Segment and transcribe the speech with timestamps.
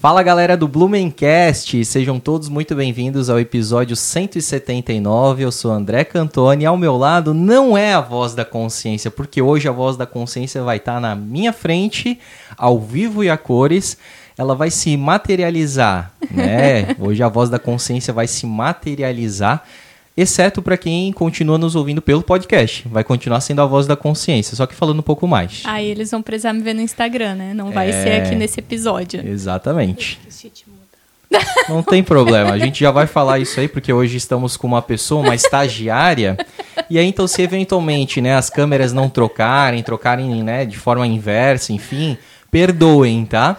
[0.00, 5.42] Fala galera do Blumencast, sejam todos muito bem-vindos ao episódio 179.
[5.42, 9.66] Eu sou André Cantoni ao meu lado não é a voz da consciência, porque hoje
[9.66, 12.16] a voz da consciência vai estar na minha frente,
[12.56, 13.98] ao vivo e a cores.
[14.38, 16.94] Ela vai se materializar, né?
[17.00, 19.64] Hoje a voz da consciência vai se materializar
[20.20, 22.86] exceto para quem continua nos ouvindo pelo podcast.
[22.88, 25.62] Vai continuar sendo a voz da consciência, só que falando um pouco mais.
[25.64, 27.54] Aí eles vão precisar me ver no Instagram, né?
[27.54, 28.02] Não vai É.
[28.02, 29.26] ser aqui nesse episódio.
[29.26, 30.18] Exatamente.
[31.68, 34.80] Não tem problema, a gente já vai falar isso aí, porque hoje estamos com uma
[34.80, 36.38] pessoa, uma estagiária.
[36.88, 41.70] E aí, então, se eventualmente né, as câmeras não trocarem, trocarem né, de forma inversa,
[41.72, 42.16] enfim,
[42.50, 43.56] perdoem, tá?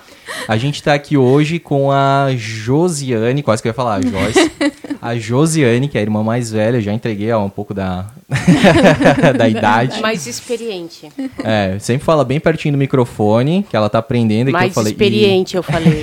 [0.48, 4.52] A gente tá aqui hoje com a Josiane, quase que eu ia falar, a Joyce.
[5.02, 8.08] A Josiane, que é a irmã mais velha, já entreguei ó, um pouco da,
[9.38, 10.02] da idade.
[10.02, 11.08] Mais experiente.
[11.42, 14.50] É, sempre fala bem pertinho do microfone, que ela tá aprendendo.
[14.50, 16.02] e que eu Mais falei, "Ih, experiente, eu falei.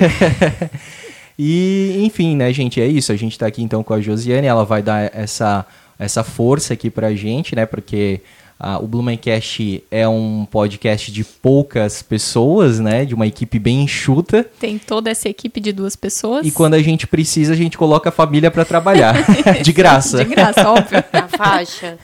[1.37, 3.11] e, enfim, né, gente, é isso.
[3.11, 5.63] A gente tá aqui então com a Josiane, ela vai dar essa,
[5.99, 7.67] essa força aqui pra gente, né?
[7.67, 8.21] Porque
[8.59, 13.05] ah, o Blumencast é um podcast de poucas pessoas, né?
[13.05, 14.43] De uma equipe bem enxuta.
[14.59, 16.45] Tem toda essa equipe de duas pessoas.
[16.45, 19.15] E quando a gente precisa, a gente coloca a família pra trabalhar.
[19.61, 20.25] de graça.
[20.25, 21.03] De graça, óbvio.
[21.13, 21.97] Na faixa.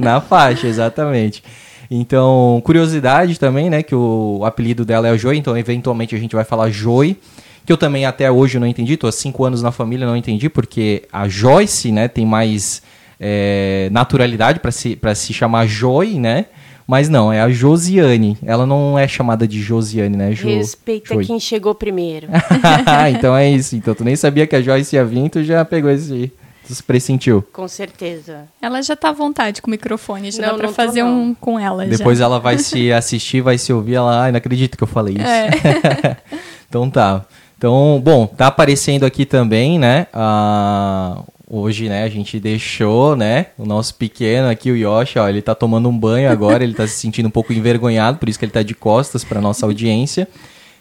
[0.00, 1.44] Na faixa, exatamente.
[1.88, 3.82] Então, curiosidade também, né?
[3.82, 7.16] Que o apelido dela é a Joy, então eventualmente a gente vai falar Joy.
[7.64, 10.48] Que eu também até hoje não entendi, tô há cinco anos na família não entendi,
[10.48, 12.82] porque a Joyce, né, tem mais
[13.20, 16.46] é, naturalidade para se, pra se chamar Joy, né?
[16.86, 18.36] Mas não, é a Josiane.
[18.44, 20.32] Ela não é chamada de Josiane, né?
[20.32, 21.24] Jo, Respeita Joy.
[21.24, 22.26] quem chegou primeiro.
[23.16, 23.76] então é isso.
[23.76, 26.32] Então tu nem sabia que a Joyce ia vir, tu já pegou esse.
[26.66, 27.42] Tu se pressentiu.
[27.52, 28.44] Com certeza.
[28.60, 31.22] Ela já tá à vontade com o microfone, já Não, dá pra fazer não.
[31.22, 31.86] um com ela.
[31.86, 32.24] Depois já.
[32.24, 35.26] ela vai se assistir, vai se ouvir, ela, ai, não acredito que eu falei isso.
[35.26, 36.16] É.
[36.68, 37.24] então tá.
[37.56, 40.06] Então, bom, tá aparecendo aqui também, né?
[40.12, 41.22] ah,
[41.52, 45.52] hoje, né, a gente deixou, né, o nosso pequeno aqui, o Yoshi, ó, ele tá
[45.54, 48.52] tomando um banho agora, ele tá se sentindo um pouco envergonhado, por isso que ele
[48.52, 50.28] tá de costas pra nossa audiência.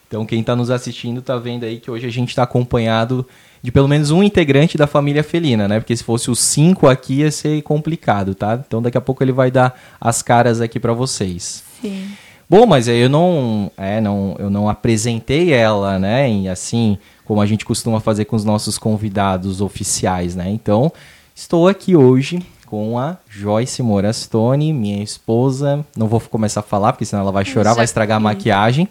[0.07, 3.25] Então, quem tá nos assistindo tá vendo aí que hoje a gente tá acompanhado
[3.61, 5.79] de pelo menos um integrante da família felina, né?
[5.79, 8.59] Porque se fosse os cinco aqui ia ser complicado, tá?
[8.65, 11.63] Então, daqui a pouco ele vai dar as caras aqui pra vocês.
[11.81, 12.07] Sim.
[12.49, 16.27] Bom, mas aí eu não, é, não, eu não apresentei ela, né?
[16.27, 16.97] em- assim,
[17.29, 20.49] como a gente costuma fazer com os nossos convidados oficiais, né?
[20.49, 20.91] Então,
[21.35, 25.85] estou aqui hoje com a Joyce Morastone, minha esposa.
[25.95, 28.87] Não vou começar a falar, porque senão ela vai chorar, Já- vai estragar a maquiagem.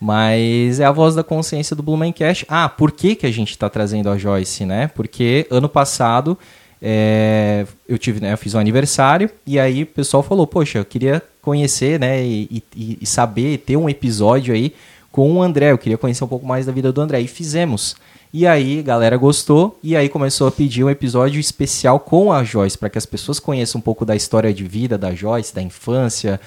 [0.00, 2.46] Mas é a voz da consciência do Blumencast.
[2.48, 4.86] Ah, por que, que a gente está trazendo a Joyce, né?
[4.94, 6.38] Porque ano passado
[6.80, 10.84] é, eu tive, né, eu fiz um aniversário e aí o pessoal falou, poxa, eu
[10.84, 14.72] queria conhecer, né, e, e- e saber, ter um episódio aí
[15.10, 17.96] com o André, eu queria conhecer um pouco mais da vida do André, e fizemos.
[18.32, 22.76] E aí galera gostou, e aí começou a pedir um episódio especial com a Joyce,
[22.76, 26.38] para que as pessoas conheçam um pouco da história de vida da Joyce, da infância,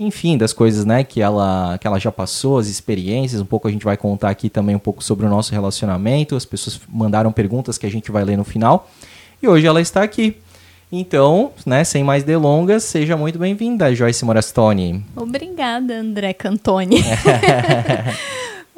[0.00, 3.70] enfim, das coisas, né, que ela, que ela já passou, as experiências, um pouco a
[3.70, 7.78] gente vai contar aqui também um pouco sobre o nosso relacionamento, as pessoas mandaram perguntas
[7.78, 8.88] que a gente vai ler no final,
[9.42, 10.36] e hoje ela está aqui.
[10.90, 15.04] Então, né, sem mais delongas, seja muito bem-vinda, Joyce Morastone.
[15.14, 17.02] Obrigada, André Cantoni.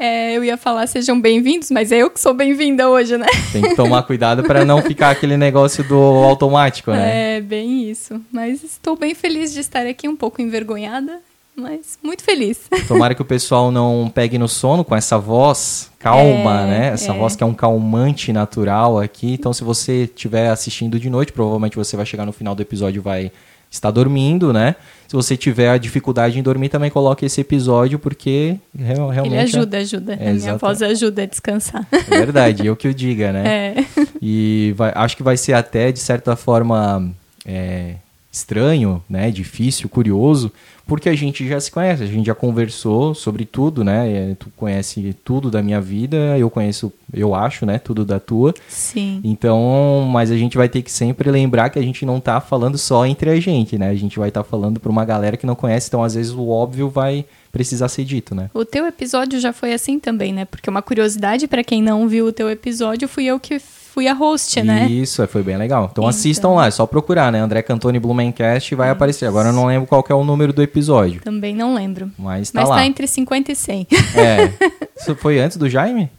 [0.03, 3.26] É, eu ia falar sejam bem-vindos, mas é eu que sou bem-vinda hoje, né?
[3.53, 7.37] Tem que tomar cuidado para não ficar aquele negócio do automático, né?
[7.37, 8.19] É, bem isso.
[8.32, 11.21] Mas estou bem feliz de estar aqui, um pouco envergonhada,
[11.60, 12.59] mas muito feliz.
[12.88, 16.87] Tomara que o pessoal não pegue no sono com essa voz calma, É, né?
[16.94, 17.16] Essa é.
[17.16, 19.34] voz que é um calmante natural aqui.
[19.34, 23.00] Então, se você estiver assistindo de noite, provavelmente você vai chegar no final do episódio
[23.00, 23.31] e vai
[23.71, 24.75] estar dormindo, né?
[25.06, 29.34] Se você tiver a dificuldade em dormir, também coloque esse episódio, porque real- realmente...
[29.34, 30.15] Ele ajuda, ajuda.
[30.21, 31.87] É, a minha voz ajuda a descansar.
[31.92, 33.44] É verdade, eu que o diga, né?
[33.97, 34.06] É.
[34.22, 37.10] E vai- acho que vai ser até, de certa forma,
[37.45, 37.95] é,
[38.32, 39.30] estranho, né?
[39.30, 40.53] Difícil, curioso,
[40.86, 44.34] porque a gente já se conhece, a gente já conversou sobre tudo, né?
[44.38, 47.78] Tu conhece tudo da minha vida, eu conheço, eu acho, né?
[47.78, 48.54] Tudo da tua.
[48.68, 49.21] Sim.
[49.22, 52.78] Então, mas a gente vai ter que sempre lembrar que a gente não tá falando
[52.78, 53.88] só entre a gente, né?
[53.88, 56.48] A gente vai estar falando para uma galera que não conhece, então às vezes o
[56.48, 58.48] óbvio vai precisar ser dito, né?
[58.54, 60.44] O teu episódio já foi assim também, né?
[60.44, 63.60] Porque uma curiosidade pra quem não viu o teu episódio, fui eu que
[63.92, 64.87] fui a host, né?
[64.89, 65.84] Isso, foi bem legal.
[65.91, 66.09] Então, Então.
[66.09, 67.41] assistam lá, é só procurar, né?
[67.41, 69.27] André Cantoni Blumencast vai aparecer.
[69.27, 72.10] Agora eu não lembro qual que é o número do episódio, Também não lembro.
[72.19, 72.77] mas tá Mas lá.
[72.77, 73.87] tá entre 50 e 100.
[74.16, 74.53] É.
[75.01, 76.10] Isso foi antes do Jaime?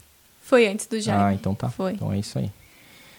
[0.43, 1.23] Foi antes do Jaime.
[1.23, 1.69] Ah, então tá.
[1.69, 1.93] Foi.
[1.93, 2.49] Então é isso aí.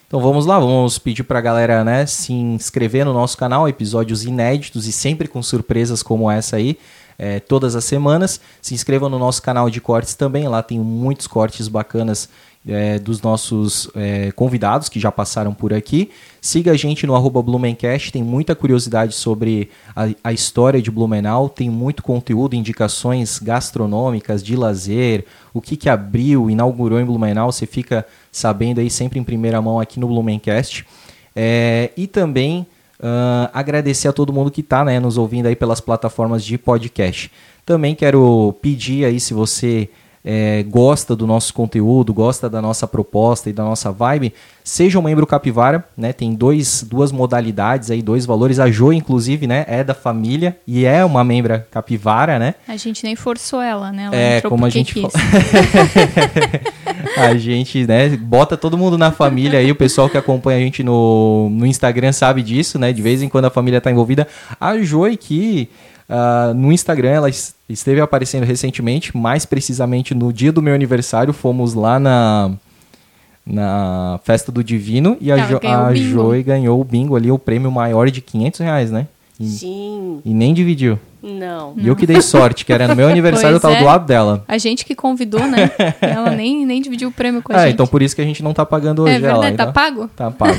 [0.07, 4.87] Então vamos lá, vamos pedir pra galera, né, se inscrever no nosso canal, episódios inéditos
[4.87, 6.79] e sempre com surpresas como essa aí.
[7.19, 8.41] é, todas as semanas.
[8.61, 12.29] Se inscreva no nosso canal de cortes também, lá tem muitos cortes bacanas
[12.67, 16.11] é, dos nossos é, convidados que já passaram por aqui.
[16.41, 21.49] Siga a gente no arroba Blumencast, tem muita curiosidade sobre a, a, história de Blumenau,
[21.49, 27.67] tem muito conteúdo, indicações gastronômicas, de lazer, o que, que abriu, inaugurou em Blumenau, você
[27.67, 30.87] fica sabendo aí sempre em primeira mão aqui no Blumencast.
[31.35, 32.67] É, e também
[33.01, 37.31] uh, agradecer a todo mundo que está né, nos ouvindo aí pelas plataformas de podcast.
[37.65, 39.89] Também quero pedir aí se você
[40.25, 44.33] é, gosta do nosso conteúdo, gosta da nossa proposta e da nossa vibe,
[44.63, 46.13] seja um membro Capivara, né?
[46.13, 48.61] Tem dois, duas modalidades aí, dois valores.
[48.61, 52.55] A Jo, inclusive, né, é da família e é uma membra Capivara, né?
[52.69, 54.05] A gente nem forçou ela, né?
[54.05, 55.03] Ela é, como a gente
[57.17, 60.83] A gente, né, bota todo mundo na família aí, o pessoal que acompanha a gente
[60.83, 62.93] no, no Instagram sabe disso, né?
[62.93, 64.29] De vez em quando a família tá envolvida.
[64.61, 65.69] A Joy que
[66.09, 67.31] Uh, no Instagram, ela
[67.69, 72.51] esteve aparecendo recentemente, mais precisamente no dia do meu aniversário, fomos lá na,
[73.47, 77.71] na festa do Divino e a, jo a Joy ganhou o bingo ali, o prêmio
[77.71, 79.07] maior de 500 reais, né?
[79.43, 80.21] E, Sim.
[80.25, 80.99] E nem dividiu.
[81.21, 81.75] Não.
[81.77, 83.79] E eu que dei sorte, que era no meu aniversário, eu tava é.
[83.81, 84.45] do lado dela.
[84.47, 85.71] A gente que convidou, né?
[86.01, 87.75] Ela nem, nem dividiu o prêmio com a é, gente.
[87.75, 89.15] então por isso que a gente não tá pagando hoje.
[89.15, 89.73] É verdade, ela, tá então.
[89.73, 90.11] pago?
[90.17, 90.59] Tá pago.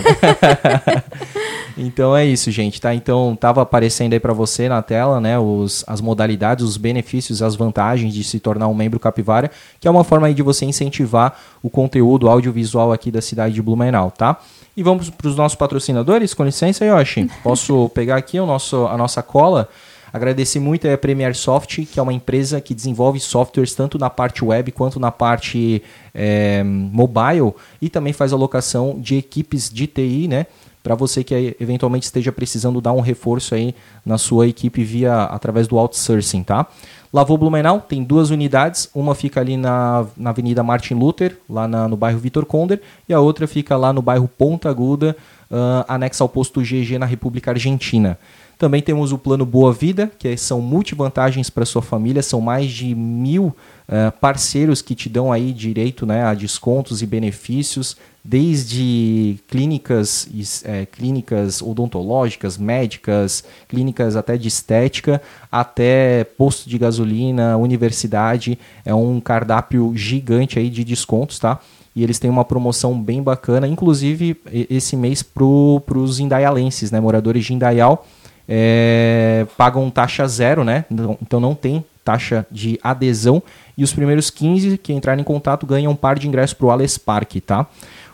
[1.78, 2.94] então é isso, gente, tá?
[2.94, 7.56] Então tava aparecendo aí para você na tela, né, os, as modalidades, os benefícios, as
[7.56, 11.38] vantagens de se tornar um membro Capivara, que é uma forma aí de você incentivar
[11.62, 14.40] o conteúdo audiovisual aqui da cidade de Blumenau, tá?
[14.76, 17.30] E vamos para os nossos patrocinadores, com licença, Yoshi.
[17.44, 19.70] Posso pegar aqui o nosso, a nossa cola?
[20.12, 24.46] Agradecer muito a Premier Soft, que é uma empresa que desenvolve softwares tanto na parte
[24.46, 25.82] web quanto na parte
[26.14, 30.46] é, mobile e também faz alocação de equipes de TI, né?
[30.84, 33.74] Para você que eventualmente esteja precisando dar um reforço aí
[34.06, 36.68] na sua equipe via através do outsourcing, tá?
[37.14, 41.88] Lavou Blumenau tem duas unidades, uma fica ali na, na Avenida Martin Luther, lá na,
[41.88, 45.16] no bairro Vitor Conder, e a outra fica lá no bairro Ponta Aguda,
[45.50, 48.18] uh, anexa ao posto GG na República Argentina.
[48.64, 52.96] Também temos o plano Boa Vida, que são multivantagens para sua família, são mais de
[52.96, 60.30] mil uh, parceiros que te dão aí direito né, a descontos e benefícios, desde clínicas,
[60.64, 65.22] é, clínicas odontológicas, médicas, clínicas até de estética,
[65.52, 68.58] até posto de gasolina, universidade.
[68.86, 71.60] É um cardápio gigante aí de descontos, tá?
[71.94, 74.38] E eles têm uma promoção bem bacana, inclusive
[74.70, 78.08] esse mês para os indaialenses, né, moradores de Indaial
[78.48, 80.86] é, pagam taxa zero, né?
[81.22, 83.42] Então não tem taxa de adesão.
[83.78, 86.72] E os primeiros 15 que entrarem em contato ganham um par de ingressos para o
[86.72, 87.68] Ales Park, tá?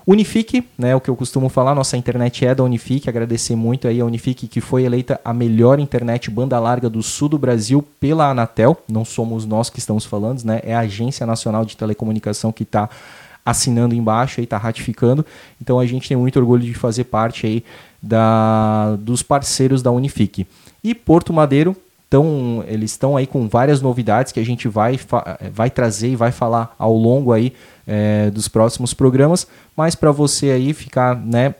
[0.07, 4.01] Unifique, né, o que eu costumo falar, nossa internet é da Unifique, agradecer muito aí
[4.01, 8.27] a Unifique que foi eleita a melhor internet banda larga do sul do Brasil pela
[8.27, 12.63] Anatel, não somos nós que estamos falando, né, é a Agência Nacional de Telecomunicação que
[12.63, 12.89] está
[13.45, 15.23] assinando embaixo e está ratificando,
[15.61, 17.63] então a gente tem muito orgulho de fazer parte aí
[18.01, 20.47] da, dos parceiros da Unifique.
[20.83, 21.75] E Porto Madeiro,
[22.09, 24.99] tão, eles estão aí com várias novidades que a gente vai,
[25.53, 27.53] vai trazer e vai falar ao longo aí
[27.85, 31.53] é, dos próximos programas, mas para você aí ficar, né,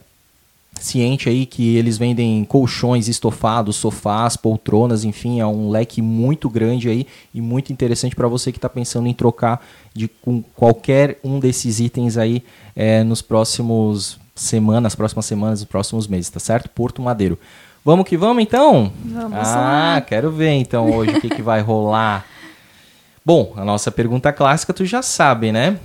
[0.80, 6.90] ciente aí que eles vendem colchões estofados, sofás, poltronas, enfim, é um leque muito grande
[6.90, 9.62] aí e muito interessante para você que está pensando em trocar
[9.94, 12.44] de com qualquer um desses itens aí
[12.76, 16.70] é, nos próximos semanas, próximas semanas, nos próximos meses, tá certo?
[16.70, 17.38] Porto Madeiro.
[17.84, 18.92] Vamos que vamos então?
[19.04, 19.56] Vamos ah,
[19.96, 20.02] lá.
[20.02, 22.26] quero ver então hoje o que, que vai rolar.
[23.26, 25.78] Bom, a nossa pergunta clássica tu já sabe, né?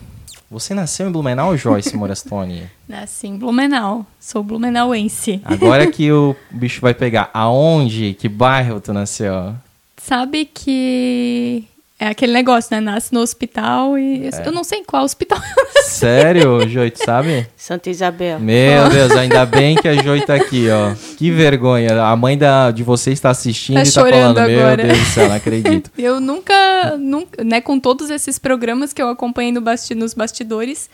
[0.51, 2.71] Você nasceu em Blumenau, Joyce Morastoni?
[2.89, 4.07] Nasci em Blumenau.
[4.21, 5.41] Sou blumenauense.
[5.45, 9.55] Agora que o bicho vai pegar, aonde, que bairro tu nasceu?
[9.97, 11.65] Sabe que
[12.05, 12.81] é aquele negócio, né?
[12.81, 14.29] Nasce no hospital e.
[14.29, 14.47] É.
[14.47, 15.41] Eu não sei em qual hospital.
[15.85, 17.47] Sério, Joy, tu sabe?
[17.57, 18.39] Santa Isabel.
[18.39, 18.89] Meu oh.
[18.91, 20.95] Deus, ainda bem que a Joy tá aqui, ó.
[21.17, 22.03] Que vergonha.
[22.03, 24.77] A mãe da, de você está assistindo tá e tá falando, agora.
[24.77, 25.91] meu Deus do céu, não acredito.
[25.97, 30.91] eu nunca, nunca, né, com todos esses programas que eu acompanhei no basti nos bastidores,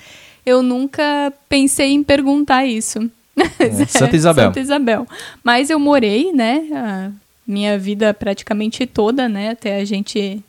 [0.46, 3.10] eu nunca pensei em perguntar isso.
[3.58, 4.44] É, Santa Isabel.
[4.44, 5.08] Santa Isabel.
[5.42, 7.10] Mas eu morei, né, a
[7.44, 10.40] minha vida praticamente toda, né, até a gente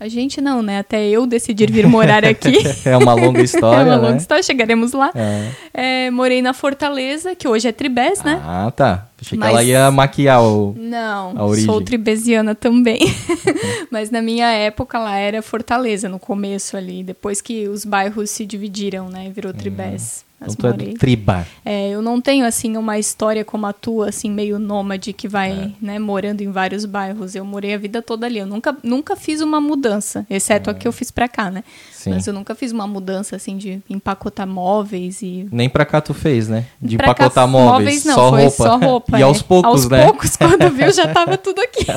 [0.00, 0.78] a gente não, né?
[0.78, 2.56] Até eu decidir vir morar aqui.
[2.88, 3.82] é uma longa história.
[3.92, 4.08] é uma né?
[4.08, 5.12] longa história, chegaremos lá.
[5.14, 6.06] É.
[6.06, 8.40] É, morei na Fortaleza, que hoje é Tribés, né?
[8.42, 9.08] Ah, tá.
[9.20, 9.50] Achei Mas...
[9.50, 10.74] que ela ia maquiar o.
[10.78, 11.66] Não, a origem.
[11.66, 13.00] sou tribesiana também.
[13.92, 17.02] Mas na minha época lá era Fortaleza, no começo ali.
[17.02, 19.30] Depois que os bairros se dividiram, né?
[19.34, 20.24] Virou Tribés.
[20.42, 20.92] Então Mas tu é morei.
[20.94, 21.46] do Triba.
[21.64, 25.50] É, eu não tenho assim uma história como a tua, assim meio nômade que vai,
[25.52, 25.70] É.
[25.84, 27.34] né, morando em vários bairros.
[27.34, 28.38] Eu morei a vida toda ali.
[28.38, 31.62] Eu nunca, nunca fiz uma mudança, exceto a que eu fiz pra cá, né?
[31.66, 31.92] É.
[31.92, 32.10] Sim.
[32.14, 36.14] Mas eu nunca fiz uma mudança assim de empacotar móveis e Nem pra cá tu
[36.14, 36.64] fez, né?
[36.80, 38.64] De Pra cá, empacotar móveis, não, só foi roupa.
[38.64, 39.18] só roupa.
[39.18, 39.24] e é.
[39.24, 40.04] aos poucos, aos né?
[40.04, 41.84] poucos, quando viu, já tava tudo aqui.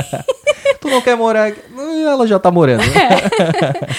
[0.81, 1.62] Tu não quer morar aqui?
[2.05, 2.79] Ela já tá morando.
[2.81, 2.91] né?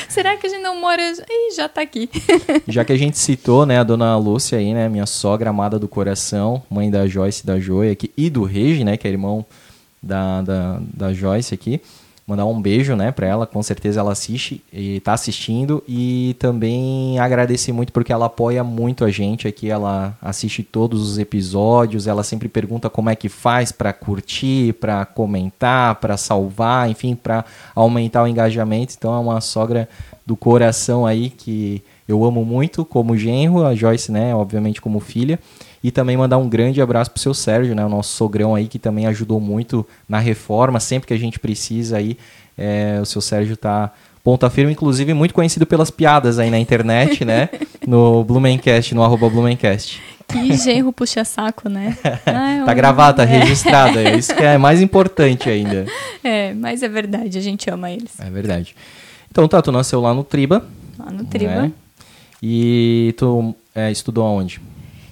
[0.08, 1.00] Será que a gente não mora?
[1.02, 2.10] Ih, já tá aqui.
[2.68, 5.86] Já que a gente citou, né, a dona Lúcia aí, né, minha sogra amada do
[5.86, 9.46] coração, mãe da Joyce da Joia aqui, e do Regi, né, que é irmão
[10.02, 11.80] da, da, da Joyce aqui.
[12.26, 15.84] Mandar um beijo, né, pra ela, com certeza ela assiste e tá assistindo.
[15.86, 21.16] E também agradecer muito porque ela apoia muito a gente aqui, ela assiste todos os
[21.16, 27.14] episódios, ela sempre pergunta como é que faz pra curtir, pra comentar, pra salvar, enfim,
[27.14, 28.94] pra aumentar o engajamento.
[28.98, 29.88] Então é uma sogra
[30.26, 35.38] do coração aí que eu amo muito como genro, a Joyce, né, obviamente como filha.
[35.82, 38.78] E também mandar um grande abraço pro seu Sérgio, né, o nosso sogrão aí que
[38.78, 42.16] também ajudou muito na reforma, sempre que a gente precisa aí,
[42.56, 43.92] é, o seu Sérgio tá
[44.22, 47.50] ponta firme, inclusive muito conhecido pelas piadas aí na internet, né,
[47.86, 50.00] no Blumencast, no arroba Blumencast.
[50.26, 51.96] Que genro puxa-saco, né?
[52.26, 53.26] Ah, Tá gravado, tá é.
[53.26, 55.84] registrado, é isso que é mais importante ainda.
[56.26, 58.18] É, mas é verdade, a gente ama eles.
[58.18, 58.74] É verdade.
[59.30, 60.64] Então tá, tu nasceu lá no Triba,
[60.98, 61.62] Lá no Triba.
[61.64, 61.72] né,
[62.46, 64.60] e tu é, estudou aonde?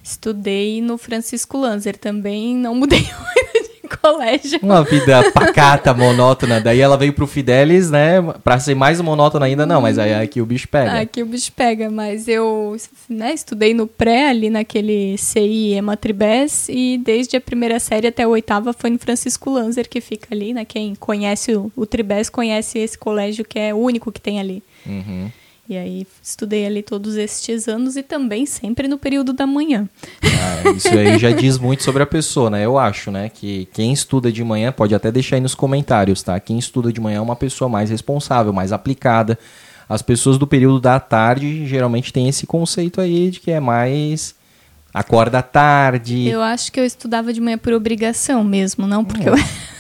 [0.05, 3.01] Estudei no Francisco Lanzer também, não mudei
[3.83, 4.61] de colégio.
[4.63, 6.61] Uma vida pacata, monótona.
[6.61, 8.21] Daí ela veio pro Fidelis, né?
[8.45, 11.01] Pra ser mais monótona ainda, não, mas aí aqui o bicho pega.
[11.01, 12.77] Aqui o bicho pega, mas eu
[13.09, 18.29] né, estudei no pré, ali naquele CI Ematribés, e desde a primeira série até a
[18.29, 20.67] oitava foi no Francisco Lanzer, que fica ali, né?
[20.67, 24.63] Quem conhece o, o Tribés conhece esse colégio que é o único que tem ali.
[24.85, 25.31] Uhum.
[25.69, 29.89] E aí estudei ali todos estes anos e também sempre no período da manhã.
[30.25, 32.65] Ah, isso aí já diz muito sobre a pessoa, né?
[32.65, 33.29] Eu acho, né?
[33.29, 36.39] Que quem estuda de manhã, pode até deixar aí nos comentários, tá?
[36.41, 39.39] Quem estuda de manhã é uma pessoa mais responsável, mais aplicada.
[39.89, 44.35] As pessoas do período da tarde geralmente têm esse conceito aí de que é mais.
[44.93, 46.29] Acorda tarde.
[46.29, 49.35] Eu acho que eu estudava de manhã por obrigação mesmo, não porque eu.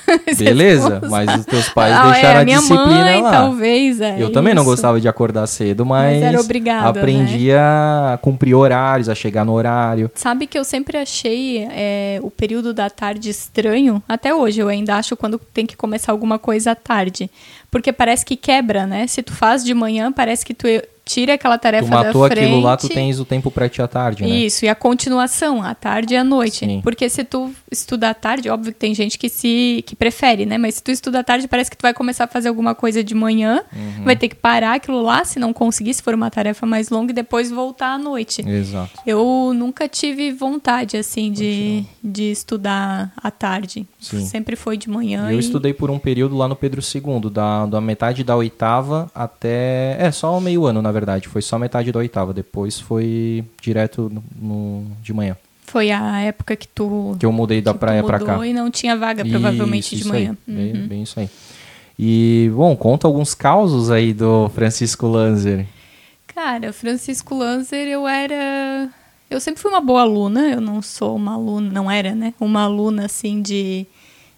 [0.38, 3.30] Beleza, mas os teus pais Ah, deixaram é, a minha disciplina mãe, lá.
[3.30, 4.70] talvez, é Eu também não isso.
[4.70, 9.52] gostava de acordar cedo, mas, Mas era obrigada, aprendi a cumprir horários, a chegar no
[9.52, 10.10] horário.
[10.14, 14.02] Sabe que eu sempre achei é, o período da tarde estranho?
[14.08, 17.30] Até hoje eu ainda acho quando tem que começar alguma coisa à tarde.
[17.70, 19.06] Porque parece que quebra, né?
[19.06, 20.66] Se tu faz de manhã, parece que tu
[21.04, 22.44] tira aquela tarefa tu matou da frente.
[22.46, 24.28] aquilo lá, tu tens o tempo pra ti à tarde, né?
[24.28, 26.58] Isso, e a continuação, à tarde e à noite.
[26.66, 26.80] Sim.
[26.82, 30.58] Porque se tu estuda à tarde, óbvio que tem gente que se que prefere, né?
[30.58, 33.02] Mas se tu estuda à tarde, parece que tu vai começar a fazer alguma coisa
[33.02, 34.04] de manhã, Uhum.
[34.04, 37.12] vai ter que parar aquilo lá, se não conseguir, se for uma tarefa mais longa,
[37.12, 38.42] e depois voltar à noite.
[38.48, 38.90] Exato.
[39.06, 43.86] Eu nunca tive vontade, assim, de, de estudar à tarde.
[44.00, 44.24] Sim.
[44.26, 45.30] Sempre foi de manhã.
[45.30, 49.10] Eu e- estudei por um período lá no Pedro II, da, da metade da oitava
[49.14, 49.96] até.
[49.98, 51.28] É, só meio ano, na verdade.
[51.28, 52.32] Foi só metade da oitava.
[52.34, 55.36] Depois foi direto no, no- de manhã.
[55.72, 58.46] Foi a época que tu, Que eu mudei da praia pra mudou cá.
[58.46, 60.36] e não tinha vaga, provavelmente, Isso, de manhã.
[60.46, 60.86] Aí, bem, Uhum.
[60.86, 61.30] bem isso aí.
[61.98, 65.66] E, bom, conta alguns causos aí do Francisco Lanzer.
[66.34, 68.90] Cara, Francisco Lanzer, eu era.
[69.30, 72.34] Eu sempre fui uma boa aluna, eu não sou uma aluna, não era, né?
[72.38, 73.86] Uma aluna assim de.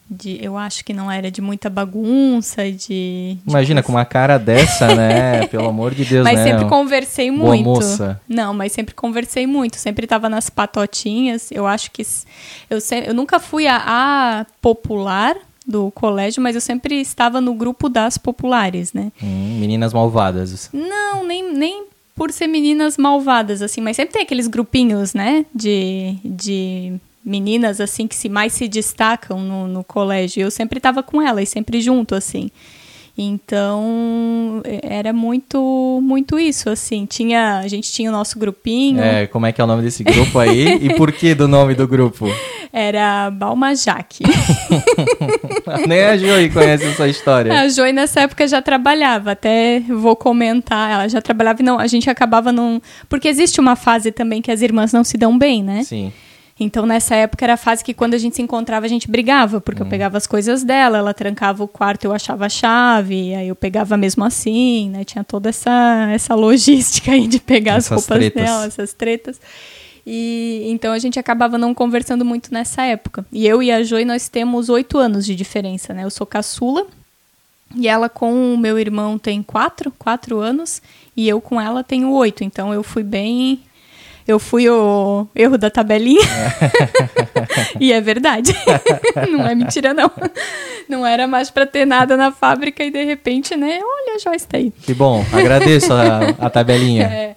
[0.08, 2.76] De eu acho que não era de muita bagunça, de.
[2.76, 5.46] de Imagina, com uma cara dessa, né?
[5.48, 6.44] Pelo amor de Deus, mas né?
[6.44, 7.64] sempre conversei Boa muito.
[7.64, 8.20] moça.
[8.28, 9.76] Não, mas sempre conversei muito.
[9.76, 11.50] Sempre tava nas patotinhas.
[11.50, 12.02] Eu acho que.
[12.68, 17.54] Eu, se- eu nunca fui a, a popular do colégio, mas eu sempre estava no
[17.54, 19.10] grupo das populares, né?
[19.22, 20.68] Hum, meninas malvadas.
[20.72, 25.46] Não, nem, nem por ser meninas malvadas, assim, mas sempre tem aqueles grupinhos, né?
[25.54, 26.16] De.
[26.24, 26.92] de
[27.24, 30.42] meninas assim que se mais se destacam no, no colégio.
[30.42, 32.50] Eu sempre estava com elas, sempre junto assim.
[33.16, 37.06] Então era muito muito isso assim.
[37.06, 39.00] Tinha a gente tinha o nosso grupinho.
[39.00, 40.78] É, como é que é o nome desse grupo aí?
[40.82, 42.26] e por que do nome do grupo?
[42.72, 44.24] Era Balmajaque.
[45.86, 47.52] Nem a Joey conhece essa história.
[47.52, 51.86] a Joy nessa época já trabalhava, até vou comentar, ela já trabalhava e não, a
[51.86, 55.62] gente acabava não, porque existe uma fase também que as irmãs não se dão bem,
[55.62, 55.84] né?
[55.84, 56.12] Sim.
[56.64, 59.60] Então, nessa época, era a fase que quando a gente se encontrava, a gente brigava,
[59.60, 59.86] porque Hum.
[59.86, 63.54] eu pegava as coisas dela, ela trancava o quarto, eu achava a chave, aí eu
[63.54, 65.04] pegava mesmo assim, né?
[65.04, 68.42] Tinha toda essa, essa logística aí de pegar as Essas roupas tretas.
[68.42, 69.40] dela, essas tretas.
[70.06, 73.24] E então a gente acabava não conversando muito nessa época.
[73.32, 76.04] E eu e a Joy, nós temos oito anos de diferença, né?
[76.04, 76.86] Eu sou caçula,
[77.74, 80.80] e ela com o meu irmão tem quatro, quatro anos,
[81.16, 82.44] e eu com ela tenho oito.
[82.44, 83.60] Então eu fui bem.
[84.26, 86.22] Eu fui o erro da tabelinha.
[87.78, 88.54] e é verdade.
[89.30, 90.10] não é mentira, não.
[90.88, 93.80] Não era mais para ter nada na fábrica e de repente, né?
[93.82, 94.72] Olha, a Joyce tá aí.
[94.82, 97.04] Que bom, agradeço a, a tabelinha.
[97.14, 97.36] É.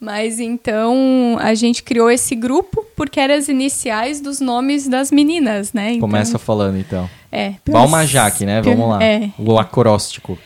[0.00, 5.72] Mas então a gente criou esse grupo porque eram as iniciais dos nomes das meninas,
[5.72, 5.94] né?
[5.94, 7.10] Então, Começa falando então.
[7.32, 7.54] É.
[7.68, 8.62] Balmajac, né?
[8.62, 9.02] Vamos lá.
[9.02, 9.30] É.
[9.36, 10.38] O acróstico.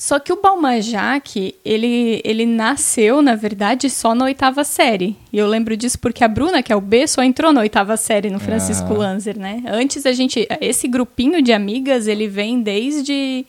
[0.00, 5.14] Só que o Balmajac, ele, ele nasceu, na verdade, só na oitava série.
[5.30, 7.98] E eu lembro disso porque a Bruna, que é o B, só entrou na oitava
[7.98, 8.96] série no Francisco Ah.
[8.96, 9.62] Lanzer, né?
[9.66, 10.48] Antes a gente...
[10.58, 13.44] Esse grupinho de amigas, ele vem desde,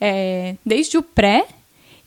[0.00, 1.44] é, desde o pré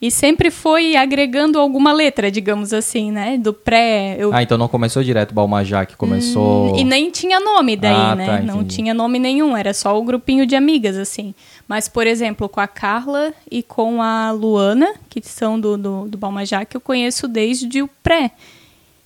[0.06, 3.38] e sempre foi agregando alguma letra, digamos assim, né?
[3.38, 4.16] Do pré...
[4.18, 6.74] Eu, Ah, então não começou direto Balmajac, começou.
[6.74, 8.26] Hum, E nem tinha nome daí, Ah, né?
[8.26, 11.34] tá, não tinha nome nenhum, era só o grupinho de amigas, assim.
[11.66, 16.18] Mas, por exemplo, com a Carla e com a Luana, que são do, do, do
[16.18, 18.32] Balmajac, eu conheço desde o pré.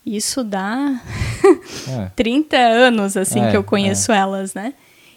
[0.05, 1.00] Isso dá
[1.88, 2.11] É.
[2.17, 4.75] 30 anos, assim, É, que eu conheço elas, né?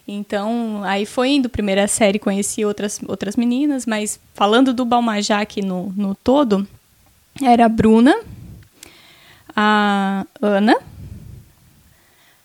[0.07, 5.93] Então, aí foi indo, primeira série, conheci outras, outras meninas, mas falando do Balmajac no,
[5.95, 6.67] no todo,
[7.41, 8.15] era a Bruna,
[9.55, 10.75] a Ana,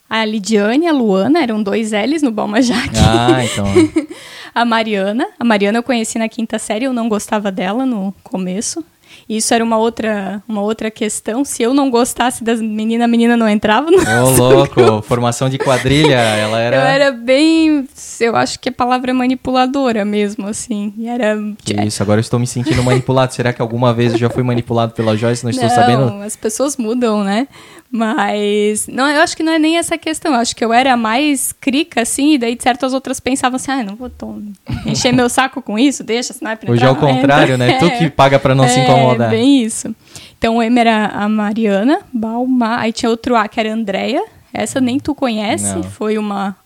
[0.08, 2.90] a Lidiane e a Luana, eram dois L's no Balmajac.
[2.98, 3.66] Ah, então.
[4.56, 5.28] A Mariana.
[5.38, 8.82] A Mariana eu conheci na quinta série, eu não gostava dela no começo.
[9.28, 11.44] Isso era uma outra, uma outra questão.
[11.44, 15.58] Se eu não gostasse das meninas, a menina não entrava no Ô, louco, formação de
[15.58, 16.76] quadrilha, ela era.
[16.76, 17.88] Eu era bem.
[18.20, 20.94] Eu acho que a palavra é manipuladora mesmo, assim.
[20.96, 21.36] E era.
[21.64, 23.34] Que isso, agora eu estou me sentindo manipulado.
[23.34, 25.42] Será que alguma vez eu já fui manipulado pela Joyce?
[25.42, 26.22] Não estou não, sabendo?
[26.22, 27.48] as pessoas mudam, né?
[27.90, 28.86] Mas.
[28.88, 30.32] Não, eu acho que não é nem essa questão.
[30.34, 33.82] Eu acho que eu era mais crica, assim, e daí certas outras pensavam assim, ah,
[33.82, 34.42] não vou tom,
[34.86, 37.66] encher meu saco com isso, deixa, senão é pra Hoje é o contrário, entra.
[37.66, 37.78] né?
[37.78, 39.28] Tu que paga pra não se incomodar.
[39.32, 39.94] É, bem isso.
[40.38, 44.22] Então, o M era a Mariana, Balma, aí tinha outro A que era a Andrea.
[44.52, 45.82] Essa nem tu conhece, Não.
[45.82, 46.56] foi uma...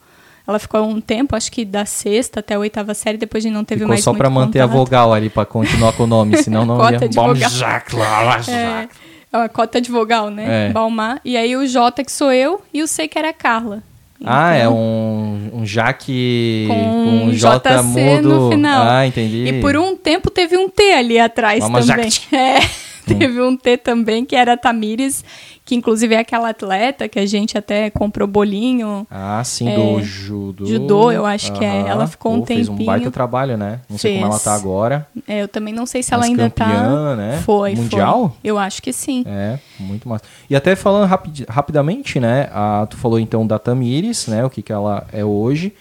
[0.47, 3.55] Ela ficou um tempo, acho que da sexta até a oitava série, depois a gente
[3.55, 4.79] não teve Ficou mais só muito pra manter a contato.
[4.79, 7.09] vogal ali, pra continuar com o nome, senão não Cota ia...
[7.09, 7.17] de
[7.97, 8.89] lá, É,
[9.33, 10.69] é uma cota de vogal, né?
[10.69, 10.73] É.
[10.73, 11.21] Balmar.
[11.25, 13.83] E aí o J que sou eu e o C que era a Carla.
[14.25, 18.29] Ah, é Então, um, um Jaque Com com um J JC mudo.
[18.29, 18.87] no final.
[18.87, 19.47] Ah, entendi.
[19.47, 22.11] E por um tempo teve um T ali atrás Vamos também.
[22.33, 25.25] É, teve um T também, que era a Tamires,
[25.71, 29.07] que inclusive é aquela atleta que a gente até comprou bolinho.
[29.09, 30.67] Ah, sim, É, do judô.
[30.67, 31.87] judô, eu acho que é.
[31.87, 32.87] Ela ficou um Pô, Fez um tempinho.
[32.89, 33.79] baita trabalho, né?
[33.89, 34.43] Não sei como ela Fez.
[34.43, 35.07] tá agora.
[35.29, 36.67] É, eu também não sei se ela Mas ainda campeã,
[37.11, 37.17] tá.
[37.17, 37.41] né?
[37.45, 38.31] Foi, Mundial?
[38.31, 38.39] foi.
[38.43, 39.23] Eu acho que sim.
[39.25, 40.25] É, muito massa.
[40.49, 42.51] E até falando rapid, rapidamente, né?
[42.53, 44.45] A, tu falou então da Tamires, né?
[44.45, 45.73] O que, que ela é hoje.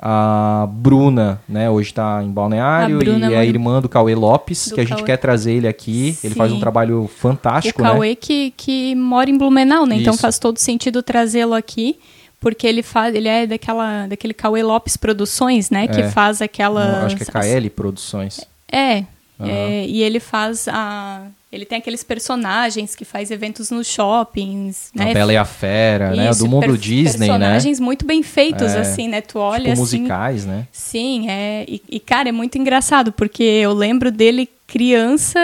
[0.00, 1.68] A Bruna, né?
[1.68, 4.96] Hoje tá em Balneário e é a irmã do Cauê Lopes, Do que a gente
[4.98, 5.06] Cauê.
[5.06, 6.16] quer trazer ele aqui.
[6.22, 6.60] Ele faz um Sim.
[6.60, 7.90] trabalho O fantástico, né?
[7.90, 9.96] Cauê que, que mora em Blumenau, né?
[9.96, 10.22] Então Isso.
[10.22, 11.98] faz todo sentido trazê-lo aqui.
[12.40, 15.88] Porque ele faz, ele é daquela, daquele Cauê Lopes Produções, né?
[15.88, 16.08] Que É.
[16.10, 17.04] faz aquela.
[17.04, 18.40] Acho que é KL Produções.
[18.70, 18.98] É,
[19.40, 19.48] Aham.
[19.50, 21.22] é, e ele faz a.
[21.50, 25.10] Ele tem aqueles personagens que faz eventos nos shoppings, né?
[25.10, 26.28] A Bela e a Fera, né?
[26.30, 27.34] Isso, Do mundo Disney, né?
[27.38, 28.80] Personagens muito bem feitos, É.
[28.80, 29.22] assim, né?
[29.22, 29.80] Tu olha Tipo assim.
[29.80, 30.66] musicais, né?
[30.70, 31.64] Sim, é.
[31.66, 35.38] E, e, cara, é muito engraçado, porque eu lembro dele criança.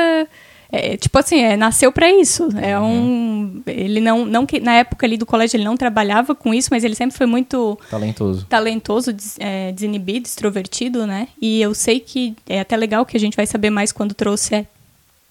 [0.77, 2.49] é, tipo assim, é, nasceu pra isso.
[2.61, 2.85] É Uhum.
[3.57, 3.63] um.
[3.65, 4.45] Ele não, não.
[4.45, 7.27] que- Na época ali do colégio ele não trabalhava com isso, mas ele sempre foi
[7.27, 8.45] muito Talentoso.
[8.47, 11.29] talentoso, des- é, desinibido, extrovertido, né?
[11.41, 14.67] E eu sei que é até legal que a gente vai saber mais quando trouxer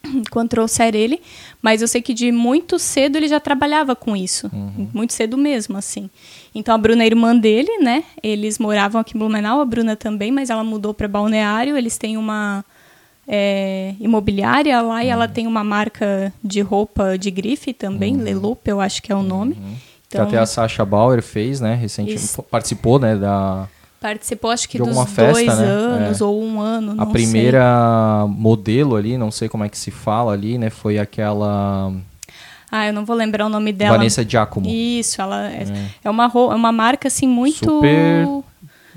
[0.30, 1.22] quando trouxer ele,
[1.62, 4.50] mas eu sei que de muito cedo ele já trabalhava com isso,
[4.94, 6.10] muito cedo mesmo, assim.
[6.54, 8.04] Então a Bruna é irmã dele, né?
[8.22, 11.78] Eles moravam aqui em Blumenau, a Bruna também, mas ela mudou para Balneário.
[11.78, 12.64] Eles têm uma
[13.28, 18.80] é, imobiliária lá e ela tem uma marca de roupa de grife também, Leloup, eu
[18.80, 19.58] acho que é o nome.
[20.10, 21.74] Que até a Sasha Bauer fez, né?
[21.74, 22.24] Recentemente.
[22.24, 22.44] Isso.
[22.44, 23.16] Participou, né?
[23.16, 23.68] Da,
[24.04, 25.66] Participou, acho que De dos festa, dois né?
[25.66, 26.24] anos É.
[26.26, 27.14] ou um ano, a não sei.
[27.14, 30.70] primeira modelo ali, não sei como é que se fala ali, né?
[30.70, 31.94] Foi aquela
[32.70, 33.96] Ah, eu não vou lembrar o nome dela.
[33.98, 34.68] Vanessa Giacomo.
[34.70, 35.66] Isso, ela é,
[36.04, 38.28] é uma, ro- é uma marca assim muito Super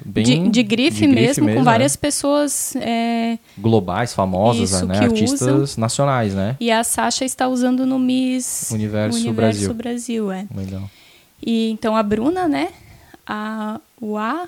[0.04, 1.62] Bem de, de grife de mesmo, com né?
[1.62, 2.74] várias pessoas.
[2.76, 4.98] é, globais, famosas, Isso, né?
[4.98, 5.80] Artistas usam.
[5.80, 6.56] nacionais, né?
[6.58, 9.72] E a Sasha está usando no Miss Universo Brasil.
[9.72, 10.46] Brasil, é.
[10.54, 10.82] Legal.
[11.40, 12.68] E então a Bruna, né?
[13.26, 14.46] A o A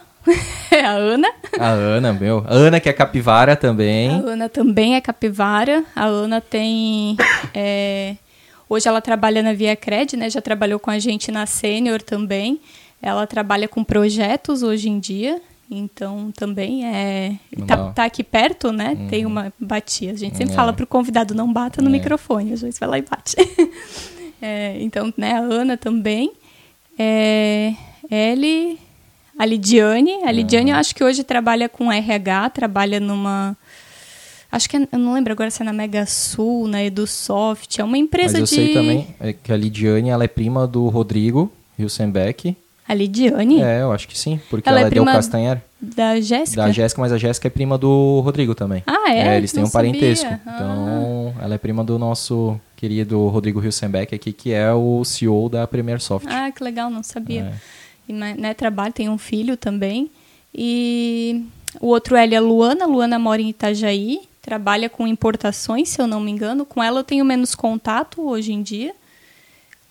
[0.70, 1.28] é a Ana.
[1.58, 2.44] A Ana, meu.
[2.46, 4.08] A Ana que é capivara A também.
[4.10, 5.84] Ana também é capivara.
[5.94, 7.16] A Ana tem.
[7.54, 8.16] é,
[8.68, 10.28] hoje ela trabalha na Via Cred, né?
[10.30, 12.60] Já trabalhou com a gente na Sênior também.
[13.00, 15.40] Ela trabalha com projetos hoje em dia.
[15.70, 17.32] Então também é.
[17.66, 18.96] Tá, tá aqui perto, né?
[19.10, 20.12] Tem uma batia.
[20.12, 20.56] A gente sempre É.
[20.56, 21.92] fala pro convidado, não bata no É.
[21.92, 22.54] microfone.
[22.54, 23.36] Às vezes vai lá e bate.
[24.40, 26.30] É, então, né, a Ana também.
[26.96, 27.72] É,
[28.08, 28.78] Ellie,
[29.38, 30.24] a Lidiane.
[30.24, 33.56] A Lidiane, eu acho que hoje trabalha com RH, trabalha numa.
[34.50, 37.80] Acho que é, eu não lembro agora se é na Mega Sul, na EduSoft.
[37.80, 38.64] É uma empresa Mas eu de.
[38.64, 42.56] sei também é, que a Lidiane ela é prima do Rodrigo Hilsenbeck.
[42.88, 43.60] A Lidiane?
[43.60, 45.62] É, eu acho que sim, porque Ela ela, é é Del prima Castanheira.
[45.80, 46.62] Da Jéssica?
[46.62, 48.82] Da Jéssica, mas a Jéssica é prima do Rodrigo também.
[48.86, 49.36] Ah, é?
[49.36, 50.24] eles têm Não um parentesco.
[50.24, 50.40] sabia.
[50.46, 50.54] Ah.
[50.54, 55.66] Então, ela é prima do nosso querido Rodrigo Hilsenbeck aqui, que é o CEO da
[55.66, 56.26] Premier Soft.
[56.30, 57.42] Ah, que legal, não sabia.
[57.42, 57.77] É.
[58.08, 60.10] E, né, trabalha, tem um filho também.
[60.54, 61.44] E
[61.80, 62.86] o outro L é a Luana.
[62.86, 66.64] Luana mora em Itajaí, trabalha com importações, se eu não me engano.
[66.64, 68.94] Com ela eu tenho menos contato hoje em dia.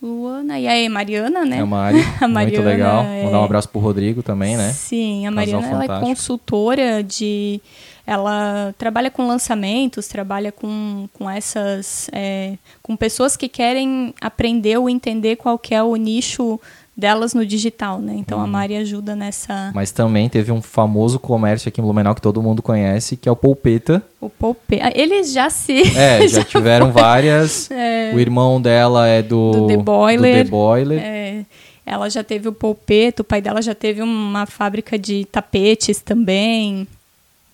[0.01, 1.57] Luana, e aí, Mariana, né?
[1.57, 3.03] É a Mari, A muito Mariana legal.
[3.05, 4.71] é- Mandar um abraço pro Rodrigo também, né?
[4.71, 7.59] Sim, a Mariana ela é consultora de.
[8.05, 12.09] Ela trabalha com lançamentos, trabalha com, com essas.
[12.13, 16.59] é, com pessoas que querem aprender ou entender qual que é o nicho
[16.97, 18.15] delas no digital, né?
[18.17, 18.43] Então Uhum.
[18.43, 19.71] a Mari ajuda nessa.
[19.75, 23.31] Mas também teve um famoso comércio aqui em Blumenau que todo mundo conhece, que é
[23.31, 24.01] o Polpeta.
[24.19, 24.79] O Poupe...
[24.81, 25.95] ah, Eles já se.
[25.95, 27.69] É, já tiveram várias.
[28.15, 30.37] O irmão dela é do, Do The Boiler.
[30.37, 30.99] do The Boiler.
[30.99, 31.45] É,
[31.85, 36.85] ela já teve o polpeto, o pai dela já teve uma fábrica de tapetes também.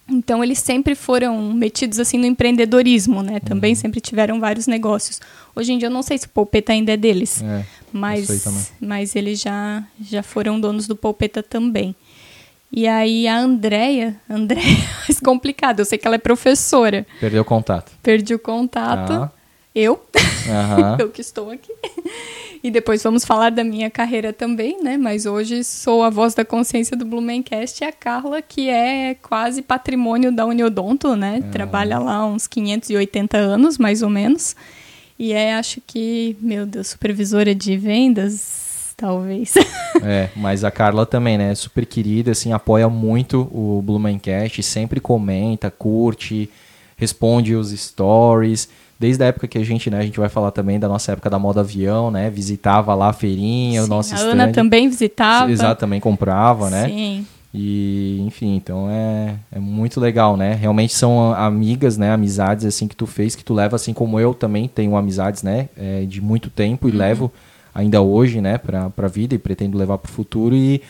[0.10, 3.34] Então eles sempre foram metidos assim no empreendedorismo, né?
[3.34, 3.40] Uhum.
[3.40, 5.20] Também sempre tiveram vários negócios.
[5.56, 9.16] Hoje em dia eu não sei se o polpeta ainda é deles, É, mas mas
[9.16, 11.96] eles já já foram donos do polpeta também.
[12.76, 14.62] E aí a Andrea, Andrea
[15.10, 15.80] é complicado.
[15.80, 17.06] Eu sei que ela é professora.
[17.20, 17.92] perdeu contato.
[18.02, 19.08] Perdi o contato.
[19.10, 19.32] Tá.
[19.76, 20.00] Eu,
[20.48, 20.98] Aham.
[21.02, 21.72] eu que estou aqui.
[22.64, 24.98] E depois vamos falar da minha carreira também, né?
[24.98, 29.62] Mas hoje sou a voz da consciência do Blumencast e a Carla, que é quase
[29.62, 31.42] patrimônio da Uniodonto, né?
[31.52, 34.56] Trabalha lá uns 580 anos, mais ou menos.
[35.18, 39.54] E é, acho que, meu Deus, supervisora de vendas, talvez.
[40.06, 41.56] É, mas a Carla também, né?
[41.56, 46.50] Super querida, assim, apoia muito o Blumencast, sempre comenta, curte,
[46.98, 48.68] responde os stories.
[49.04, 51.30] Desde a época que a gente, né, a gente vai falar também da nossa época
[51.30, 52.30] da moda avião, né?
[52.30, 54.32] Visitava lá a feirinha, o Sim, nosso a stand.
[54.32, 55.52] Ana também visitava.
[55.52, 56.88] Exato, também comprava, né?
[56.88, 57.28] Sim.
[57.54, 60.54] E, enfim, então é, é muito legal, né?
[60.54, 62.14] Realmente são amigas, né?
[62.14, 65.68] Amizades, assim, que tu fez, que tu leva, assim como eu também tenho amizades, né?
[65.76, 67.30] é, de muito tempo e levo
[67.76, 68.58] ainda hoje, né?
[68.58, 70.56] Pra, pra vida e pretendo levar pro futuro.
[70.56, 70.82] E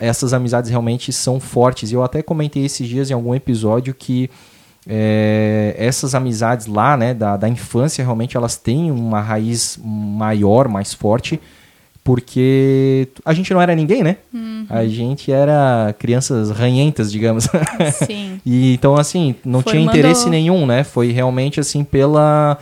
[0.00, 1.92] essas amizades realmente são fortes.
[1.92, 4.28] E eu até comentei esses dias em algum episódio que
[4.88, 7.12] é, essas amizades lá, né?
[7.14, 11.40] Da, da infância, realmente elas têm uma raiz maior, mais forte
[12.06, 14.18] porque a gente não era ninguém, né?
[14.70, 17.48] A gente era crianças ranhentas, digamos.
[18.06, 18.40] Sim.
[18.46, 20.84] e então assim, não tinha interesse nenhum, né?
[20.84, 22.58] Foi realmente assim pela,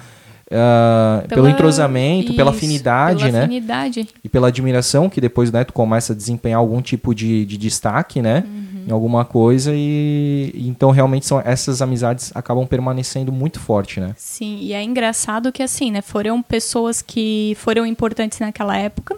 [1.28, 3.44] pelo Pela- entrosamento, pela Isso, afinidade, pela né?
[3.44, 4.08] afinidade.
[4.24, 8.22] E pela admiração que depois, né, tu começa a desempenhar algum tipo de, de destaque,
[8.22, 8.44] né?
[8.86, 14.14] Em alguma coisa e, e então realmente são essas amizades acabam permanecendo muito forte, né?
[14.16, 19.16] Sim, e é engraçado que assim, né, foram pessoas que foram importantes naquela época.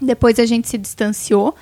[0.00, 1.54] Depois a gente se distanciou.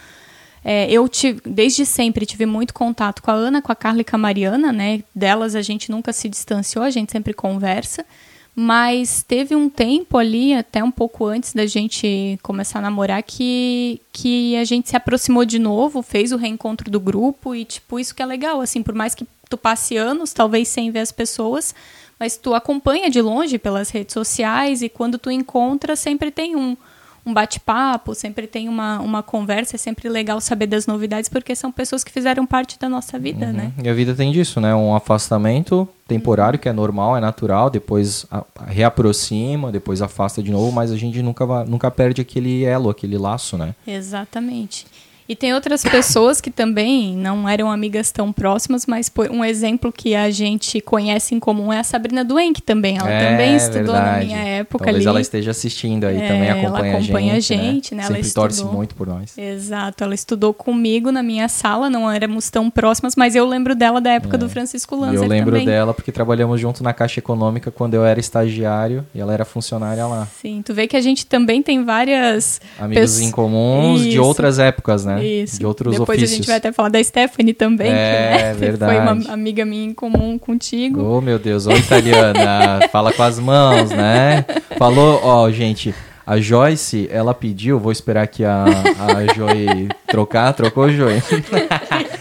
[0.64, 4.04] É, eu tive, desde sempre tive muito contato com a Ana, com a Carla e
[4.04, 5.02] com a Mariana, né?
[5.14, 8.04] Delas a gente nunca se distanciou, a gente sempre conversa.
[8.54, 14.00] Mas teve um tempo ali, até um pouco antes da gente começar a namorar, que,
[14.12, 18.14] que a gente se aproximou de novo, fez o reencontro do grupo e, tipo, isso
[18.14, 21.74] que é legal, assim, por mais que tu passe anos, talvez sem ver as pessoas,
[22.20, 26.76] mas tu acompanha de longe pelas redes sociais e quando tu encontra, sempre tem um,
[27.24, 31.70] um bate-papo, sempre tem uma, uma conversa, é sempre legal saber das novidades, porque são
[31.70, 33.72] pessoas que fizeram parte da nossa vida, né?
[33.82, 34.74] E a vida tem disso, né?
[34.74, 40.50] Um afastamento temporário que é normal, é natural, depois a- a- reaproxima, depois afasta de
[40.50, 43.74] novo, mas a gente nunca, nunca perde aquele elo, aquele laço, né?
[43.86, 44.86] Exatamente.
[45.32, 49.90] E tem outras pessoas que também não eram amigas tão próximas, mas por um exemplo
[49.90, 52.98] que a gente conhece em comum é a Sabrina Duenck também.
[52.98, 54.26] Ela É, também estudou na verdade.
[54.26, 55.06] minha época Talvez ali.
[55.06, 58.02] ela esteja assistindo aí É, também, ela acompanha, acompanha a a gente, gente, né?
[58.02, 58.08] né?
[58.16, 58.76] Sempre torce estudou.
[58.76, 59.38] muito por nós.
[59.38, 64.02] Exato, ela estudou comigo na minha sala, não éramos tão próximas, mas eu lembro dela
[64.02, 64.98] da época do Francisco É.
[64.98, 65.64] Lanzer eu lembro também.
[65.66, 70.06] dela porque trabalhamos junto na Caixa Econômica quando eu era estagiário e ela era funcionária
[70.06, 70.28] lá.
[70.42, 74.22] Sim, tu vê que a gente também tem várias Amigos em comuns de Isso.
[74.22, 75.21] outras épocas, né?
[75.22, 75.58] Isso.
[75.58, 76.32] De outros Depois ofícios.
[76.32, 79.24] a gente vai até falar da Stephanie também, É, que né, foi verdade.
[79.24, 81.00] uma amiga minha em comum contigo.
[81.02, 84.44] Oh, meu Deus, ô italiana, fala com as mãos, né?
[84.78, 85.94] Falou, ó, gente,
[86.26, 91.14] a Joyce, ela pediu, vou esperar aqui a, a Joy trocar, trocou, Joy?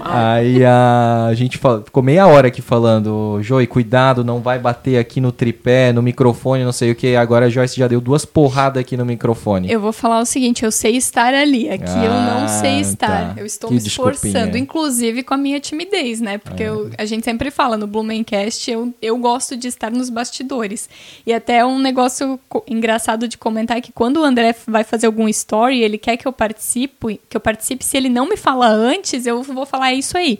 [0.00, 4.98] Aí a, a gente fala- ficou meia hora aqui falando, Joey, cuidado, não vai bater
[4.98, 7.16] aqui no tripé, no microfone, não sei o que.
[7.16, 9.70] Agora a Joyce já deu duas porradas aqui no microfone.
[9.70, 11.68] Eu vou falar o seguinte, eu sei estar ali.
[11.68, 13.34] Aqui eu não Ah, sei estar.
[13.34, 13.40] tá.
[13.40, 16.38] Eu estou Que me esforçando, inclusive com a minha timidez, né?
[16.38, 16.68] Porque É.
[16.68, 20.88] eu- a gente sempre fala no Blumencast, eu, eu gosto de estar nos bastidores.
[21.26, 25.28] E até um negócio engraçado de comentar é que quando o André vai fazer algum
[25.28, 29.26] story, ele quer que eu participe, que eu participe, se ele não me fala antes,
[29.26, 30.38] eu vou falar "É isso aí.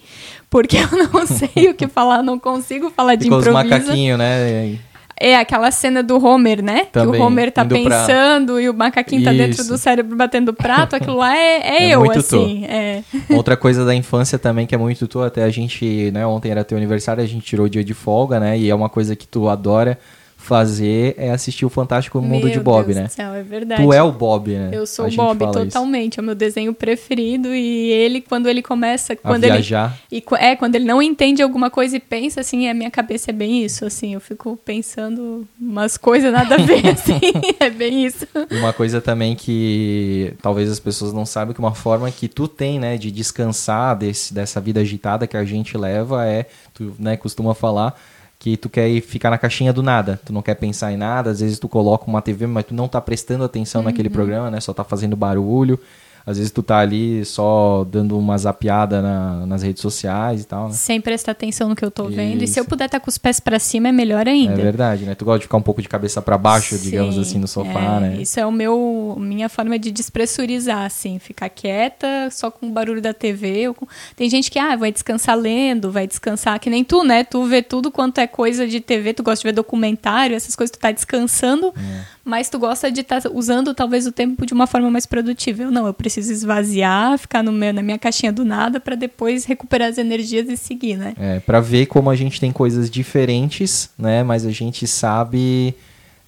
[0.50, 4.78] Porque eu não sei o que falar, não consigo falar de Ficou os macaquinhos, né?
[5.16, 6.87] É aquela cena do Homer, né?
[6.90, 9.68] Também, que o Homer tá indo pra- pensando e o macaquinho tá dentro Isso.
[9.68, 10.96] do cérebro batendo prato.
[10.96, 12.64] Aquilo lá é, é, É eu, muito assim.
[12.66, 13.02] É.
[13.30, 16.64] Outra coisa da infância também que é muito tu, até a gente, né, ontem era
[16.64, 18.59] teu aniversário, a gente tirou o dia de folga, né?
[18.59, 19.98] E é uma coisa que tu adora
[20.44, 23.02] fazer é assistir o Fantástico Mundo Meu de Bob, Deus né?
[23.04, 23.83] do céu, é verdade.
[23.83, 24.70] Tu é o Bob, né?
[24.72, 25.64] Eu sou A o Bob, fala isso.
[25.66, 26.20] totalmente.
[26.20, 27.54] É o meu desenho preferido.
[27.54, 29.14] E ele, quando ele começa.
[29.14, 29.98] A Quando ele, viajar.
[30.12, 33.30] e, qu- é, quando ele não entende alguma coisa e pensa, assim, a minha cabeça
[33.30, 34.14] é bem isso, assim.
[34.14, 37.18] Eu fico pensando umas coisas nada a ver, assim.
[37.59, 38.26] É bem isso.
[38.50, 42.78] Uma coisa também que talvez as pessoas não saibam que uma forma que tu tem,
[42.78, 47.54] né, de descansar desse, dessa vida agitada que a gente leva é, tu, né, costuma
[47.54, 47.98] falar
[48.44, 51.30] que tu quer ir ficar na caixinha do nada, tu não quer pensar em nada,
[51.30, 54.61] às vezes tu coloca uma TV, mas tu não tá prestando atenção naquele programa, né,
[54.61, 55.80] só tá fazendo barulho,
[56.27, 60.69] às vezes tu tá ali só dando uma zapiada na- nas redes sociais e tal,
[60.69, 60.73] né.
[60.75, 62.43] Sem prestar atenção no que eu tô vendo.
[62.43, 62.61] E se Isso.
[62.61, 64.55] eu puder estar com os pés pra cima, é melhor É ainda.
[64.57, 65.15] verdade, né?
[65.15, 67.97] Tu gosta de ficar um pouco de cabeça para baixo, digamos Sim, assim, no sofá,
[67.97, 68.17] é, né?
[68.23, 73.03] Isso é o meu minha forma de despressurizar, assim, ficar quieta, só com o barulho
[73.03, 73.73] da TV.
[73.77, 77.25] com- Tem gente que ah, vai descansar lendo, vai descansar, que nem tu, né?
[77.25, 80.71] Tu vê tudo quanto é coisa de TV, tu gosta de ver documentário, essas coisas,
[80.71, 82.01] tu tá descansando, É.
[82.25, 85.63] mas tu gosta de estar usando talvez o tempo de uma forma mais produtiva.
[85.65, 89.44] Eu não, eu preciso esvaziar, ficar no meu, na minha caixinha do nada para depois
[89.44, 91.14] recuperar as energias e seguir, né?
[91.18, 94.22] É, para ver como a gente tem coisas diferentes, né?
[94.22, 95.74] Mas a gente sabe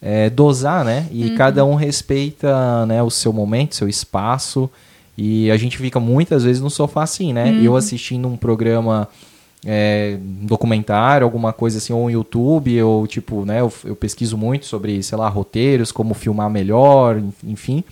[0.00, 1.06] é, dosar, né?
[1.10, 1.34] E Uhum.
[1.36, 4.70] cada um respeita né, o seu momento, seu espaço.
[5.18, 7.46] E a gente fica muitas vezes no sofá assim, né?
[7.50, 7.62] Uhum.
[7.62, 9.08] Eu assistindo um programa,
[9.64, 13.60] é, um documentário, alguma coisa assim, ou um YouTube, ou tipo, né?
[13.60, 17.82] Eu, eu pesquiso muito sobre, sei lá, roteiros, como filmar melhor, enfim.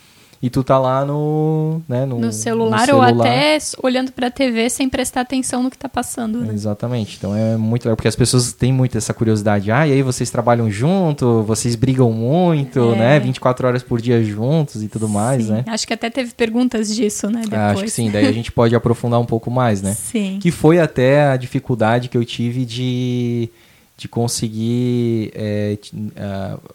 [0.44, 3.14] E tu tá lá no, né, no, No celular, no celular.
[3.14, 6.52] ou até olhando pra TV sem prestar atenção no que tá passando, né?
[6.52, 7.16] Exatamente.
[7.16, 9.72] Então é muito legal, porque as pessoas têm muito essa curiosidade.
[9.72, 12.96] Ah, e aí vocês trabalham junto, vocês brigam muito, É.
[12.98, 13.20] né?
[13.20, 15.52] 24 horas por dia juntos e tudo mais, Sim.
[15.52, 15.64] né?
[15.66, 17.40] Acho que até teve perguntas disso, né?
[17.44, 17.60] Depois.
[17.62, 19.94] Ah, acho que sim, daí a gente pode aprofundar um pouco mais, né?
[19.98, 20.38] Sim.
[20.42, 23.48] Que foi até a dificuldade que eu tive de,
[23.96, 25.30] de conseguir.
[25.34, 25.78] é,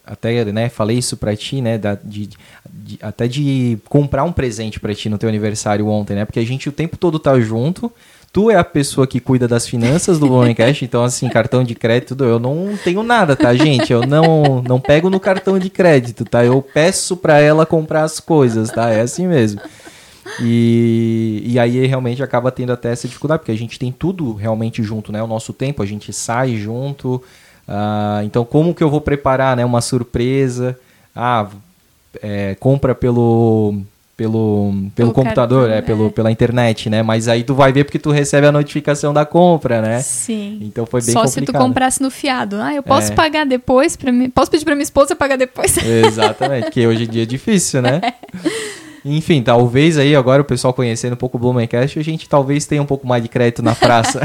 [0.05, 1.77] até, né, falei isso pra ti, né?
[1.77, 2.27] da- de,
[2.71, 6.25] de- até de comprar um presente pra ti no teu aniversário ontem, né?
[6.25, 7.91] Porque a gente o tempo todo tá junto.
[8.31, 12.15] Tu é a pessoa que cuida das finanças do Blowcast, então assim, cartão de crédito,
[12.23, 13.91] eu não tenho nada, tá, gente?
[13.91, 16.45] Eu não, não pego no cartão de crédito, tá?
[16.45, 18.91] Eu peço pra ela comprar as coisas, tá?
[18.91, 19.59] É assim mesmo.
[20.41, 24.81] E, e aí realmente acaba tendo até essa dificuldade, porque a gente tem tudo realmente
[24.83, 25.21] junto, né?
[25.21, 27.21] O nosso tempo, a gente sai junto.
[27.67, 30.77] ah, então, como que eu vou preparar né, uma surpresa?
[31.15, 31.47] Ah,
[32.21, 33.75] é, compra pelo.
[34.19, 36.09] Pelo, pelo, Pelo computador, cartão, é, pelo, é.
[36.09, 37.01] pela internet, né?
[37.01, 40.01] Mas aí tu vai ver porque tu recebe a notificação da compra, né?
[40.01, 40.59] Sim.
[40.61, 41.45] Então foi bem Só complicado.
[41.45, 42.57] se tu comprasse no fiado.
[42.57, 43.15] Ah, eu posso É.
[43.15, 44.29] pagar depois para mim.
[44.29, 45.77] Posso pedir para minha esposa pagar depois.
[45.77, 48.01] Exatamente, porque hoje em dia é difícil, né?
[49.03, 52.81] Enfim, talvez aí agora o pessoal conhecendo um pouco o Blumencast, a gente talvez tenha
[52.81, 54.21] um pouco mais de crédito na praça.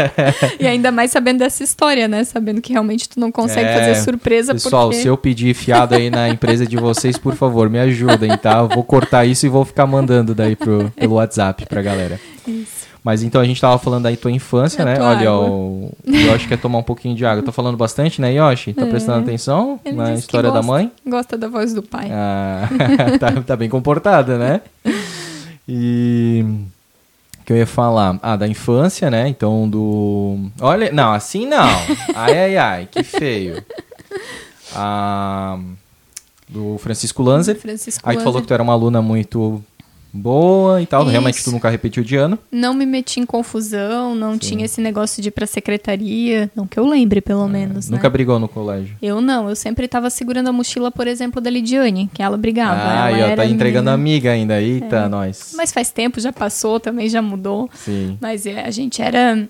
[0.58, 2.24] e ainda mais sabendo dessa história, né?
[2.24, 5.94] Sabendo que realmente tu não consegue É, fazer surpresa Pessoal, porque se eu pedir fiado
[5.94, 8.58] aí na empresa de vocês, por favor, me ajudem, tá?
[8.58, 12.20] Eu vou cortar isso e vou ficar mandando daí pro, pelo WhatsApp pra galera.
[12.46, 12.89] Isso.
[13.02, 14.96] Mas então a gente tava falando da tua infância, Da né?
[14.96, 15.48] tua Olha, água.
[15.50, 17.40] o Yoshi quer tomar um pouquinho de água.
[17.40, 18.74] Eu tô falando bastante, né, Yoshi?
[18.74, 19.88] Tá prestando atenção É.
[19.88, 20.72] Ele na história da gosta.
[20.72, 20.92] mãe?
[21.06, 22.08] Gosta da voz do pai.
[22.12, 22.68] Ah,
[23.18, 24.60] tá, tá bem comportada, né?
[25.66, 26.44] E
[27.40, 28.18] o que eu ia falar?
[28.22, 29.28] Ah, da infância, né?
[29.28, 30.50] Então do.
[30.60, 31.68] Olha, não, assim não.
[32.14, 33.64] Ai, ai, ai, que feio.
[34.74, 35.58] Ah,
[36.48, 37.56] do Francisco Lanzer.
[37.58, 39.62] Francisco Aí tu falou que tu era uma aluna muito
[40.12, 41.04] boa e tal.
[41.04, 41.52] Realmente tu Isso.
[41.52, 42.38] nunca repetiu de ano.
[42.50, 46.50] Não me meti em confusão, não tinha esse negócio de ir pra secretaria.
[46.54, 47.94] Não que eu lembre, pelo menos, né?
[47.94, 48.96] É, Nunca brigou no colégio.
[49.02, 52.80] Eu não, eu sempre tava segurando a mochila, por exemplo, da Lidiane, que ela brigava.
[52.82, 54.60] ah, ela e ó, tá entregando minha- amiga ainda.
[54.60, 55.52] Eita, nós.
[55.56, 57.68] Mas faz tempo, já passou, também já mudou.
[57.74, 58.16] Sim.
[58.20, 59.48] Mas é, a gente era.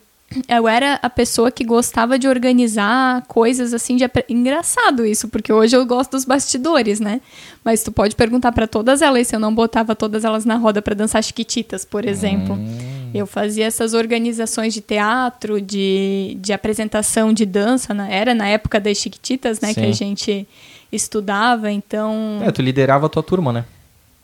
[0.49, 5.77] Eu era a pessoa que gostava de organizar coisas assim de engraçado isso, porque hoje
[5.77, 7.21] eu gosto dos bastidores, né?
[7.65, 10.81] Mas tu pode perguntar pra todas elas se eu não botava todas elas na roda
[10.81, 12.55] pra dançar chiquititas, por exemplo.
[12.55, 13.11] Hum.
[13.13, 17.93] Eu fazia essas organizações de teatro, de, de apresentação de dança.
[17.93, 18.09] Né?
[18.11, 19.75] Era na época das Chiquititas, né?
[19.75, 19.89] Que Sim.
[19.89, 20.49] a gente
[20.93, 22.41] estudava, então...
[22.43, 23.65] É, tu liderava a tua turma, né?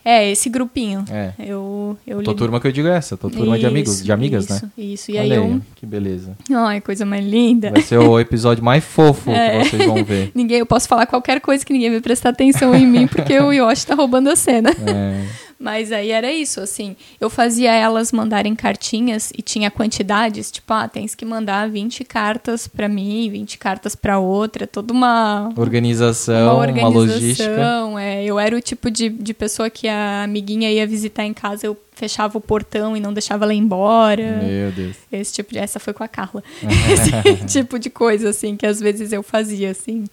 [0.09, 1.05] É, esse grupinho.
[1.11, 1.33] É.
[1.39, 4.05] Eu, eu Tua lido- turma que eu digo é essa, tua turma de amigos, Isso,
[4.05, 4.57] de amigas, né?
[4.57, 5.61] isso, Isso, e Olha aí eu...
[5.75, 6.37] que beleza.
[6.55, 7.71] Ai, coisa mais linda.
[7.73, 9.59] Vai ser o episódio mais fofo É.
[9.63, 10.31] que vocês vão ver.
[10.37, 13.53] Ninguém, eu posso falar qualquer coisa que ninguém vai prestar atenção em mim, porque o
[13.53, 14.71] Yoshi tá roubando a cena.
[14.71, 15.25] É,
[15.59, 16.95] Mas aí era isso, assim.
[17.19, 22.69] Eu fazia elas mandarem cartinhas e tinha quantidades, tipo, ah, tens que mandar 20 cartas
[22.69, 25.53] pra mim, 20 cartas pra outra, toda uma.
[25.57, 27.49] organização, uma uma, logística.
[27.49, 28.23] organização, é.
[28.25, 31.77] Eu era o tipo de, de pessoa que a amiguinha ia visitar em casa, eu
[31.95, 34.43] fechava o portão e não deixava ela ir embora.
[34.43, 34.97] Meu Deus.
[35.11, 36.45] Esse tipo de, essa foi com a Carla.
[36.93, 40.05] Esse tipo de coisa assim que às vezes eu fazia assim.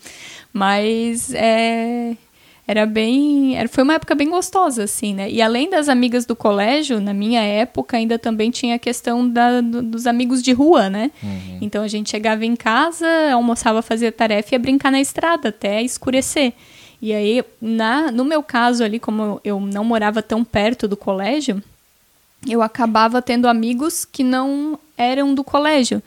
[0.53, 2.15] Mas é
[2.65, 5.29] era bem, era, foi uma época bem gostosa assim, né?
[5.29, 9.59] E além das amigas do colégio, na minha época ainda também tinha a questão da,
[9.59, 11.11] do- dos amigos de rua, né?
[11.21, 11.57] Uhum.
[11.61, 15.81] Então a gente chegava em casa, almoçava, fazia tarefa e ia brincar na estrada até
[15.83, 16.53] escurecer.
[17.01, 21.61] E aí, na, no meu caso ali, como eu não morava tão perto do colégio,
[22.47, 26.01] eu acabava tendo amigos que não eram do colégio.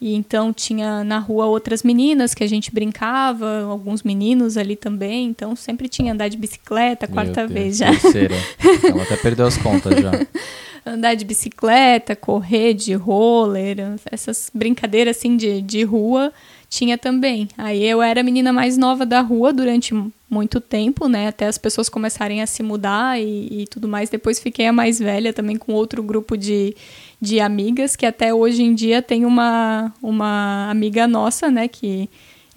[0.00, 5.26] E então tinha na rua outras meninas que a gente brincava, alguns meninos ali também.
[5.26, 7.90] Então sempre tinha andar de bicicleta, quarta vez já.
[7.90, 8.34] Terceira.
[8.88, 10.12] Ela até perdeu as contas já.
[10.86, 13.76] andar de bicicleta, correr de roller,
[14.10, 16.32] essas brincadeiras assim de, de rua
[16.70, 17.48] tinha também.
[17.56, 21.26] Aí eu era a menina mais nova da rua durante mu- muito tempo, né?
[21.28, 24.10] Até as pessoas começarem a se mudar e, e tudo mais.
[24.10, 26.76] Depois fiquei a mais velha também com outro grupo de,
[27.20, 31.66] de amigas, que até hoje em dia tem uma, uma amiga nossa, né?
[31.68, 32.08] Que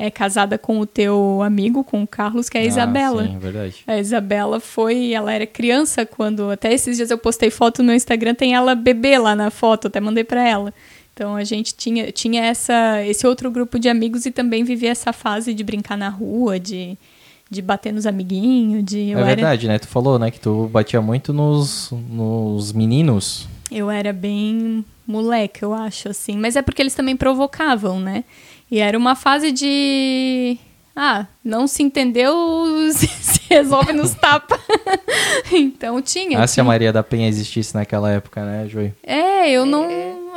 [0.02, 3.24] é casada com o teu amigo, com o Carlos, que é a Isabela.
[3.24, 3.76] Ah, sim, é verdade.
[3.86, 8.34] A Isabela foi, ela era criança quando, até esses dias eu postei foto no Instagram,
[8.34, 10.74] tem ela bebê lá na foto, até mandei pra ela.
[11.14, 15.14] Então a gente tinha, tinha essa, esse outro grupo de amigos e também vivia essa
[15.14, 16.98] fase de brincar na rua, de,
[17.48, 19.78] de bater nos amiguinhos, de é era verdade, né?
[19.78, 23.48] Tu falou, né, que tu batia muito nos, nos meninos.
[23.72, 28.24] Eu era bem moleque, eu acho assim, mas é porque eles também provocavam, né?
[28.70, 30.58] E era uma fase de
[30.96, 32.34] ah, não se entendeu,
[32.94, 34.60] se, resolve nos tapa.
[35.52, 36.40] então tinha.
[36.40, 36.64] Ah, se a.
[36.64, 38.94] Maria da Penha existisse naquela época, né, Joey?
[39.04, 39.88] É, eu não.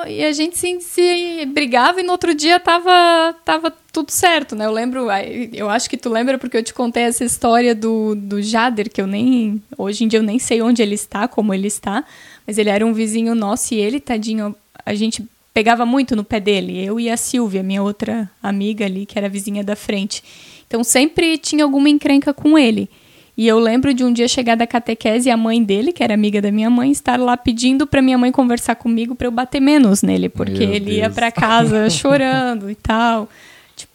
[0.07, 4.67] E a gente se, se brigava e no outro dia tava, tava tudo certo, né?
[4.67, 5.07] Eu lembro,
[5.53, 9.01] eu acho que tu lembra porque eu te contei essa história do, do Jader, que
[9.01, 9.63] eu nem.
[9.79, 12.05] Hoje em dia eu nem sei onde ele está, como ele está,
[12.47, 14.55] mas ele era um vizinho nosso e ele, tadinho,
[14.85, 19.07] a gente pegava muito no pé dele, eu e a Silvia, minha outra amiga ali,
[19.07, 20.23] que era vizinha da frente.
[20.67, 22.89] Então sempre tinha alguma encrenca com ele.
[23.37, 26.15] E eu lembro de um dia chegar da catequese e a mãe dele, que era
[26.15, 29.61] amiga da minha mãe, estar lá pedindo pra minha mãe conversar comigo pra eu bater
[29.61, 31.15] menos nele, porque Meu ele ia Deus.
[31.15, 33.29] pra casa chorando e tal.
[33.77, 33.94] Tipo,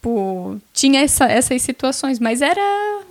[0.73, 2.61] tinha essa- essas situações, mas era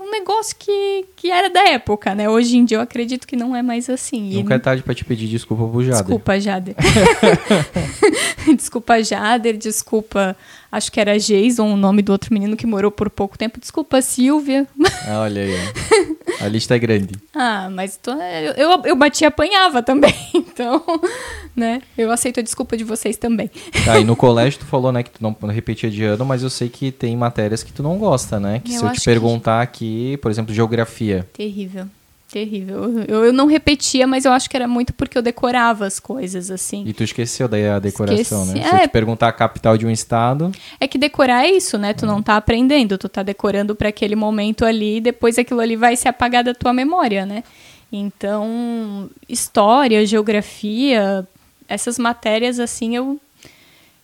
[0.01, 2.29] um negócio que, que era da época, né?
[2.29, 4.35] Hoje em dia eu acredito que não é mais assim.
[4.35, 5.99] Nunca é tarde pra te pedir desculpa pro Jader.
[6.03, 6.75] Desculpa, Jader.
[8.57, 9.57] desculpa, Jader.
[9.57, 10.37] Desculpa,
[10.71, 13.61] acho que era Jason, o nome do outro menino que morou por pouco tempo.
[13.61, 14.67] Desculpa, Silvia.
[15.07, 15.55] Ah, olha aí.
[16.41, 17.15] A lista é grande.
[17.35, 20.15] ah, mas tô- eu, eu, eu bati e apanhava também.
[20.59, 20.83] Então,
[21.55, 21.81] né?
[21.97, 23.49] Eu aceito a desculpa de vocês também.
[23.85, 26.51] Tá, e no colégio tu falou, né, que tu não repetia de ano, mas eu
[26.51, 28.61] sei que tem matérias que tu não gosta, né?
[28.65, 31.29] Que Eu se eu te que- perguntar aqui, por exemplo, geografia.
[31.33, 31.87] Terrível.
[32.31, 33.05] Terrível.
[33.09, 36.51] Eu, eu não repetia, mas eu acho que era muito porque eu decorava as coisas,
[36.51, 36.85] assim.
[36.87, 38.53] E tu esqueceu da decoração, né?
[38.55, 38.69] Esqueci.
[38.69, 38.87] Se eu É.
[38.87, 41.95] te perguntar a capital de um estado, É que decorar é isso, né?
[41.95, 45.75] Tu não tá aprendendo, tu tá decorando para aquele momento ali e depois aquilo ali
[45.75, 47.43] vai se apagar da tua memória, né?
[47.91, 51.27] Então, história, geografia,
[51.69, 53.19] essas matérias assim eu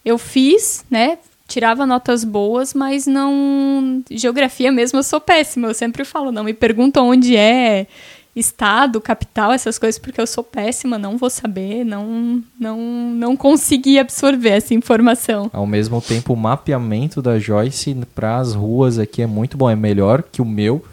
[0.05, 1.19] eu fiz, né?
[1.55, 5.69] Tirava notas boas, mas não geografia mesmo eu sou péssima.
[5.69, 7.87] Eu sempre falo, não me pergunta onde é
[8.35, 14.01] estado, capital, essas coisas porque eu sou péssima, não vou saber, não não não consegui
[14.01, 15.49] absorver essa informação.
[15.53, 19.77] ao mesmo tempo o mapeamento da Joyce para as ruas aqui é muito bom, é
[19.77, 20.85] melhor que o meu.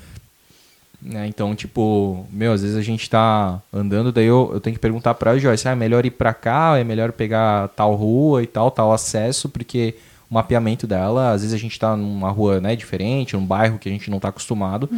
[1.02, 1.26] Né?
[1.26, 5.16] Então, tipo, meu, às vezes a gente tá andando, daí eu, eu tenho que perguntar
[5.16, 8.70] pra Joyce, ah, é melhor ir pra cá, é melhor pegar tal rua e tal,
[8.70, 9.96] tal acesso, porque
[10.32, 13.90] o mapeamento dela, às vezes a gente tá numa rua, né, diferente, num bairro que
[13.90, 14.90] a gente não tá acostumado,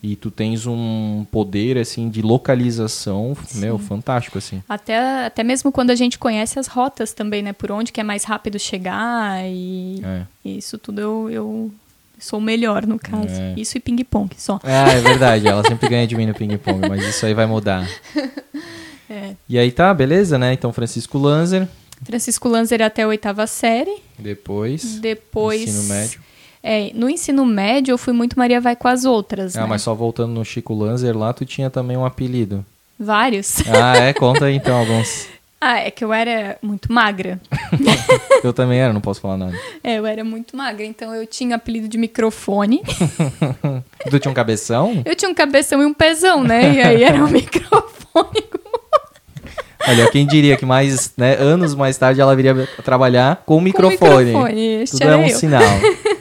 [0.00, 4.62] e tu tens um poder, assim, de localização, meu, fantástico, assim.
[4.68, 7.52] Até, até mesmo quando a gente conhece as rotas também, né?
[7.52, 10.22] Por onde que é mais rápido chegar e É.
[10.44, 11.70] isso tudo eu, eu
[12.18, 13.26] sou o melhor no caso.
[13.28, 13.54] É.
[13.56, 14.60] Isso e ping-pong só.
[14.62, 17.84] Ah, é verdade, ela sempre ganha de mim no ping-pong, mas isso aí vai mudar.
[19.08, 19.34] É.
[19.48, 20.52] E aí tá, beleza, né?
[20.52, 21.68] Então Francisco Lanzer,
[22.04, 23.96] Francisco Lanzer até a oitava série.
[24.18, 25.62] depois Depois.
[25.62, 26.20] ensino médio.
[26.62, 29.66] É, no ensino médio eu fui muito Maria vai com as outras, Ah, né?
[29.68, 32.64] mas só voltando no Chico Lanzer lá, tu tinha também um apelido.
[32.98, 33.56] Vários.
[33.68, 34.12] Ah, é?
[34.14, 35.28] Conta aí então alguns.
[35.60, 37.40] Ah, é que eu era muito magra.
[38.44, 39.58] Eu também era, não posso falar nada.
[39.82, 42.82] É, eu era muito magra, então eu tinha apelido de microfone.
[44.10, 45.02] Tu tinha um cabeção?
[45.04, 46.74] Eu tinha um cabeção e um pezão, né?
[46.74, 48.44] E aí era um microfone.
[49.88, 54.32] Olha, quem diria que mais, né, anos mais tarde ela viria trabalhar com Com microfone.
[54.90, 55.36] Tudo é um eu.
[55.36, 55.62] sinal.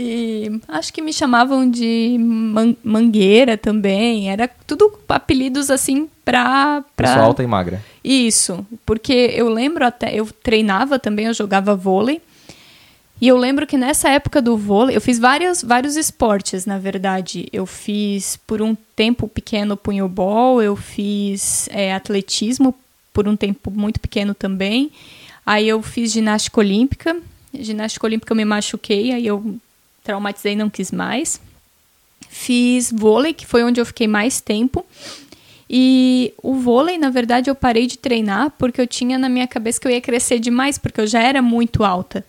[0.00, 4.30] E acho que me chamavam de man- mangueira também.
[4.30, 6.84] Era tudo apelidos assim pra.
[6.94, 7.08] pra...
[7.08, 7.82] Pessoa alta e magra.
[8.04, 12.20] Isso, porque eu lembro até, eu treinava também, eu jogava vôlei.
[13.20, 17.48] E eu lembro que nessa época do vôlei, eu fiz vários, vários esportes, na verdade.
[17.52, 22.72] Eu fiz por um tempo pequeno punhobol, eu fiz é, atletismo
[23.12, 24.90] por um tempo muito pequeno também.
[25.44, 27.16] Aí eu fiz ginástica olímpica.
[27.54, 29.56] Ginástica olímpica eu me machuquei, aí eu
[30.04, 31.40] traumatizei e não quis mais.
[32.28, 34.84] Fiz vôlei, que foi onde eu fiquei mais tempo.
[35.70, 39.78] E o vôlei, na verdade, eu parei de treinar porque eu tinha na minha cabeça
[39.78, 42.24] que eu ia crescer demais, porque eu já era muito alta.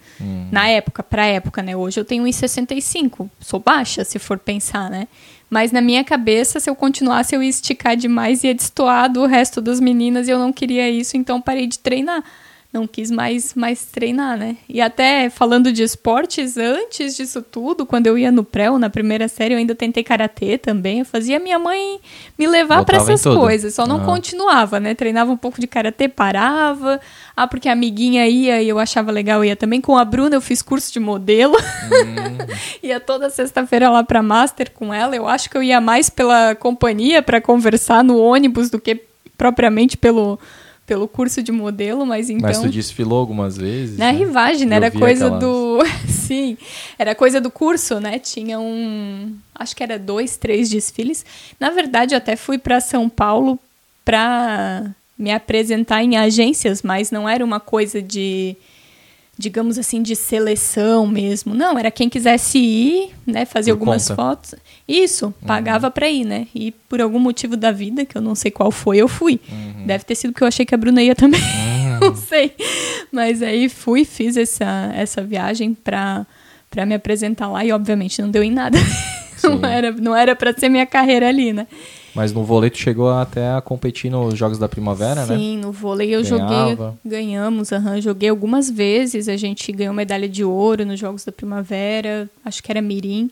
[0.52, 1.76] Na época, pra época, né?
[1.76, 3.30] Hoje eu tenho 1,65.
[3.40, 5.08] Sou baixa, se for pensar, né?
[5.50, 9.26] Mas na minha cabeça, se eu continuasse, eu ia esticar demais e ia destoar do
[9.26, 12.24] resto das meninas e eu não queria isso, então parei de treinar.
[12.72, 14.56] Não quis mais, mais treinar, né?
[14.70, 18.92] E até falando de esportes, antes disso tudo, quando eu ia no pré ou na
[18.92, 21.00] primeira série, eu ainda tentei karatê também.
[21.00, 22.00] Eu fazia minha mãe
[22.38, 23.74] me levar para essas coisas.
[23.74, 24.06] Só não Ah.
[24.06, 24.94] continuava, né?
[24.94, 27.02] Treinava um pouco de karatê, parava.
[27.42, 29.80] Ah, porque a amiguinha ia e eu achava legal, ia também.
[29.80, 31.56] Com a Bruna eu fiz curso de modelo.
[32.84, 35.16] ia toda sexta-feira lá pra Master com ela.
[35.16, 39.02] Eu acho que eu ia mais pela companhia para conversar no ônibus do que
[39.38, 40.38] propriamente pelo,
[40.86, 42.50] pelo curso de modelo, mas então...
[42.50, 43.98] Mas tu desfilou algumas vezes?
[43.98, 44.20] Na né?
[44.20, 44.76] rivagem, né?
[44.76, 45.80] Era coisa aquelas- do.
[46.12, 46.58] Sim,
[46.98, 48.20] era coisa do curso, né?
[48.20, 49.34] Tinha um.
[49.56, 51.26] Acho que era dois, três desfiles.
[51.58, 53.58] Na verdade, eu até fui para São Paulo
[54.04, 58.56] para me apresentar em agências, mas não era uma coisa de.
[59.38, 61.54] Digamos assim, de seleção mesmo.
[61.56, 63.46] Não, era quem quisesse ir, né?
[63.46, 64.16] Fazer Por algumas conta.
[64.22, 64.56] fotos.
[64.86, 66.48] Isso, pagava pra ir, né?
[66.54, 69.40] E por algum motivo da vida, que eu não sei qual foi, eu fui.
[69.86, 71.40] Deve ter sido porque eu achei que a Bruna ia também.
[72.02, 72.54] não sei.
[73.14, 76.28] Mas aí fui, fiz essa, essa viagem pra,
[76.70, 78.78] pra me apresentar lá e obviamente não deu em nada.
[79.38, 79.58] Sim.
[79.58, 81.66] Não era, não era pra ser minha carreira ali, né?
[82.20, 85.38] Mas no vôlei tu chegou até a competir nos Jogos da Primavera, né?
[85.38, 86.76] Sim, no vôlei eu Ganhava.
[86.76, 91.32] joguei, ganhamos, aham, joguei algumas vezes, a gente ganhou medalha de ouro nos Jogos da
[91.32, 93.32] Primavera, acho que era Mirim.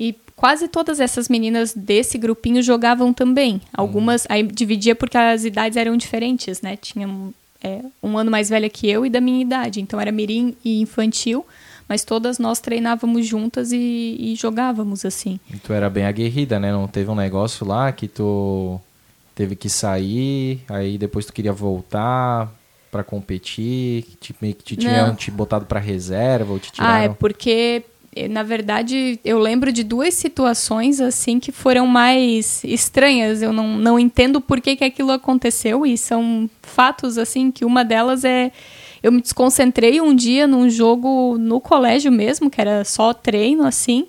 [0.00, 3.60] E quase todas essas meninas desse grupinho jogavam também.
[3.74, 6.78] Algumas, aí dividia porque as idades eram diferentes, né?
[6.78, 7.06] Tinha
[7.62, 9.82] é, um ano mais velha que eu e da minha idade.
[9.82, 11.44] Então era Mirim e infantil,
[11.88, 15.38] mas todas nós treinávamos juntas e, e jogávamos assim.
[15.52, 16.72] E tu era bem aguerrida, né?
[16.72, 18.80] Não teve um negócio lá que tu
[19.34, 22.50] teve que sair, aí depois tu queria voltar
[22.90, 25.14] pra competir, que te, meio que te tinham Não.
[25.16, 27.14] te botado pra reserva ou te Ah, é tiraram.
[27.18, 27.82] porque,
[28.14, 33.42] eh, na verdade, eu lembro de duas situações assim que foram mais estranhas.
[33.42, 37.84] Eu não, não entendo por que, que aquilo aconteceu e são fatos assim que uma
[37.84, 38.52] delas é
[39.04, 44.06] eu me desconcentrei um dia num jogo no colégio mesmo, que era só treino assim.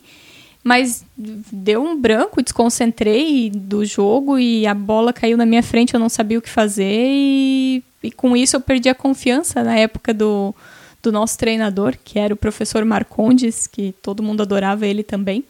[0.64, 6.00] Mas deu um branco, desconcentrei do jogo e a bola caiu na minha frente, eu
[6.00, 10.14] não sabia o que fazer e, e com isso eu perdi a confiança na época
[10.14, 10.56] do,
[11.04, 15.43] do nosso treinador, que era o professor Marcondes, que todo mundo adorava ele também.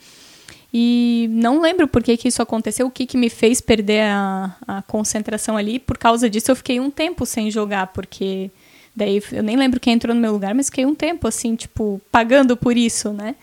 [0.74, 4.56] E não lembro por que, que isso aconteceu, o que, que me fez perder a,
[4.68, 5.78] a concentração ali.
[5.78, 8.50] Por causa disso, eu fiquei um tempo sem jogar, porque
[8.96, 12.02] daí eu nem lembro quem entrou no meu lugar, mas fiquei um tempo assim, tipo,
[12.12, 13.36] pagando por isso, né?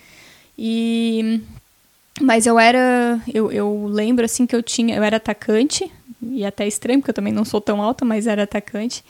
[0.56, 1.40] E
[2.20, 5.90] mas eu era, eu, eu lembro assim que eu tinha, eu era atacante,
[6.22, 9.02] e até estranho porque eu também não sou tão alta, mas era atacante.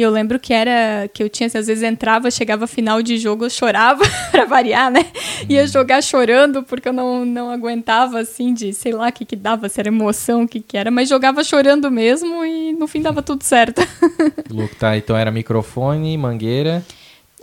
[0.00, 3.44] E eu lembro que era que eu tinha, às vezes entrava, chegava final de jogo,
[3.44, 5.04] eu chorava para variar, né?
[5.46, 9.36] Ia jogar chorando porque eu não, não aguentava assim de, sei lá, o que que
[9.36, 13.02] dava, se era emoção, o que que era, mas jogava chorando mesmo e no fim
[13.02, 13.82] dava tudo certo.
[14.50, 14.96] Louco, tá?
[14.96, 16.82] Então era microfone, mangueira.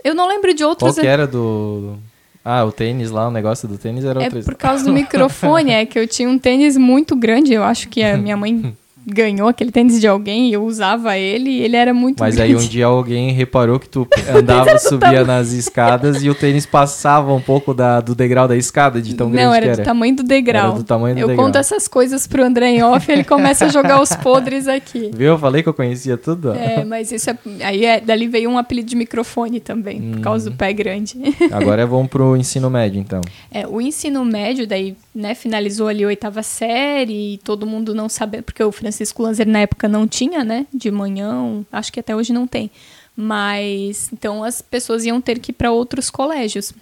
[0.02, 1.96] Eu não lembro de Qual outros que era do.
[2.44, 4.42] Ah, o tênis lá, o negócio do tênis era É outro.
[4.42, 8.02] por causa do microfone, é que eu tinha um tênis muito grande, eu acho que
[8.02, 8.76] a minha mãe
[9.12, 12.52] ganhou aquele tênis de alguém e eu usava ele e ele era muito Mas grande.
[12.52, 17.32] aí um dia alguém reparou que tu andava, subia nas escadas e o tênis passava
[17.32, 19.84] um pouco da, do degrau da escada, de tão grande Não, era que do era.
[19.84, 20.66] tamanho do degrau.
[20.70, 21.46] Era do tamanho do eu degrau.
[21.46, 25.10] conto essas coisas pro André em off, ele começa a jogar os podres aqui.
[25.16, 25.28] Viu?
[25.28, 26.52] Eu falei que eu conhecia tudo.
[26.52, 30.46] É, mas isso é, aí é, dali veio um apelido de microfone também, por causa
[30.46, 30.56] do Uhum.
[30.56, 31.16] pé grande.
[31.52, 33.20] Agora vamos pro ensino médio, então.
[33.50, 38.08] É, o ensino médio, daí, né, finalizou ali a oitava série e todo mundo não
[38.08, 42.14] sabia, porque o Francisco Lanzer na época não tinha, né, de manhã, acho que até
[42.14, 42.70] hoje não tem.
[43.16, 46.72] Mas, então as pessoas iam ter que ir para outros colégios.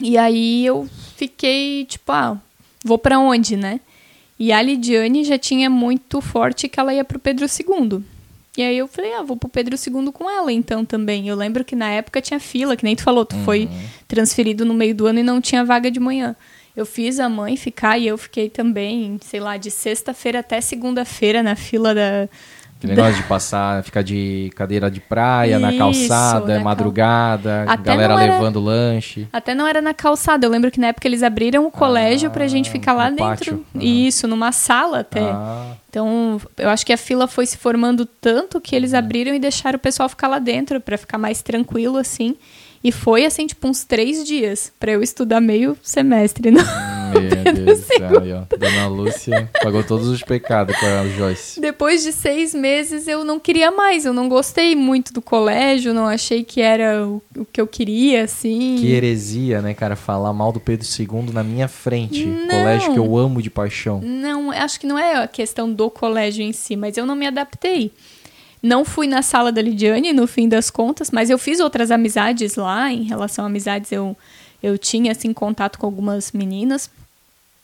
[0.00, 2.38] E aí eu fiquei, tipo, ah,
[2.84, 3.80] vou para onde, né?
[4.38, 8.04] E a Lidiane já tinha muito forte que ela ia pro Pedro II.
[8.56, 11.28] E aí eu falei, ah, vou pro Pedro II com ela então também.
[11.28, 13.68] Eu lembro que na época tinha fila, que nem tu falou, tu foi
[14.06, 16.34] transferido no meio do ano e não tinha vaga de manhã.
[16.78, 21.42] Eu fiz a mãe ficar e eu fiquei também, sei lá, de sexta-feira até segunda-feira
[21.42, 22.28] na fila da.
[22.78, 27.64] Que negócio de passar, ficar de cadeira de praia, na Isso, calçada, na cal- madrugada,
[27.66, 29.26] Até galera era- levando lanche.
[29.32, 30.46] Até não era na calçada.
[30.46, 33.24] Eu lembro que na época eles abriram o colégio pra gente ficar lá dentro.
[33.24, 33.66] pátio.
[33.74, 33.78] Ah.
[33.82, 35.18] Isso, numa sala até.
[35.22, 38.78] Ah, Então, eu acho que a fila foi se formando tanto que Uhum.
[38.78, 42.36] eles abriram e deixaram o pessoal ficar lá dentro pra ficar mais tranquilo assim.
[42.82, 46.50] E foi assim, tipo, uns três dias pra eu estudar meio semestre.
[46.50, 46.62] Não?
[47.12, 48.20] meu Deus do céu.
[48.20, 48.42] aí, ó.
[48.56, 51.60] Dona Lúcia pagou todos os pecados com a Joyce.
[51.60, 54.04] Depois de seis meses eu não queria mais.
[54.04, 58.24] Eu não gostei muito do colégio, não achei que era o, o que eu queria,
[58.24, 58.76] assim.
[58.78, 59.96] Que heresia, né, cara?
[59.96, 62.24] Falar mal do Pedro II na minha frente.
[62.24, 62.48] Não.
[62.48, 64.00] Colégio que eu amo de paixão.
[64.02, 67.26] Não, acho que não é a questão do colégio em si, mas eu não me
[67.26, 67.92] adaptei.
[68.62, 72.56] Não fui na sala da Lidiane, no fim das contas, mas eu fiz outras amizades
[72.56, 72.92] lá.
[72.92, 74.16] Em relação a amizades, eu,
[74.62, 76.90] eu tinha, assim, contato com algumas meninas.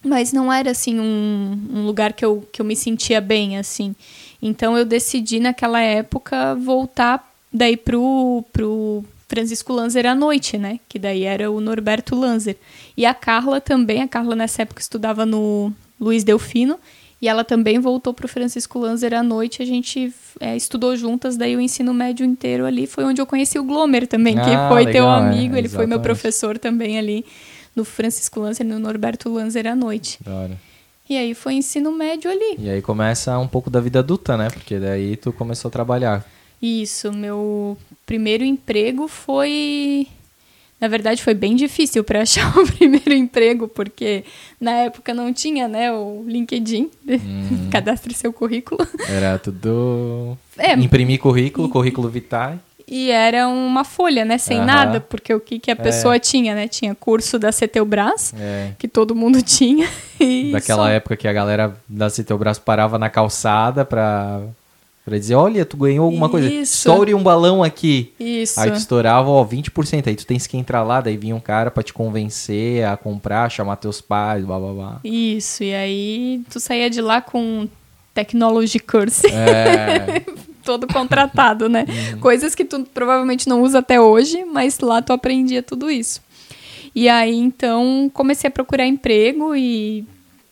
[0.05, 3.95] Mas não era, assim, um, um lugar que eu, que eu me sentia bem, assim.
[4.41, 10.79] Então, eu decidi, naquela época, voltar daí pro, pro Francisco Lanzer à noite, né?
[10.89, 12.57] Que daí era o Norberto Lanzer.
[12.97, 16.79] E a Carla também, a Carla nessa época estudava no Luiz Delfino,
[17.25, 21.57] e ela também voltou pro Francisco Lanzer à noite, a gente é, estudou juntas, daí
[21.57, 24.85] o ensino médio inteiro ali, foi onde eu conheci o Glomer também, que Ah, foi
[24.85, 27.25] teu legal, é, amigo, ele foi meu professor também ali
[27.75, 30.19] no Francisco Lanzer, no Norberto Lanzer à noite.
[31.09, 32.57] E aí foi ensino médio ali.
[32.59, 34.51] E aí começa um pouco da vida adulta, né?
[34.51, 36.27] Porque daí tu começou a trabalhar.
[36.61, 40.07] Isso, meu primeiro emprego foi.
[40.81, 44.25] Na verdade, foi bem difícil para achar o primeiro emprego, porque
[44.61, 46.91] na época não tinha, né, o LinkedIn.
[47.09, 47.69] Hum.
[47.73, 48.87] Cadastre seu currículo.
[49.09, 50.37] Era tudo.
[50.59, 50.73] É.
[50.75, 52.59] Imprimir currículo, currículo vitae.
[52.87, 54.67] E era uma folha, né, sem Aham.
[54.67, 56.69] nada, porque o que, que a pessoa tinha, né?
[56.69, 58.73] Tinha curso da CETELBRAS, É.
[58.79, 59.89] que todo mundo tinha.
[60.21, 60.89] E Daquela só.
[60.91, 64.43] época que a galera da Citeubraço parava na calçada pra,
[65.05, 66.49] pra dizer, olha, tu ganhou alguma coisa.
[66.49, 66.89] Isso.
[66.89, 68.13] Estoure um balão aqui.
[68.19, 68.59] Isso.
[68.59, 70.07] Aí tu estourava, ó, 20%.
[70.07, 73.51] Aí tu tens que entrar lá, daí vinha um cara pra te convencer a comprar,
[73.51, 75.01] chamar teus pais, blá blá blá.
[75.05, 77.69] Isso, e aí tu saía de lá com
[78.15, 79.27] technology curse.
[79.27, 80.23] É,
[80.65, 81.85] todo contratado, né?
[81.87, 82.21] Uhum.
[82.21, 86.23] Coisas que tu provavelmente não usa até hoje, mas lá tu aprendia tudo isso.
[86.95, 90.07] E aí, então, comecei a procurar emprego e,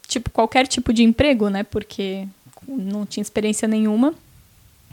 [0.09, 1.63] tipo, qualquer tipo de emprego, né?
[1.63, 2.27] Porque
[2.67, 4.13] não tinha experiência nenhuma.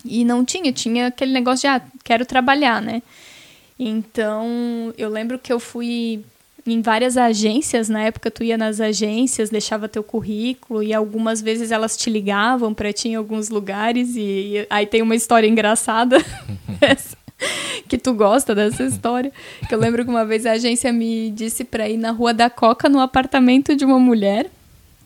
[0.06, 3.02] E não tinha, tinha aquele negócio de, ah, quero trabalhar, né?
[3.78, 6.24] Então, eu lembro que eu fui
[6.66, 11.72] em várias agências, na época tu ia nas agências, deixava teu currículo e algumas vezes
[11.72, 16.18] elas te ligavam para ti em alguns lugares e, e aí tem uma história engraçada
[17.88, 19.32] que tu gosta dessa história.
[19.68, 22.50] Que eu lembro que uma vez a agência me disse para ir na Rua da
[22.50, 24.50] Coca no apartamento de uma mulher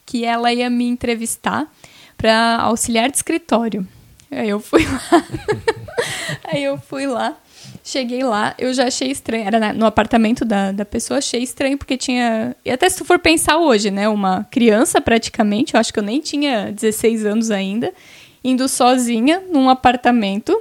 [0.06, 1.72] que ela ia me entrevistar
[2.18, 3.88] para auxiliar de escritório.
[4.40, 5.24] Aí eu fui lá.
[6.46, 7.36] aí eu fui lá.
[7.84, 9.46] Cheguei lá, eu já achei estranho.
[9.46, 12.56] Era na- no apartamento da, da pessoa, achei estranho, porque tinha.
[12.64, 14.08] E até se tu for pensar hoje, né?
[14.08, 17.92] Uma criança praticamente, eu acho que eu nem tinha 16 anos ainda,
[18.44, 20.58] indo sozinha num apartamento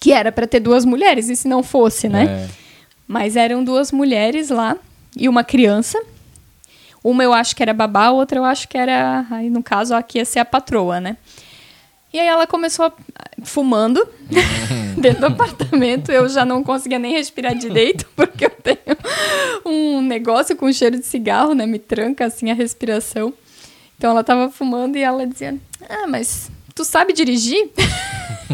[0.00, 2.24] que era para ter duas mulheres, e se não fosse, né?
[2.48, 2.62] é.
[3.06, 4.76] Mas eram duas mulheres lá
[5.16, 6.00] e uma criança.
[7.04, 9.26] Uma eu acho que era babá, a outra eu acho que era.
[9.30, 11.16] Aí no caso aqui ia ser a patroa, né?
[12.12, 12.92] E aí ela começou a-
[13.44, 14.06] fumando
[14.98, 16.12] dentro do apartamento.
[16.12, 18.78] Eu já não conseguia nem respirar direito, porque eu tenho
[19.64, 21.64] um negócio com cheiro de cigarro, né?
[21.66, 23.32] Me tranca assim a respiração.
[23.96, 25.56] Então ela tava fumando e ela dizia:
[25.88, 27.70] Ah, mas tu sabe dirigir?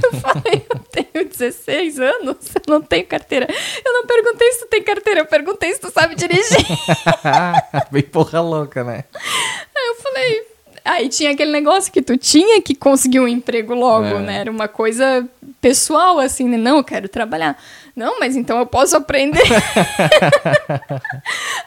[0.00, 3.48] Eu falei, eu tenho 16 anos, eu não tenho carteira.
[3.84, 6.64] Eu não perguntei se tu tem carteira, eu perguntei se tu sabe dirigir.
[7.90, 9.04] Bem porra louca, né?
[9.76, 10.42] Aí eu falei,
[10.88, 14.20] Aí tinha aquele negócio que tu tinha que conseguir um emprego logo, É.
[14.20, 14.38] né?
[14.38, 15.28] Era uma coisa
[15.60, 16.56] pessoal, assim, né?
[16.56, 17.62] Não, eu quero trabalhar.
[17.94, 19.42] Não, mas então eu posso aprender.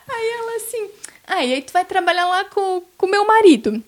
[0.09, 0.89] aí ela assim,
[1.27, 3.83] ah, e aí tu vai trabalhar lá com o meu marido.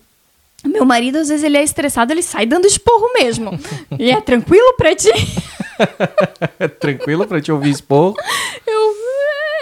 [0.64, 3.50] Meu marido, às vezes, ele é estressado, ele sai dando esporro mesmo.
[3.98, 5.10] e é tranquilo pra ti?
[6.80, 8.14] Tranquilo pra te ouvir expor.
[8.66, 8.94] Eu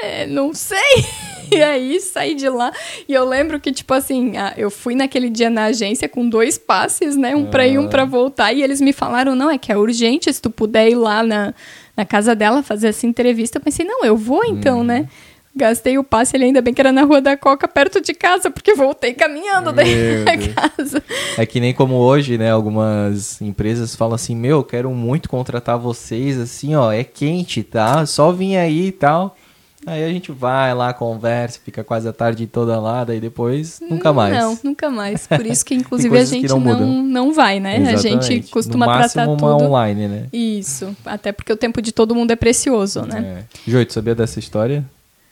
[0.03, 1.07] é, não sei.
[1.53, 2.73] E aí saí de lá.
[3.09, 6.57] E eu lembro que, tipo assim, ah, eu fui naquele dia na agência com dois
[6.57, 7.37] passes, né?
[7.37, 8.53] Um pra ir, um pra voltar.
[8.53, 11.55] E eles me falaram: não, é que é urgente, se tu puder ir lá na,
[11.97, 13.59] na casa dela fazer essa entrevista.
[13.59, 15.09] Eu pensei, não, eu vou então, né?
[15.55, 18.51] Gastei o passe ali, ainda bem que era na Rua da Coca, perto de casa,
[18.51, 20.55] porque voltei caminhando daí Meu Deus.
[20.55, 21.03] casa.
[21.37, 22.51] É que nem como hoje, né?
[22.51, 28.07] Algumas empresas falam assim: Meu, quero muito contratar vocês, assim, ó, é quente, tá?
[28.07, 29.37] Só vim aí e tal.
[29.85, 34.13] Aí a gente vai lá, conversa, fica quase a tarde toda lá, daí depois nunca
[34.13, 34.33] mais.
[34.35, 35.27] Não, nunca mais.
[35.27, 37.77] Por isso que, inclusive, a gente não não, não, vai, né?
[37.89, 38.51] A gente Exatamente.
[38.51, 39.65] costuma no máximo tratar uma tudo.
[39.65, 40.27] online, né?
[40.33, 43.45] Isso, até porque o tempo de todo mundo é precioso, né?
[43.67, 43.71] É.
[43.71, 44.85] Joy, tu sabia dessa história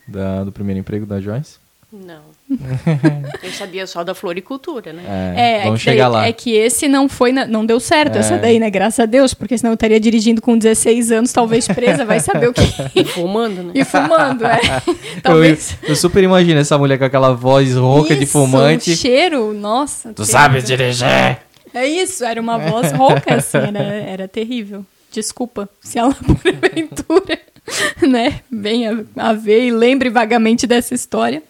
[0.07, 1.59] da- do primeiro emprego da Joyce?
[1.93, 2.23] Não.
[3.43, 5.03] Eu sabia só da floricultura, né?
[5.37, 6.27] É, vamos é que chegar daí- lá.
[6.29, 8.19] É que esse não foi, na- não deu certo É.
[8.19, 8.69] essa daí, né?
[8.71, 12.49] Graças a Deus, porque senão eu estaria dirigindo com 16 anos, talvez presa, vai saber
[12.49, 12.63] o que.
[12.95, 13.73] E fumando, né?
[13.75, 14.61] e fumando, é.
[14.87, 15.77] Eu, talvez.
[15.83, 18.91] eu super imagino essa mulher com aquela voz rouca de Isso, fumante.
[18.93, 20.09] O cheiro, nossa.
[20.11, 20.33] Tu terrível.
[20.41, 21.39] sabes dirigir?
[21.73, 24.85] É isso, era uma voz rouca, assim, era, era terrível.
[25.13, 27.39] Desculpa se ela, porventura,
[28.07, 31.43] né, venha a ver e lembre vagamente dessa história.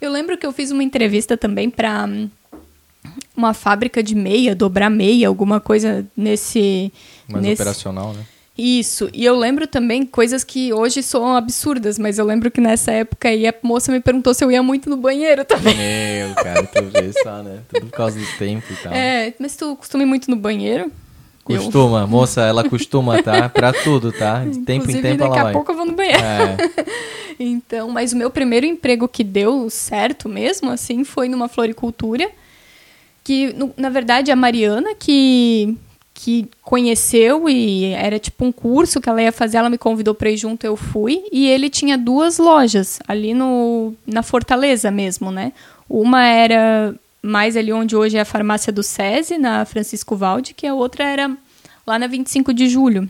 [0.00, 2.08] Eu lembro que eu fiz uma entrevista também para
[3.36, 6.92] uma fábrica de meia, dobrar meia, alguma coisa nesse...
[7.28, 7.62] Mais nesse...
[7.62, 8.24] operacional, né?
[8.62, 12.92] Isso, e eu lembro também coisas que hoje soam absurdas, mas eu lembro que nessa
[12.92, 15.74] época aí a moça me perguntou se eu ia muito no banheiro também.
[15.74, 17.60] Meu, cara, tu vê só, né?
[17.72, 18.92] Tudo por causa do tempo e tal.
[18.92, 20.92] É, mas tu costuma ir muito no banheiro?
[21.54, 23.48] Eu- Costuma, moça, ela costuma, tá?
[23.50, 24.44] Pra tudo, tá?
[24.44, 25.52] De tempo Inclusive, em tempo daqui ela a vai.
[25.52, 26.18] pouco eu vou no banheiro.
[26.22, 26.56] É.
[27.42, 32.28] Então, mas o meu primeiro emprego que deu certo mesmo, assim, foi numa floricultura.
[33.24, 35.74] Que, na verdade, a Mariana que,
[36.12, 40.30] que conheceu e era tipo um curso que ela ia fazer, ela me convidou pra
[40.30, 41.22] ir junto, eu fui.
[41.32, 45.52] E ele tinha duas lojas ali no, na Fortaleza mesmo, né?
[45.88, 50.66] Uma era mais ali onde hoje é a farmácia do SESI, na Francisco Valde, que
[50.66, 51.36] a outra era
[51.86, 53.08] lá na 25 de julho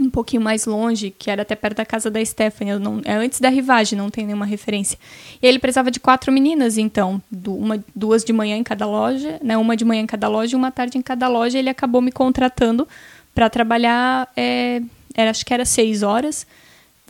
[0.00, 2.78] um pouquinho mais longe, que era até perto da casa da Stephanie.
[2.78, 4.98] Não, é antes da rivagem, não tem nenhuma referência.
[5.42, 9.56] E ele precisava de quatro meninas, então, uma, duas de manhã em cada loja, né?
[9.56, 11.58] Uma de manhã em cada loja e uma tarde em cada loja.
[11.58, 12.88] Ele acabou me contratando
[13.34, 14.80] para trabalhar, é,
[15.14, 16.46] era, acho que era seis horas,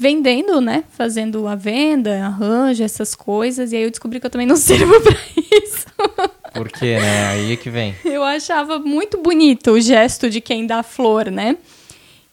[0.00, 0.82] vendendo, né?
[0.96, 3.70] Fazendo a venda, arranjo, essas coisas.
[3.70, 5.14] E aí eu descobri que eu também não sirvo para
[5.62, 5.86] isso.
[6.54, 7.26] Por quê, né?
[7.26, 7.94] Aí é que vem.
[8.02, 11.56] Eu achava muito bonito o gesto de quem dá flor, né?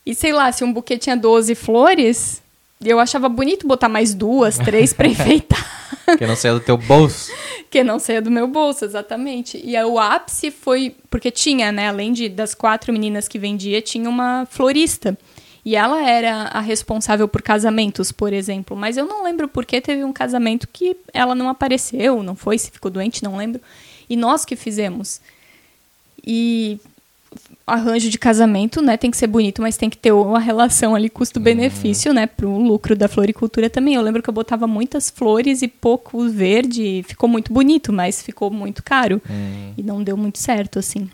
[0.06, 2.42] E sei lá, se um buquê tinha 12 flores,
[2.84, 5.66] eu achava bonito botar mais duas, três pra enfeitar.
[6.18, 7.30] Que não saia do teu bolso.
[7.70, 9.62] que não saia do meu bolso, exatamente.
[9.64, 10.96] E aí, o ápice foi.
[11.10, 11.90] Porque tinha, né?
[11.90, 15.18] Além de, das quatro meninas que vendia, tinha uma florista.
[15.68, 18.74] E ela era a responsável por casamentos, por exemplo.
[18.78, 22.72] Mas eu não lembro porque teve um casamento que ela não apareceu, não foi, se
[22.72, 23.60] ficou doente, não lembro.
[24.10, 25.20] E nós que fizemos.
[26.26, 26.80] E
[27.68, 31.10] arranjo de casamento, né, tem que ser bonito, mas tem que ter uma relação ali
[31.10, 33.96] custo-benefício, né, pro lucro da floricultura também.
[33.96, 38.50] Eu lembro que eu botava muitas flores e pouco verde, ficou muito bonito, mas ficou
[38.50, 39.22] muito caro
[39.78, 41.10] e não deu muito certo assim.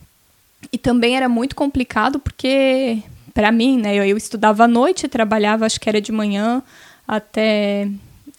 [0.71, 3.01] E também era muito complicado porque
[3.33, 6.61] para mim, né, eu, eu estudava à noite, trabalhava, acho que era de manhã
[7.07, 7.87] até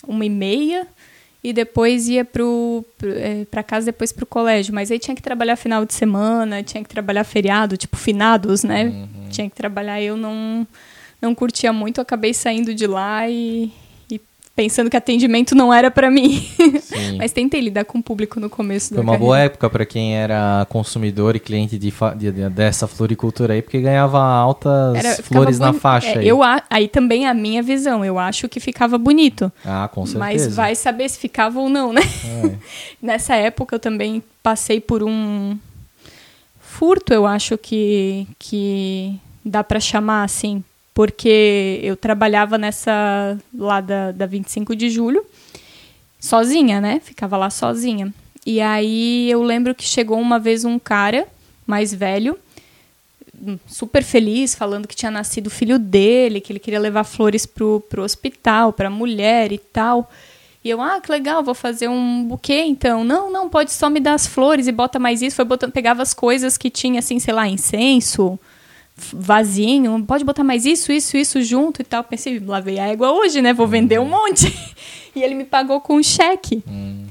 [0.06, 0.86] uma e meia
[1.42, 2.26] e depois ia
[3.50, 4.74] para casa depois para o colégio.
[4.74, 9.06] Mas aí tinha que trabalhar final de semana, tinha que trabalhar feriado, tipo finados, né?
[9.30, 10.00] Tinha que trabalhar.
[10.00, 10.66] Eu não
[11.20, 13.72] não curtia muito, acabei saindo de lá e
[14.56, 16.46] pensando que atendimento não era para mim.
[17.18, 19.24] Mas tentei lidar com o público no começo Foi da uma carreira.
[19.26, 23.80] boa época pra quem era consumidor e cliente de, de- de- dessa floricultura aí, porque
[23.80, 26.28] ganhava altas Era- flores na faixa é, aí.
[26.28, 26.40] Eu,
[26.70, 29.50] aí também a minha visão, eu acho que ficava bonito.
[29.64, 30.18] Ah, com certeza.
[30.18, 32.02] Mas vai saber se ficava ou não, né?
[32.02, 32.54] É.
[33.02, 35.58] Nessa época eu também passei por um
[36.60, 40.62] furto, eu acho que, que dá para chamar assim,
[40.94, 45.26] porque eu trabalhava nessa lá da, da 25 de julho,
[46.20, 47.00] sozinha, né?
[47.04, 48.14] Ficava lá sozinha.
[48.46, 51.26] E aí eu lembro que chegou uma vez um cara
[51.66, 52.38] mais velho,
[53.66, 57.80] super feliz, falando que tinha nascido o filho dele, que ele queria levar flores pro,
[57.88, 60.10] pro hospital, pra mulher e tal.
[60.62, 63.04] E eu, ah, que legal, vou fazer um buquê então.
[63.04, 65.36] Não, não, pode só me dar as flores e bota mais isso.
[65.36, 68.38] Foi botando, pegava as coisas que tinha, assim, sei lá, incenso,
[68.96, 72.04] vasinho, pode botar mais isso, isso, isso junto e tal.
[72.04, 73.52] Pensei, lavei a égua hoje, né?
[73.52, 74.46] Vou vender um monte.
[75.14, 76.62] e ele me pagou com um cheque.
[76.68, 77.06] Hum.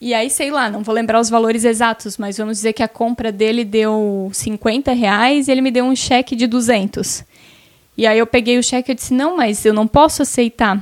[0.00, 2.88] E aí, sei lá, não vou lembrar os valores exatos, mas vamos dizer que a
[2.88, 7.24] compra dele deu 50 reais e ele me deu um cheque de 200.
[7.96, 10.80] E aí eu peguei o cheque e disse, não, mas eu não posso aceitar.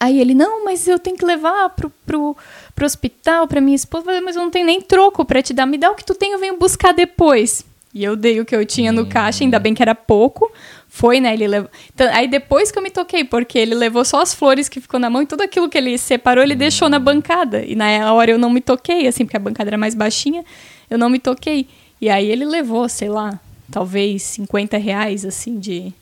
[0.00, 2.34] Aí ele, não, mas eu tenho que levar pro, pro,
[2.74, 5.66] pro hospital, pra minha esposa, mas eu não tenho nem troco pra te dar.
[5.66, 7.62] Me dá o que tu tem, eu venho buscar depois.
[7.94, 10.50] E eu dei o que eu tinha no caixa, ainda bem que era pouco.
[10.88, 11.32] Foi, né?
[11.32, 11.46] Ele.
[11.94, 14.98] Então, aí depois que eu me toquei, porque ele levou só as flores que ficou
[14.98, 17.64] na mão e tudo aquilo que ele separou, ele deixou na bancada.
[17.64, 20.44] E na hora eu não me toquei, assim, porque a bancada era mais baixinha,
[20.90, 21.68] eu não me toquei.
[22.00, 23.38] E aí ele levou, sei lá,
[23.70, 25.92] talvez 50 reais, assim, de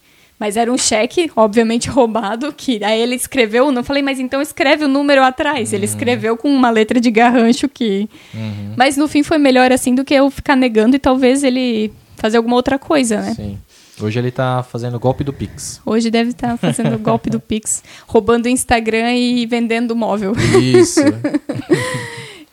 [0.43, 4.85] mas era um cheque, obviamente roubado, que aí ele escreveu, não falei, mas então escreve
[4.85, 5.71] o número atrás.
[5.71, 5.77] Uhum.
[5.77, 8.09] Ele escreveu com uma letra de garrancho que.
[8.35, 8.75] Uhum.
[8.77, 12.39] Mas no fim foi melhor assim do que eu ficar negando e talvez ele fazer
[12.39, 13.35] alguma outra coisa, né?
[13.35, 13.57] Sim.
[14.01, 15.81] Hoje ele tá fazendo golpe do Pix.
[15.87, 20.33] Hoje deve estar tá fazendo golpe do Pix, roubando o Instagram e vendendo móvel.
[20.61, 21.03] Isso.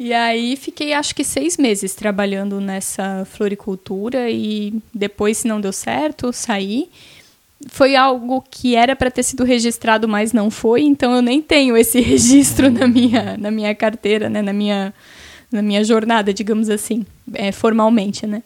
[0.02, 5.74] E aí fiquei acho que seis meses trabalhando nessa floricultura e depois, se não deu
[5.74, 6.90] certo, saí
[7.68, 11.76] foi algo que era para ter sido registrado, mas não foi, então eu nem tenho
[11.76, 14.94] esse registro na minha, na minha carteira, né, na minha,
[15.52, 18.44] na minha jornada, digamos assim, é, formalmente, né.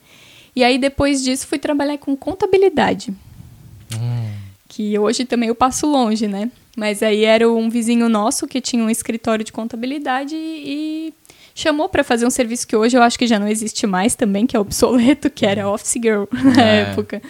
[0.56, 3.14] E aí depois disso fui trabalhar com contabilidade,
[3.94, 4.30] hum.
[4.68, 6.50] que hoje também eu passo longe, né.
[6.76, 11.14] Mas aí era um vizinho nosso que tinha um escritório de contabilidade e,
[11.56, 14.48] chamou para fazer um serviço que hoje eu acho que já não existe mais também,
[14.48, 16.82] que é obsoleto, que era Office Girl na é.
[16.82, 17.22] época.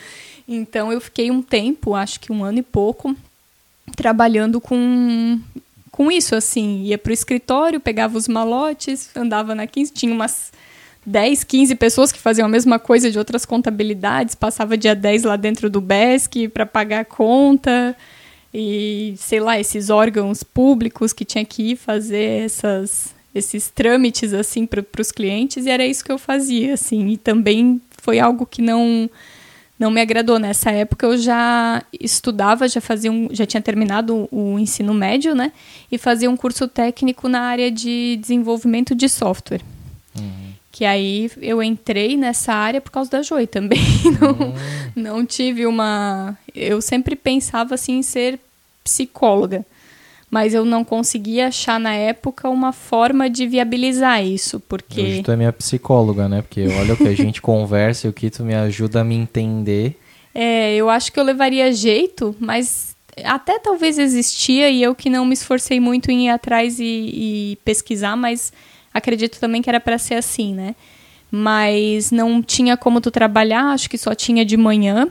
[0.48, 3.16] Então eu fiquei um tempo, acho que um ano e pouco,
[3.96, 5.40] trabalhando com
[5.92, 10.52] com isso, assim, ia pro escritório, pegava os malotes, andava na 15, tinha umas
[11.06, 15.36] 10, 15 pessoas que faziam a mesma coisa de outras contabilidades, passava dia 10 lá
[15.36, 17.96] dentro do BESC para pagar a conta
[18.52, 24.66] e, sei lá, esses órgãos públicos que tinha que ir fazer essas, esses trâmites, assim,
[24.66, 28.62] para os clientes, e era isso que eu fazia, assim, e também foi algo que
[28.62, 29.10] não
[29.84, 30.40] não me agradou.
[30.40, 35.52] Nessa época eu já estudava, já fazia um, já tinha terminado o ensino médio, né?
[35.92, 39.62] E fazia um curso técnico na área de desenvolvimento de software.
[40.18, 40.54] Uhum.
[40.72, 43.82] Que aí eu entrei nessa área por causa da Joy também.
[44.22, 44.54] não, uhum.
[44.96, 46.38] não tive uma.
[46.56, 48.40] Eu sempre pensava assim em ser
[48.84, 49.66] psicóloga
[50.34, 55.00] mas eu não conseguia achar na época uma forma de viabilizar isso, porque...
[55.00, 56.42] Hoje tu é minha psicóloga, né?
[56.42, 59.14] Porque olha o que a gente conversa e o que tu me ajuda a me
[59.14, 59.96] entender.
[60.34, 65.24] É, eu acho que eu levaria jeito, mas até talvez existia e eu que não
[65.24, 66.84] me esforcei muito em ir atrás e,
[67.54, 68.52] e pesquisar, mas
[68.92, 70.74] acredito também que era para ser assim, né?
[71.30, 75.08] Mas não tinha como tu trabalhar, acho que só tinha de manhã.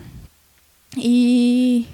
[0.96, 1.86] E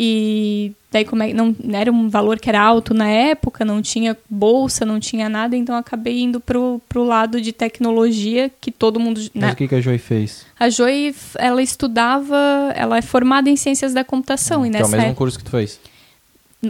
[0.00, 4.16] e daí como é, não era um valor que era alto na época, não tinha
[4.30, 9.20] bolsa, não tinha nada, então acabei indo pro, pro lado de tecnologia que todo mundo.
[9.34, 9.52] Mas né?
[9.52, 10.46] o que, que a Joy fez?
[10.56, 12.36] A Joy, ela estudava,
[12.76, 14.64] ela é formada em ciências da computação.
[14.64, 15.80] e nessa é o mesmo época, curso que tu fez?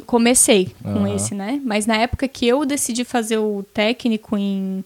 [0.07, 1.15] Comecei com uhum.
[1.15, 1.61] esse, né?
[1.63, 4.83] Mas na época que eu decidi fazer o técnico em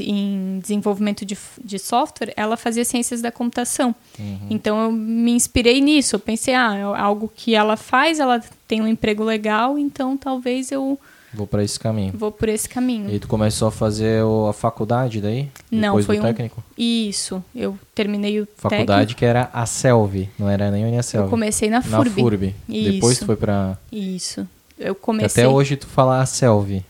[0.00, 3.94] em desenvolvimento de, de software, ela fazia ciências da computação.
[4.18, 4.46] Uhum.
[4.50, 6.16] Então eu me inspirei nisso.
[6.16, 10.72] Eu pensei, ah, é algo que ela faz, ela tem um emprego legal, então talvez
[10.72, 10.98] eu
[11.32, 12.12] vou para esse caminho.
[12.16, 13.10] Vou por esse caminho.
[13.10, 15.48] E tu começou a fazer a faculdade daí?
[15.70, 16.60] Não, depois foi do técnico?
[16.60, 16.82] Um...
[16.82, 17.44] Isso.
[17.54, 19.18] Eu terminei o faculdade técnico.
[19.18, 21.26] que era a Selv, não era nem a Unicelv.
[21.26, 22.08] Eu comecei na FURB.
[22.08, 22.54] Na FURB.
[22.68, 22.92] Isso.
[22.92, 24.48] Depois tu foi para Isso.
[24.78, 25.44] Eu comecei.
[25.44, 26.82] Até hoje tu fala a Selv.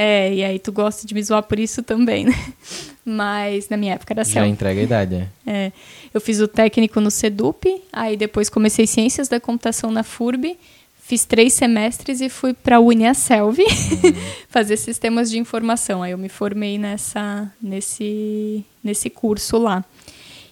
[0.00, 2.52] É, e aí tu gosta de me zoar por isso também, né?
[3.04, 5.52] Mas na minha época era Já entrega a idade, é.
[5.52, 5.72] é.
[6.14, 10.56] Eu fiz o técnico no SEDUP, aí depois comecei Ciências da Computação na FURB,
[11.02, 14.14] fiz três semestres e fui para a Uniaselv uhum.
[14.48, 16.00] fazer sistemas de informação.
[16.00, 19.84] Aí eu me formei nessa, nesse, nesse curso lá.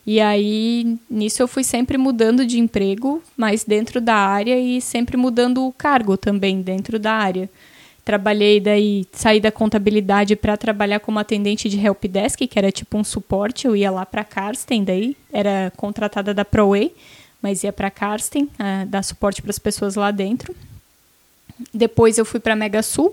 [0.05, 5.17] E aí, nisso eu fui sempre mudando de emprego, mas dentro da área e sempre
[5.17, 7.49] mudando o cargo também dentro da área.
[8.07, 13.03] Trabalhei daí, saí da contabilidade para trabalhar como atendente de helpdesk, que era tipo um
[13.03, 13.67] suporte.
[13.67, 16.95] Eu ia lá para Karsten daí, era contratada da ProWay,
[17.43, 20.55] mas ia para Karsten, uh, dar suporte para as pessoas lá dentro.
[21.75, 23.07] Depois eu fui para Mega Sul.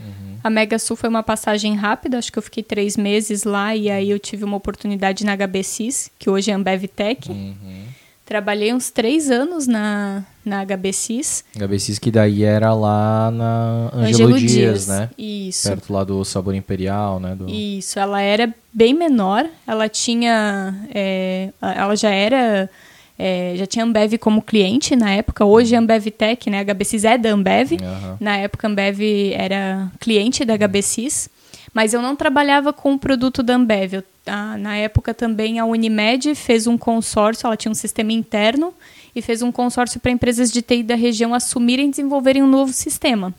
[0.00, 0.38] Uhum.
[0.44, 3.90] A Mega Sul foi uma passagem rápida, acho que eu fiquei três meses lá e
[3.90, 7.28] aí eu tive uma oportunidade na HBCIS, que hoje é Ambev Tech.
[7.28, 7.82] Uhum.
[8.26, 11.44] Trabalhei uns três anos na, na HBCIS.
[11.56, 15.10] HBCIS que daí era lá na Angelo, Angelo Dias, Dias, né?
[15.16, 15.68] Isso.
[15.68, 17.36] Perto lá do Sabor Imperial, né?
[17.36, 17.48] Do...
[17.48, 20.74] Isso, ela era bem menor, ela tinha...
[20.92, 22.68] É, ela já era...
[23.16, 26.58] É, já tinha Ambev como cliente na época, hoje é Ambev Tech, né?
[26.58, 27.72] A HBCIS é da Ambev.
[27.74, 28.16] Uhum.
[28.18, 29.00] Na época, Ambev
[29.32, 31.30] era cliente da HBCIS.
[31.76, 33.96] Mas eu não trabalhava com o produto da Ambev.
[33.96, 38.72] Eu, a, na época também a Unimed fez um consórcio, ela tinha um sistema interno
[39.14, 42.72] e fez um consórcio para empresas de TI da região assumirem e desenvolverem um novo
[42.72, 43.34] sistema.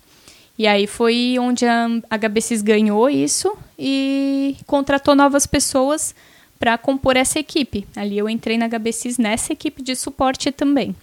[0.55, 6.13] E aí foi onde a HBCs ganhou isso e contratou novas pessoas
[6.59, 7.87] para compor essa equipe.
[7.95, 10.95] Ali eu entrei na HBCs nessa equipe de suporte também.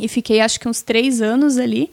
[0.00, 1.90] E fiquei acho que uns três anos ali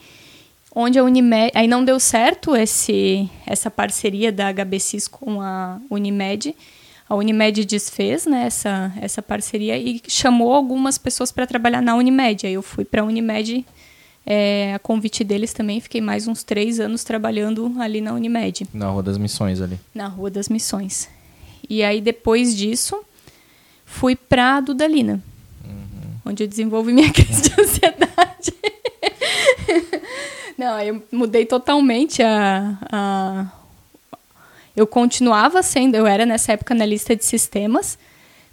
[0.75, 1.51] onde a Unimed.
[1.53, 6.55] Aí não deu certo esse, essa parceria da HBCIS com a Unimed.
[7.07, 12.47] A Unimed desfez né, essa, essa parceria e chamou algumas pessoas para trabalhar na Unimed.
[12.47, 13.65] Aí eu fui para a Unimed
[14.25, 15.79] é, a convite deles também.
[15.79, 18.67] Fiquei mais uns três anos trabalhando ali na Unimed.
[18.73, 19.79] Na Rua das Missões ali.
[19.93, 21.09] Na Rua das Missões.
[21.69, 23.03] E aí depois disso,
[23.85, 25.21] fui para a Dudalina.
[25.63, 26.31] Uhum.
[26.31, 28.53] Onde eu desenvolvi minha crise de ansiedade.
[30.57, 33.45] Não, eu mudei totalmente a, a.
[34.75, 37.97] Eu continuava sendo, eu era nessa época na lista de sistemas,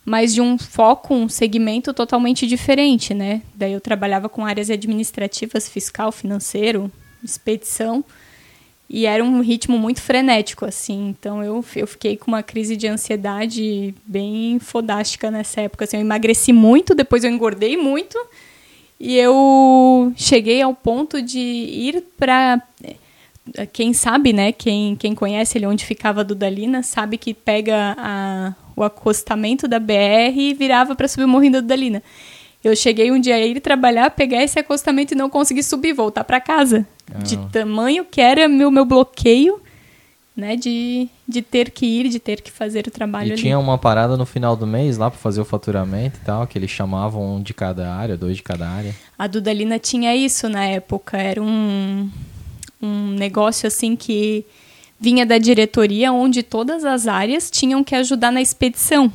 [0.04, 3.42] mas de um foco, um segmento totalmente diferente, né?
[3.54, 6.90] Daí eu trabalhava com áreas administrativas, fiscal, financeiro,
[7.22, 8.04] expedição,
[8.88, 11.08] e era um ritmo muito frenético, assim.
[11.08, 15.84] Então eu, eu fiquei com uma crise de ansiedade bem fodástica nessa época.
[15.84, 18.18] Assim, eu emagreci muito, depois eu engordei muito
[19.00, 22.62] e eu cheguei ao ponto de ir para
[23.72, 24.52] quem sabe, né?
[24.52, 29.78] Quem, quem conhece ali onde ficava a Dudalina, sabe que pega a, o acostamento da
[29.78, 32.02] BR e virava para subir o morrinho da Dudalina.
[32.62, 36.24] Eu cheguei um dia a ir trabalhar, pegar esse acostamento e não consegui subir, voltar
[36.24, 36.86] para casa.
[37.12, 37.18] Ah.
[37.18, 39.60] De tamanho que era meu, meu bloqueio
[40.40, 43.40] né, de, de ter que ir, de ter que fazer o trabalho e ali.
[43.42, 46.58] tinha uma parada no final do mês lá para fazer o faturamento e tal, que
[46.58, 48.96] eles chamavam um de cada área, dois de cada área.
[49.18, 52.10] A Dudalina tinha isso na época, era um,
[52.82, 54.46] um negócio assim que
[54.98, 59.12] vinha da diretoria onde todas as áreas tinham que ajudar na expedição,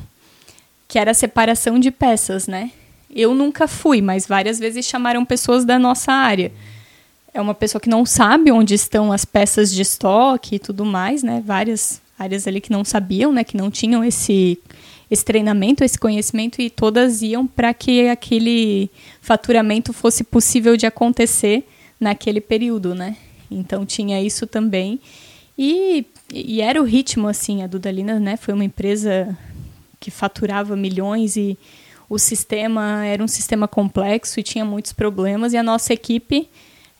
[0.86, 2.70] que era a separação de peças, né?
[3.10, 6.52] Eu nunca fui, mas várias vezes chamaram pessoas da nossa área
[7.36, 11.22] é uma pessoa que não sabe onde estão as peças de estoque e tudo mais,
[11.22, 11.42] né?
[11.44, 13.44] Várias áreas ali que não sabiam, né?
[13.44, 14.58] Que não tinham esse,
[15.10, 21.68] esse treinamento, esse conhecimento e todas iam para que aquele faturamento fosse possível de acontecer
[22.00, 23.16] naquele período, né?
[23.50, 24.98] Então tinha isso também.
[25.58, 28.38] E, e era o ritmo, assim, a Dudalina, né?
[28.38, 29.36] Foi uma empresa
[30.00, 31.58] que faturava milhões e
[32.08, 36.48] o sistema era um sistema complexo e tinha muitos problemas e a nossa equipe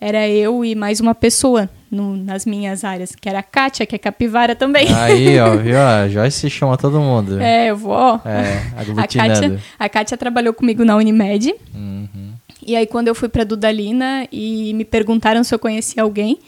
[0.00, 3.94] era eu e mais uma pessoa no, nas minhas áreas, que era a Kátia, que
[3.94, 4.92] é capivara também.
[4.92, 5.78] Aí, ó, viu?
[5.78, 7.40] A Joyce chama todo mundo.
[7.40, 8.20] É, eu vou.
[8.24, 11.54] É, a Kátia, a Kátia trabalhou comigo na Unimed.
[11.74, 12.32] Uhum.
[12.66, 16.38] E aí, quando eu fui para Dudalina e me perguntaram se eu conhecia alguém,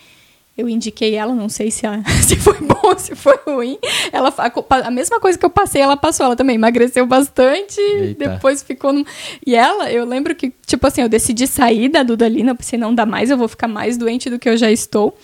[0.59, 3.79] eu indiquei ela, não sei se, a, se foi bom, se foi ruim.
[4.13, 6.27] Ela, a, a, mesma coisa que eu passei, ela passou.
[6.27, 8.29] Ela também emagreceu bastante, Eita.
[8.29, 8.93] depois ficou...
[8.93, 9.07] No,
[9.47, 13.07] e ela, eu lembro que, tipo assim, eu decidi sair da Dudalina, pensei, não dá
[13.07, 15.17] mais, eu vou ficar mais doente do que eu já estou.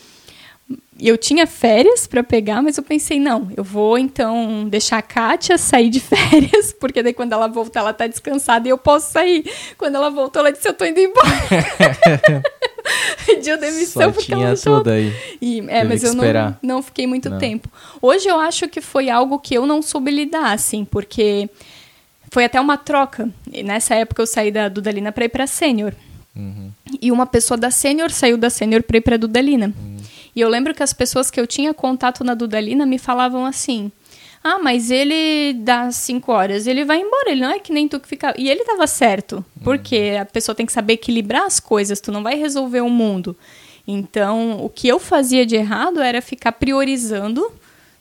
[0.99, 5.03] E eu tinha férias para pegar, mas eu pensei, não, eu vou então deixar a
[5.03, 9.11] Kátia sair de férias, porque daí quando ela voltar, ela tá descansada e eu posso
[9.11, 9.45] sair.
[9.77, 11.29] Quando ela voltou, ela disse, eu tô indo embora.
[13.25, 15.13] Pediu demissão Só porque tinha ela tudo aí.
[15.41, 17.39] E, é, Teve mas eu não, não fiquei muito não.
[17.39, 17.69] tempo.
[18.01, 21.49] Hoje eu acho que foi algo que eu não soube lidar, assim, porque
[22.31, 23.29] foi até uma troca.
[23.51, 25.95] E nessa época eu saí da Dudalina para ir para sênior.
[26.37, 26.71] Uhum.
[27.01, 29.67] E uma pessoa da sênior saiu da sênior para ir para Dudalina.
[29.67, 29.97] Uhum.
[30.35, 33.91] E eu lembro que as pessoas que eu tinha contato na Dudalina me falavam assim:
[34.47, 37.99] ah, mas ele dá cinco horas, ele vai embora, ele não é que nem tu
[37.99, 38.35] que fica.
[38.37, 42.23] E ele estava certo, porque a pessoa tem que saber equilibrar as coisas, tu não
[42.23, 43.35] vai resolver o mundo.
[43.89, 47.51] Então, o que eu fazia de errado era ficar priorizando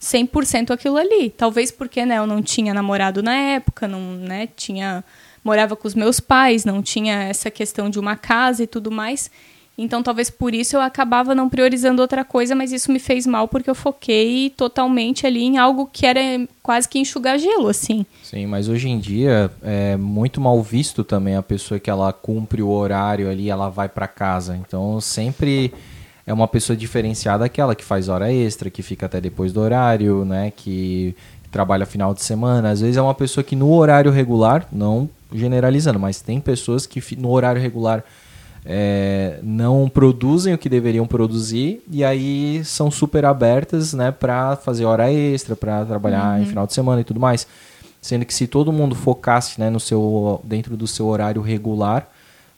[0.01, 1.29] 100% aquilo ali.
[1.29, 5.01] Talvez porque, né, eu não tinha namorado na época, não, né, tinha
[5.43, 9.29] morava com os meus pais, não tinha essa questão de uma casa e tudo mais.
[9.75, 13.47] Então, talvez por isso eu acabava não priorizando outra coisa, mas isso me fez mal
[13.47, 16.19] porque eu foquei totalmente ali em algo que era
[16.61, 18.05] quase que enxugar gelo, assim.
[18.21, 22.61] Sim, mas hoje em dia é muito mal visto também a pessoa que ela cumpre
[22.61, 24.55] o horário ali, ela vai para casa.
[24.55, 25.73] Então, sempre
[26.25, 30.23] é uma pessoa diferenciada aquela que faz hora extra, que fica até depois do horário,
[30.23, 31.15] né, que
[31.51, 32.69] trabalha final de semana.
[32.69, 37.01] Às vezes é uma pessoa que no horário regular, não generalizando, mas tem pessoas que
[37.15, 38.03] no horário regular
[38.65, 44.85] é, não produzem o que deveriam produzir e aí são super abertas né, para fazer
[44.85, 46.43] hora extra, para trabalhar uhum.
[46.43, 47.45] em final de semana e tudo mais.
[48.01, 52.09] Sendo que se todo mundo focasse né, no seu, dentro do seu horário regular,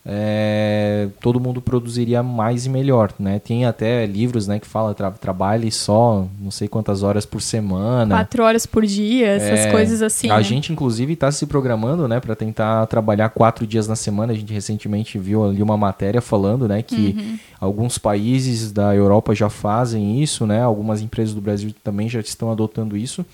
[0.07, 3.39] é, todo mundo produziria mais e melhor, né?
[3.39, 8.13] Tem até livros, né, que fala tra trabalhe só não sei quantas horas por semana,
[8.13, 10.29] quatro horas por dia, essas é, coisas assim.
[10.29, 10.43] A né?
[10.43, 14.31] gente inclusive está se programando, né, para tentar trabalhar quatro dias na semana.
[14.31, 17.39] A gente recentemente viu ali uma matéria falando, né, que uhum.
[17.59, 20.61] alguns países da Europa já fazem isso, né?
[20.61, 23.25] Algumas empresas do Brasil também já estão adotando isso.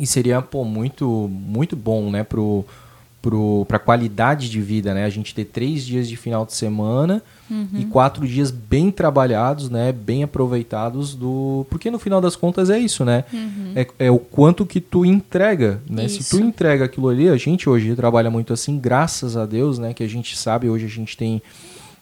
[0.00, 2.64] E seria pô, muito muito bom, né, pro
[3.66, 5.04] para a qualidade de vida, né?
[5.04, 7.68] A gente ter três dias de final de semana uhum.
[7.74, 9.92] e quatro dias bem trabalhados, né?
[9.92, 11.66] Bem aproveitados do...
[11.70, 13.24] Porque no final das contas é isso, né?
[13.32, 13.72] Uhum.
[13.74, 16.04] É, é, o quanto que tu entrega, né?
[16.06, 16.22] Isso.
[16.22, 19.94] Se tu entrega aquilo ali, a gente hoje trabalha muito assim, graças a Deus, né?
[19.94, 21.42] Que a gente sabe, hoje a gente tem...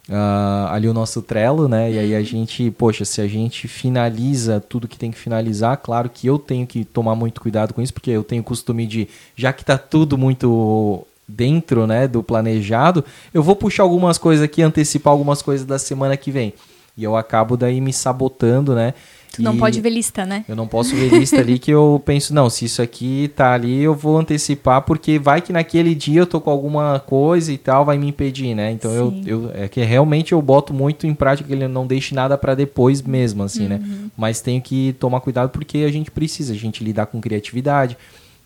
[0.07, 1.91] Uh, ali o nosso Trello, né?
[1.91, 2.25] E aí a uhum.
[2.25, 6.67] gente, poxa, se a gente finaliza tudo que tem que finalizar, claro que eu tenho
[6.67, 9.79] que tomar muito cuidado com isso, porque eu tenho o costume de, já que tá
[9.79, 15.67] tudo muito dentro né, do planejado, eu vou puxar algumas coisas aqui, antecipar algumas coisas
[15.67, 16.53] da semana que vem.
[16.97, 18.95] E eu acabo daí me sabotando, né?
[19.35, 20.45] Tu não pode ver lista, né?
[20.49, 23.83] Eu não posso ver lista ali que eu penso, não, se isso aqui tá ali,
[23.83, 27.85] eu vou antecipar, porque vai que naquele dia eu tô com alguma coisa e tal,
[27.85, 28.71] vai me impedir, né?
[28.71, 32.15] Então eu, eu é que realmente eu boto muito em prática que ele não deixe
[32.15, 33.81] nada para depois mesmo, assim, né?
[33.83, 33.91] uhum.
[33.91, 34.11] né?
[34.17, 37.97] Mas tenho que tomar cuidado porque a gente precisa, a gente lidar com criatividade,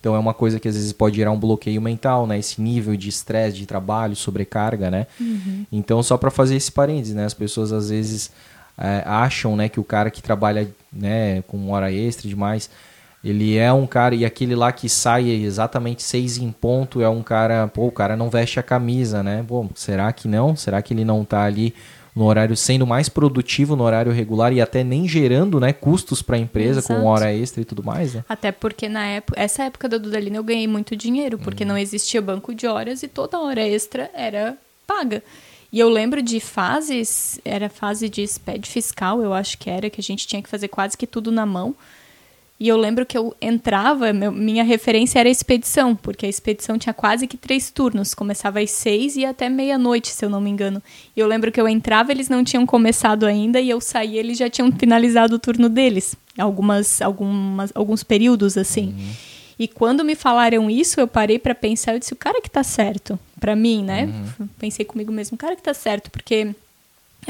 [0.00, 2.38] então é uma coisa que às vezes pode gerar um bloqueio mental, né?
[2.38, 5.06] Esse nível de estresse, de trabalho, sobrecarga, né?
[5.20, 5.66] Uhum.
[5.72, 7.24] Então só para fazer esse parênteses, né?
[7.24, 8.30] As pessoas às vezes
[8.78, 12.70] é, acham, né, que o cara que trabalha, né, com hora extra demais,
[13.24, 17.22] ele é um cara e aquele lá que sai exatamente seis em ponto é um
[17.22, 19.44] cara, pô, o cara não veste a camisa, né?
[19.46, 20.54] Bom, será que não?
[20.54, 21.74] Será que ele não tá ali
[22.18, 26.34] no horário sendo mais produtivo no horário regular e até nem gerando né, custos para
[26.34, 27.00] a empresa Exato.
[27.00, 28.14] com hora extra e tudo mais.
[28.14, 28.24] Né?
[28.28, 31.68] Até porque na época, essa época da Dudalina eu ganhei muito dinheiro, porque uhum.
[31.68, 35.22] não existia banco de horas e toda hora extra era paga.
[35.72, 40.00] E eu lembro de fases, era fase de SPED fiscal, eu acho que era, que
[40.00, 41.76] a gente tinha que fazer quase que tudo na mão.
[42.60, 46.76] E eu lembro que eu entrava, meu, minha referência era a expedição, porque a expedição
[46.76, 48.14] tinha quase que três turnos.
[48.14, 50.82] Começava às seis e até meia-noite, se eu não me engano.
[51.16, 54.36] E eu lembro que eu entrava, eles não tinham começado ainda, e eu saía, eles
[54.36, 56.16] já tinham finalizado o turno deles.
[56.36, 58.88] Algumas, algumas, alguns períodos, assim.
[58.88, 59.12] Uhum.
[59.56, 62.64] E quando me falaram isso, eu parei para pensar, eu disse, o cara que tá
[62.64, 64.04] certo, para mim, né?
[64.38, 64.48] Uhum.
[64.58, 66.54] Pensei comigo mesmo, o cara que tá certo, porque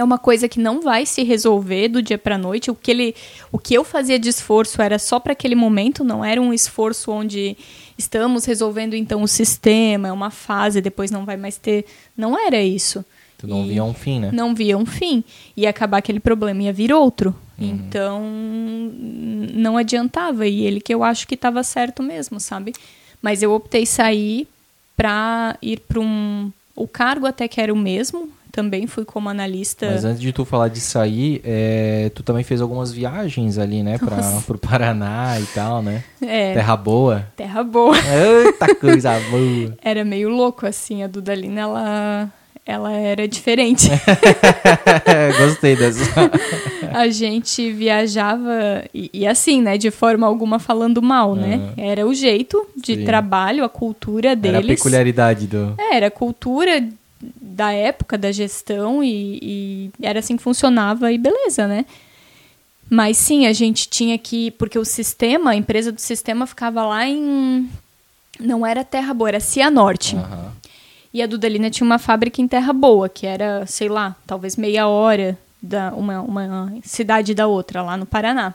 [0.01, 2.71] é uma coisa que não vai se resolver do dia para noite.
[2.71, 3.15] O que ele,
[3.51, 7.11] o que eu fazia de esforço era só para aquele momento, não era um esforço
[7.11, 7.57] onde
[7.97, 11.85] estamos resolvendo então o sistema, é uma fase, depois não vai mais ter.
[12.17, 13.05] Não era isso.
[13.39, 14.31] Tu não e via um fim, né?
[14.33, 15.25] Não via um fim.
[15.57, 17.35] Ia acabar aquele problema, ia vir outro.
[17.59, 17.67] Uhum.
[17.69, 18.23] Então,
[19.53, 20.47] não adiantava.
[20.47, 22.73] E ele que eu acho que estava certo mesmo, sabe?
[23.21, 24.49] Mas eu optei sair
[24.97, 26.53] para ir para um.
[26.75, 28.29] O cargo até que era o mesmo,
[28.59, 29.89] também fui como analista.
[29.89, 33.99] Mas antes de tu falar de sair, é, tu também fez algumas viagens ali, né,
[33.99, 36.03] para o Paraná e tal, né?
[36.21, 36.55] É.
[36.55, 37.27] Terra boa.
[37.37, 37.95] Terra boa.
[37.97, 39.77] Eita coisa boa.
[39.81, 42.33] Era meio louco assim, a Dudalina ela
[42.67, 43.89] ela era diferente.
[45.39, 46.03] Gostei dessa.
[46.93, 51.57] a gente viajava e, e, assim, né, de forma alguma falando mal, né?
[51.57, 51.73] Uhum.
[51.83, 53.05] Era o jeito de Sim.
[53.05, 54.59] trabalho, a cultura deles.
[54.59, 55.75] Era a peculiaridade do.
[55.79, 56.87] É, era a cultura
[57.59, 61.85] da época da gestão e, e, era assim que funcionava e beleza, né?
[62.89, 64.53] Mas sim, a gente tinha que.
[64.53, 67.69] Porque o sistema, a empresa do sistema ficava lá em.
[68.39, 70.15] Não era Terra Boa, era Cianorte.
[70.15, 70.51] Uhum.
[71.13, 74.87] E a Dudalina tinha uma fábrica em Terra Boa, que era, sei lá, talvez meia
[74.87, 78.55] hora da uma, uma cidade da outra, lá no Paraná.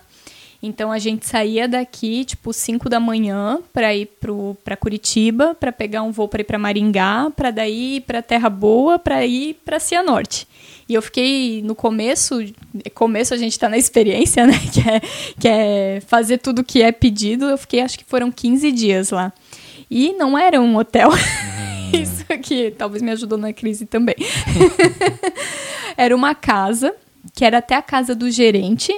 [0.65, 4.09] Então a gente saía daqui, tipo, 5 da manhã para ir
[4.63, 8.49] para Curitiba, para pegar um voo para ir para Maringá, para daí ir para Terra
[8.49, 10.47] Boa, para ir para Cianorte.
[10.87, 12.39] E eu fiquei no começo,
[12.93, 15.01] começo a gente está na experiência, né, que é,
[15.37, 17.43] que é fazer tudo o que é pedido.
[17.49, 19.33] Eu fiquei, acho que foram 15 dias lá.
[19.91, 21.09] E não era um hotel.
[21.09, 21.91] Hum.
[22.01, 24.15] Isso aqui talvez me ajudou na crise também.
[25.97, 26.95] era uma casa,
[27.35, 28.93] que era até a casa do gerente,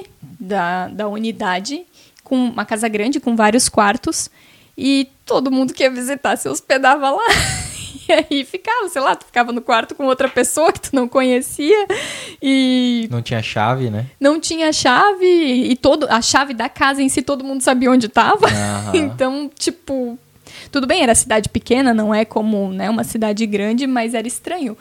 [0.46, 1.84] da, da unidade,
[2.24, 4.30] com uma casa grande, com vários quartos,
[4.78, 7.24] e todo mundo que ia visitar se hospedava lá.
[8.08, 11.08] E aí ficava, sei lá, tu ficava no quarto com outra pessoa que tu não
[11.08, 11.88] conhecia
[12.40, 13.08] e...
[13.10, 14.06] Não tinha chave, né?
[14.20, 18.06] Não tinha chave e todo, a chave da casa em si todo mundo sabia onde
[18.06, 18.46] estava.
[18.94, 20.20] Então, tipo,
[20.72, 24.78] Tudo bem, era cidade pequena, não é como né, uma cidade grande, mas era estranho.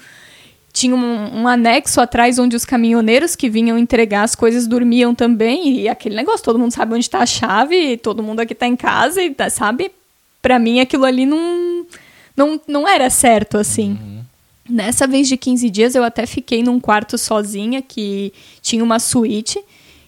[0.75, 5.81] Tinha um, um anexo atrás onde os caminhoneiros que vinham entregar as coisas dormiam também.
[5.81, 8.75] E aquele negócio, todo mundo sabe onde está a chave, todo mundo aqui está em
[8.75, 9.93] casa, e tá, sabe?
[10.43, 11.87] Para mim aquilo ali não,
[12.37, 13.91] não, não era certo, assim.
[13.91, 14.21] Uhum.
[14.69, 19.63] Nessa vez de 15 dias, eu até fiquei num quarto sozinha, que tinha uma suíte,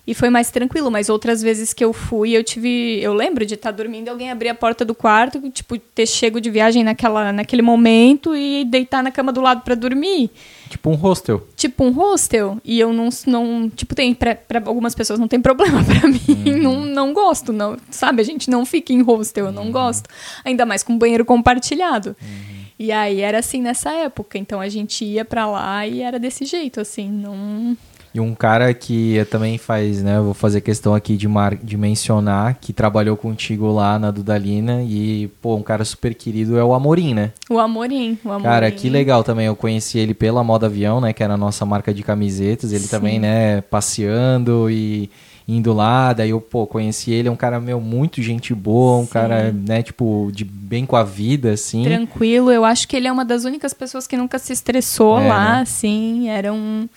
[0.06, 0.90] e foi mais tranquilo.
[0.90, 3.00] Mas outras vezes que eu fui, eu tive.
[3.02, 6.06] Eu lembro de estar tá dormindo e alguém abrir a porta do quarto, tipo, ter
[6.06, 10.30] chego de viagem naquela, naquele momento e deitar na cama do lado para dormir.
[10.68, 11.46] Tipo um hostel.
[11.56, 12.58] Tipo um hostel.
[12.64, 13.08] E eu não.
[13.26, 14.14] não tipo, tem.
[14.14, 15.82] Pra, pra algumas pessoas não tem problema.
[15.86, 16.62] Pra mim, uhum.
[16.62, 17.52] não, não gosto.
[17.52, 19.72] não Sabe, a gente não fica em hostel, eu não uhum.
[19.72, 20.08] gosto.
[20.44, 22.16] Ainda mais com banheiro compartilhado.
[22.20, 22.56] Uhum.
[22.78, 26.44] E aí era assim nessa época, então a gente ia para lá e era desse
[26.44, 27.74] jeito, assim, não
[28.16, 30.16] e um cara que também faz, né?
[30.16, 34.82] Eu vou fazer questão aqui de, mar, de mencionar que trabalhou contigo lá na Dudalina
[34.82, 37.32] e, pô, um cara super querido é o Amorim, né?
[37.50, 38.44] O Amorim, o Amorim.
[38.44, 39.46] Cara, que legal também.
[39.46, 41.12] Eu conheci ele pela Moda Avião, né?
[41.12, 42.72] Que era a nossa marca de camisetas.
[42.72, 42.88] Ele Sim.
[42.88, 43.60] também, né?
[43.60, 45.10] Passeando e
[45.46, 49.04] indo lá, daí eu, pô, conheci ele, é um cara, meu, muito gente boa, um
[49.04, 49.12] Sim.
[49.12, 51.84] cara, né, tipo, de bem com a vida, assim.
[51.84, 55.28] Tranquilo, eu acho que ele é uma das únicas pessoas que nunca se estressou é,
[55.28, 55.60] lá, né?
[55.60, 56.88] assim, era um...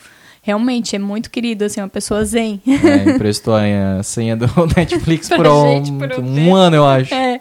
[0.42, 2.62] Realmente, é muito querido, assim, uma pessoa zen.
[2.66, 7.14] É, emprestou a senha do Netflix por, um, por um, um ano, eu acho.
[7.14, 7.40] É,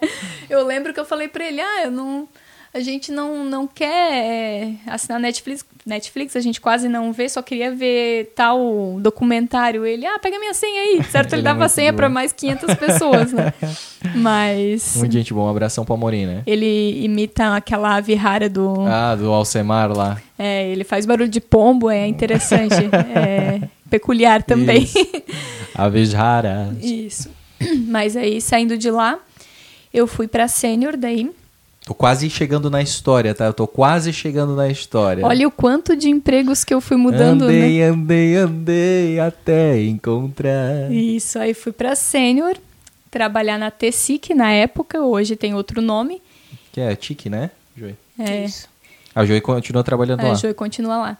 [0.50, 2.28] eu lembro que eu falei pra ele, ah, eu não
[2.72, 7.40] a gente não, não quer é, assinar Netflix, Netflix, a gente quase não vê, só
[7.40, 9.86] queria ver tal documentário.
[9.86, 11.02] Ele, ah, pega minha senha aí.
[11.10, 13.54] Certo, ele, ele é dava é senha para mais 500 pessoas, né?
[14.14, 14.96] Mas...
[14.96, 16.42] Muito gente boa, um abração pro Amorim, né?
[16.46, 18.86] Ele imita aquela ave rara do...
[18.86, 20.20] Ah, do Alcemar lá.
[20.38, 22.74] É, ele faz barulho de pombo, é interessante.
[23.14, 24.82] é peculiar também.
[24.82, 25.06] Isso.
[25.74, 26.76] Aves raras.
[26.82, 27.30] Isso.
[27.86, 29.18] Mas aí, saindo de lá,
[29.92, 31.30] eu fui pra Sênior daí
[31.88, 33.46] Tô quase chegando na história, tá?
[33.46, 35.24] Eu tô quase chegando na história.
[35.24, 37.84] Olha o quanto de empregos que eu fui mudando, andei, né?
[37.84, 40.92] Andei, andei, até encontrar.
[40.92, 42.58] Isso, aí fui pra sênior,
[43.10, 46.20] trabalhar na TSIC na época, hoje tem outro nome.
[46.72, 47.96] Que é a TIC, né, Joey?
[48.18, 48.44] É.
[48.44, 48.68] Isso.
[49.14, 50.32] A Joey continua trabalhando é, lá.
[50.32, 51.18] A Joey continua lá.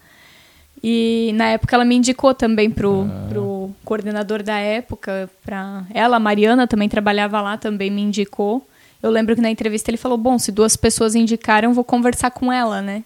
[0.85, 3.27] E na época ela me indicou também pro, ah.
[3.31, 8.68] pro coordenador da época, pra ela, a Mariana também trabalhava lá, também me indicou.
[9.03, 12.53] Eu lembro que na entrevista ele falou: bom, se duas pessoas indicaram, vou conversar com
[12.53, 13.05] ela, né?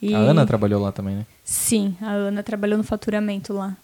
[0.00, 0.14] E...
[0.14, 1.26] A Ana trabalhou lá também, né?
[1.44, 3.76] Sim, a Ana trabalhou no faturamento lá.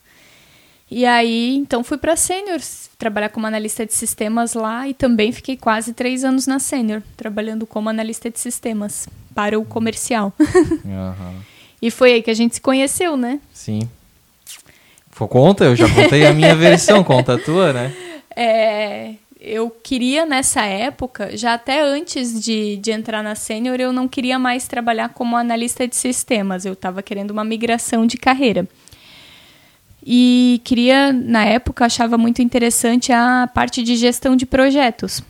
[0.90, 2.60] E aí, então fui para Sênior,
[2.98, 7.66] trabalhar como analista de sistemas lá e também fiquei quase três anos na Sênior, trabalhando
[7.66, 10.32] como analista de sistemas para o comercial.
[10.84, 11.40] Uhum.
[11.80, 13.40] e foi aí que a gente se conheceu, né?
[13.52, 13.88] Sim.
[15.16, 17.92] Conta, eu já contei a minha versão, conta a tua, né?
[18.36, 19.14] É,
[19.44, 24.38] eu queria nessa época, já até antes de, de entrar na sênior, eu não queria
[24.38, 26.64] mais trabalhar como analista de sistemas.
[26.64, 28.66] Eu estava querendo uma migração de carreira.
[30.04, 35.22] E queria, na época, achava muito interessante a parte de gestão de projetos.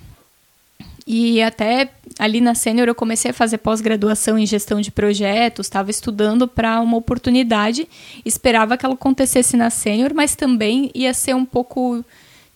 [1.07, 5.91] E até ali na sênior eu comecei a fazer pós-graduação em gestão de projetos, estava
[5.91, 7.87] estudando para uma oportunidade,
[8.25, 12.03] esperava que ela acontecesse na sênior, mas também ia ser um pouco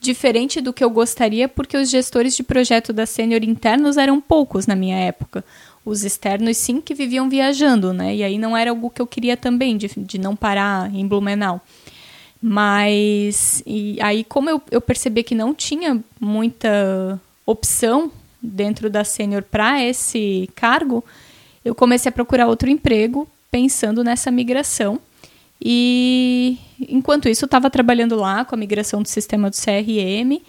[0.01, 4.67] diferente do que eu gostaria, porque os gestores de projeto da Sênior internos eram poucos
[4.67, 5.45] na minha época.
[5.85, 8.15] Os externos, sim, que viviam viajando, né?
[8.15, 11.61] E aí não era algo que eu queria também, de, de não parar em Blumenau.
[12.41, 19.43] Mas e aí, como eu, eu percebi que não tinha muita opção dentro da Sênior
[19.43, 21.05] para esse cargo,
[21.65, 25.01] eu comecei a procurar outro emprego pensando nessa migração.
[25.61, 30.41] E enquanto isso, eu estava trabalhando lá com a migração do sistema do CRM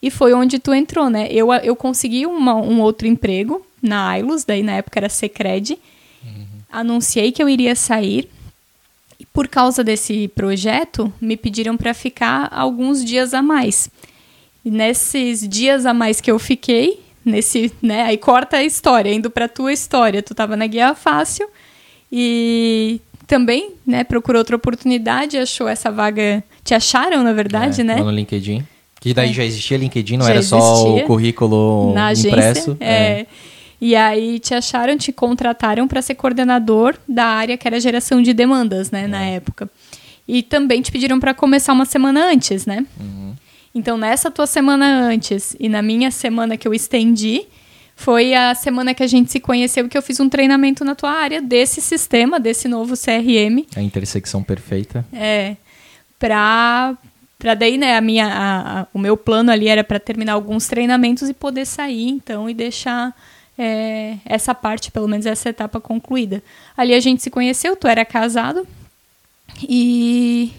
[0.00, 1.28] e foi onde tu entrou, né?
[1.30, 5.78] Eu, eu consegui uma, um outro emprego na Ailos, daí na época era Secred.
[6.22, 6.46] Uhum.
[6.70, 8.28] Anunciei que eu iria sair.
[9.18, 13.88] E por causa desse projeto, me pediram para ficar alguns dias a mais.
[14.64, 19.30] E nesses dias a mais que eu fiquei, nesse, né, aí corta a história, indo
[19.30, 21.48] para tua história, tu estava na Guia Fácil
[22.10, 26.42] e também, né, procurou outra oportunidade, achou essa vaga.
[26.62, 27.96] Te acharam, na verdade, é, né?
[27.96, 28.64] no LinkedIn.
[29.00, 29.32] Que daí é.
[29.32, 30.58] já existia LinkedIn, não já era existia.
[30.58, 32.76] só o currículo Na impresso.
[32.80, 32.94] É.
[32.94, 33.26] é.
[33.80, 38.32] E aí te acharam, te contrataram para ser coordenador da área que era geração de
[38.32, 39.34] demandas, né, na é.
[39.34, 39.68] época.
[40.26, 42.86] E também te pediram para começar uma semana antes, né?
[42.98, 43.34] Uhum.
[43.74, 47.42] Então, nessa tua semana antes e na minha semana que eu estendi,
[47.96, 51.10] foi a semana que a gente se conheceu que eu fiz um treinamento na tua
[51.10, 53.64] área desse sistema, desse novo CRM.
[53.76, 55.04] A intersecção perfeita.
[55.12, 55.56] É.
[56.18, 56.96] Pra,
[57.38, 60.66] pra daí, né, a minha, a, a, o meu plano ali era para terminar alguns
[60.66, 63.14] treinamentos e poder sair, então, e deixar
[63.56, 66.42] é, essa parte, pelo menos essa etapa concluída.
[66.76, 68.66] Ali a gente se conheceu, tu era casado
[69.62, 70.52] e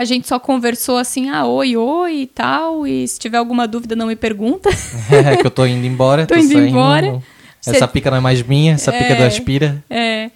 [0.00, 3.96] a gente só conversou assim, ah, oi, oi e tal, e se tiver alguma dúvida
[3.96, 4.70] não me pergunta.
[5.10, 6.68] É, que eu tô indo embora, Tô tô, indo saindo.
[6.68, 7.20] embora.
[7.66, 9.26] Essa Cê- pica não é mais minha, essa pica é do É.
[9.26, 9.84] Aspira.
[9.90, 10.30] É,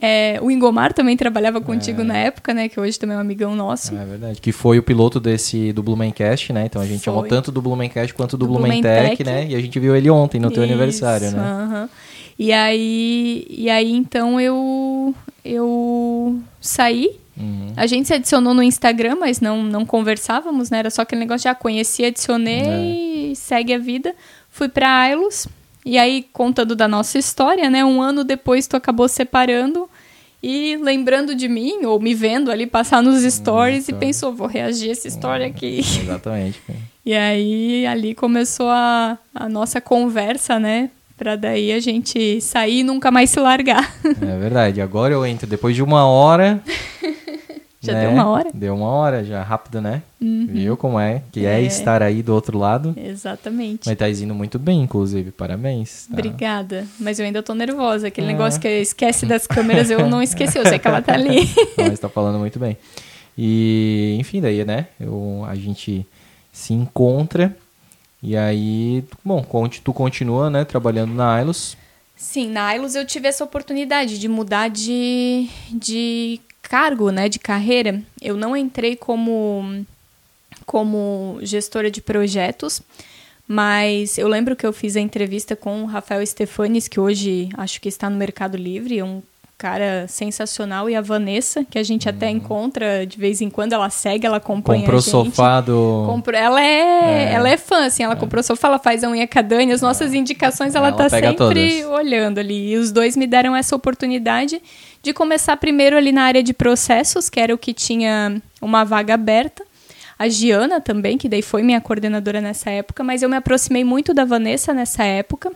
[0.00, 3.54] é, o Ingomar também trabalhava contigo na época, né, que hoje também é um amigão
[3.54, 3.94] nosso.
[3.94, 4.40] É verdade.
[4.40, 6.64] Que foi o piloto desse do Blumencast, né?
[6.66, 7.12] Então a gente Foi.
[7.12, 9.24] amou tanto do Blumencast quanto do, Do Blumentech, Blumentech.
[9.24, 9.46] né?
[9.48, 11.88] E a gente viu ele ontem no teu Isso, aniversário, né?
[12.38, 15.14] E aí, e aí então eu
[15.44, 17.10] eu saí.
[17.36, 17.72] Uhum.
[17.76, 20.78] A gente se adicionou no Instagram, mas não não conversávamos, né?
[20.78, 24.14] Era só aquele negócio de ah, conheci, adicionei e segue a vida.
[24.50, 25.46] Fui pra Ailos.
[25.84, 27.84] E aí contando da nossa história, né?
[27.84, 29.88] Um ano depois tu acabou separando
[30.42, 33.98] e lembrando de mim ou me vendo ali passar nos stories e Isso.
[33.98, 35.78] pensou, vou reagir a essa história aqui.
[35.78, 36.60] Exatamente.
[37.04, 40.90] E aí ali começou a, a nossa conversa, né?
[41.16, 43.94] Pra daí a gente sair e nunca mais se largar.
[44.04, 44.80] É verdade.
[44.80, 46.62] Agora eu entro depois de uma hora.
[47.86, 48.00] Já né?
[48.02, 48.50] deu uma hora?
[48.52, 50.02] Deu uma hora já, rápido, né?
[50.20, 50.46] Uhum.
[50.50, 51.22] Viu como é?
[51.32, 51.60] Que é.
[51.60, 51.62] É.
[51.62, 52.94] estar aí do outro lado.
[52.96, 53.82] Exatamente.
[53.86, 55.30] Mas tá indo muito bem, inclusive.
[55.30, 56.06] Parabéns.
[56.06, 56.12] tá?
[56.14, 56.86] Obrigada.
[56.98, 58.08] Mas eu ainda tô nervosa.
[58.08, 58.32] Aquele É.
[58.32, 60.58] negócio que esquece das câmeras, eu não esqueci.
[60.58, 61.48] Eu sei que ela tá ali.
[61.76, 62.76] Mas tá falando muito bem.
[63.38, 64.86] E, enfim, daí, né?
[64.98, 66.06] Eu, a gente
[66.52, 67.54] se encontra.
[68.22, 69.44] E aí, bom,
[69.84, 70.64] tu continua, né?
[70.64, 71.76] Trabalhando na Ailos.
[72.16, 78.02] Sim, na Ailos eu tive essa oportunidade de mudar de, de cargo, né, de carreira.
[78.20, 79.84] Eu não entrei como,
[80.64, 82.82] como gestora de projetos,
[83.48, 87.80] mas eu lembro que eu fiz a entrevista com o Rafael Stefanes, que hoje acho
[87.80, 89.22] que está no Mercado Livre, é um
[89.58, 93.88] cara sensacional, e a Vanessa, que a gente até encontra de vez em quando, ela
[93.88, 95.10] segue, ela acompanha Comprou a gente.
[95.10, 96.04] sofá do.
[96.06, 99.72] Comprou, ela é, ela é fã, assim, ela comprou sofá, ela faz a unha Dani,
[99.72, 101.98] as nossas indicações ela, Ela tá pega sempre todas.
[101.98, 102.72] olhando ali.
[102.72, 104.60] E os dois me deram essa oportunidade
[105.06, 109.14] de começar primeiro ali na área de processos, que era o que tinha uma vaga
[109.14, 109.64] aberta.
[110.18, 114.12] A Giana também, que daí foi minha coordenadora nessa época, mas eu me aproximei muito
[114.12, 115.52] da Vanessa nessa época.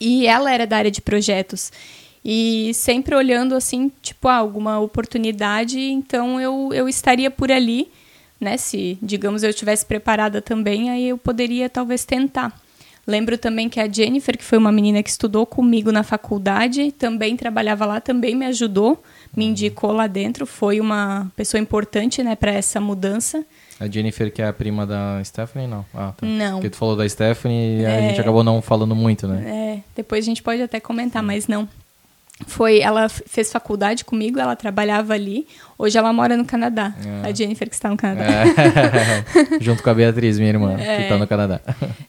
[0.00, 1.70] E ela era da área de projetos.
[2.24, 7.88] E sempre olhando assim, tipo, ah, alguma oportunidade, então eu, eu estaria por ali,
[8.40, 8.56] né?
[8.56, 12.60] Se, digamos, eu estivesse preparada também, aí eu poderia talvez tentar.
[13.08, 17.38] Lembro também que a Jennifer, que foi uma menina que estudou comigo na faculdade, também
[17.38, 19.02] trabalhava lá, também me ajudou,
[19.34, 23.42] me indicou lá dentro, foi uma pessoa importante, né, para essa mudança.
[23.80, 25.86] A Jennifer, que é a prima da Stephanie, não?
[25.94, 26.26] Ah, tá.
[26.26, 26.54] Não.
[26.56, 28.08] Porque tu falou da Stephanie e a É.
[28.10, 29.42] gente acabou não falando muito, né?
[29.48, 31.66] É, depois a gente pode até comentar, mas não.
[32.46, 35.46] Foi, ela fez faculdade comigo, ela trabalhava ali.
[35.76, 36.94] Hoje ela mora no Canadá.
[37.24, 37.28] É.
[37.28, 38.24] A Jennifer que está no Canadá.
[38.24, 39.58] É.
[39.60, 41.08] Junto com a Beatriz, minha irmã, que É.
[41.08, 41.60] tá no Canadá.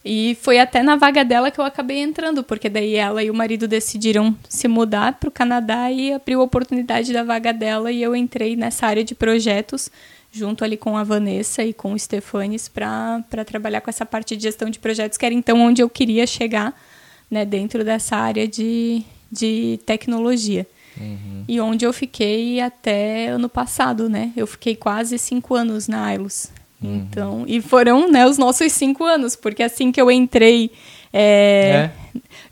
[0.06, 3.34] E foi até na vaga dela que eu acabei entrando, porque daí ela e o
[3.34, 8.02] marido decidiram se mudar para o Canadá e abriu a oportunidade da vaga dela e
[8.02, 9.90] eu entrei nessa área de projetos
[10.32, 14.44] junto ali com a Vanessa e com o Stefanes para trabalhar com essa parte de
[14.44, 16.72] gestão de projetos, que era então onde eu queria chegar,
[17.32, 20.66] né, dentro dessa área de, de tecnologia.
[21.00, 21.44] Uhum.
[21.48, 24.32] E onde eu fiquei até ano passado, né?
[24.36, 26.50] Eu fiquei quase cinco anos na Ailos.
[26.82, 26.96] Uhum.
[27.10, 30.72] Então, e foram né, os nossos cinco anos, porque assim que eu entrei.
[31.14, 31.90] é,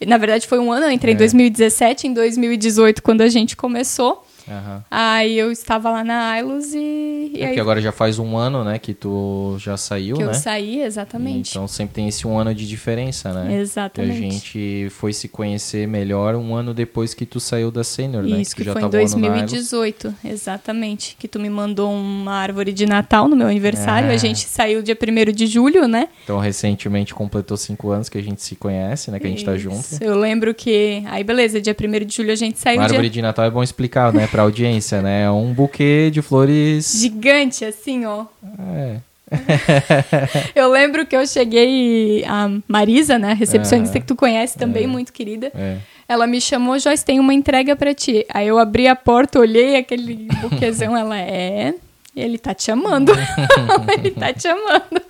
[0.05, 1.15] Na verdade, foi um ano, eu entrei É.
[1.15, 4.25] em 2017, em 2018, quando a gente começou.
[4.49, 4.83] Aham.
[4.89, 8.37] Aí eu estava lá na Ailos e, e É aí porque agora já faz um
[8.37, 10.29] ano, né, que tu já saiu, que né?
[10.29, 11.51] eu saí, exatamente.
[11.51, 13.59] Então sempre tem esse um ano de diferença, né?
[13.59, 14.19] Exatamente.
[14.19, 18.23] Que a gente foi se conhecer melhor um ano depois que tu saiu da Sênior,
[18.23, 18.41] né?
[18.41, 19.51] Isso, que, já foi em tava um ano na Ailos.
[19.51, 21.15] 2018, exatamente.
[21.17, 24.09] Que tu me mandou uma árvore de Natal no meu aniversário.
[24.09, 24.13] É.
[24.13, 26.07] A gente saiu dia 1 de julho, né?
[26.23, 29.19] Então recentemente completou cinco anos que a gente se conhece, né?
[29.19, 29.63] Que a gente tá Isso.
[29.63, 30.03] junto.
[30.03, 31.03] Eu lembro que.
[31.07, 32.77] Aí, beleza, dia 1 de julho a gente saiu.
[32.77, 33.09] Uma árvore dia...
[33.09, 35.23] de Natal é bom explicar, né, pra audiência, né?
[35.23, 36.93] É um buquê de flores.
[36.99, 38.25] Gigante, assim, ó.
[38.69, 38.97] É.
[40.53, 42.23] Eu lembro que eu cheguei.
[42.23, 43.33] A Marisa, né?
[43.33, 44.01] Recepcionista Aham.
[44.01, 44.87] que tu conhece também, É.
[44.87, 45.51] muito querida.
[45.55, 45.77] É.
[46.07, 48.27] Ela me chamou, Joyce, tem uma entrega pra ti.
[48.31, 51.73] Aí eu abri a porta, olhei aquele buquezão, ela é.
[52.15, 53.13] Ele tá te chamando.
[53.97, 55.01] ele tá te chamando.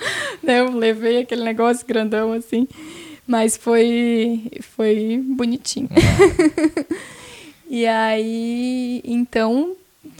[0.42, 2.66] Eu levei aquele negócio grandão assim.
[3.28, 4.42] Mas foi,
[4.74, 5.90] foi bonitinho.
[7.70, 9.74] E aí, então,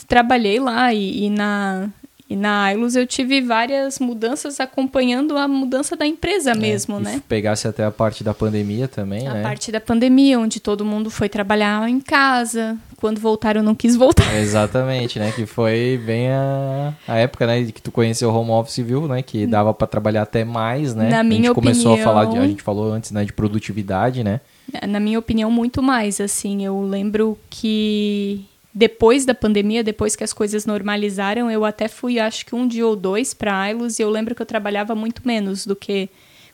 [0.08, 1.90] trabalhei lá e, e na,
[2.30, 7.16] e na Ailos eu tive várias mudanças acompanhando a mudança da empresa mesmo, É, né?
[7.18, 9.44] E pegasse até a parte da pandemia também, A né?
[9.44, 14.26] parte da pandemia, onde todo mundo foi trabalhar em casa, quando voltaram não quis voltar.
[14.36, 15.32] Exatamente, né?
[15.32, 17.64] Que foi bem a, a época, né?
[17.72, 19.22] Que tu conheceu o home office, viu, né?
[19.22, 21.10] Que dava para trabalhar até mais, né?
[21.10, 22.10] Na a minha gente começou opinião...
[22.10, 23.24] a falar, de, a gente falou antes, né?
[23.24, 24.42] De produtividade, né?
[24.88, 26.66] Na minha opinião, muito mais, assim.
[26.66, 32.46] Eu lembro que depois da pandemia, depois que as coisas normalizaram, eu até fui, acho
[32.46, 35.66] que um dia ou dois para Ailos e eu lembro que eu trabalhava muito menos
[35.66, 36.10] do que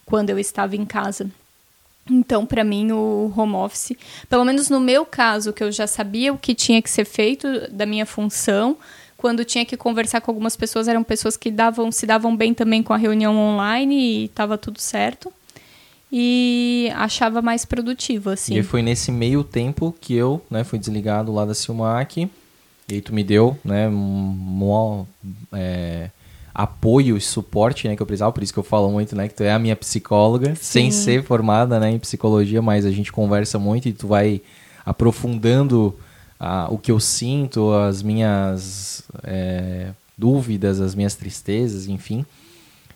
[0.05, 1.29] quando eu estava em casa.
[2.09, 3.93] Então, para mim, o home office,
[4.30, 7.47] pelo menos no meu caso, que eu já sabia o que tinha que ser feito
[7.71, 8.77] da minha função,
[9.15, 12.84] quando tinha que conversar com algumas pessoas, eram pessoas que davam, se davam bem também
[12.84, 15.31] com a reunião online e estava tudo certo.
[16.11, 18.55] E achava mais produtivo, assim.
[18.57, 22.30] E foi nesse meio tempo que eu né, fui desligado lá da Silmac.
[22.89, 25.05] E aí tu me deu né, um,
[25.53, 26.09] é,
[26.53, 29.27] apoio e suporte né, que eu precisava, por isso que eu falo muito, né?
[29.27, 30.61] Que tu é a minha psicóloga, Sim.
[30.61, 34.41] sem ser formada né, em psicologia, mas a gente conversa muito e tu vai
[34.85, 35.97] aprofundando
[36.39, 42.23] ah, o que eu sinto, as minhas é, dúvidas, as minhas tristezas, enfim.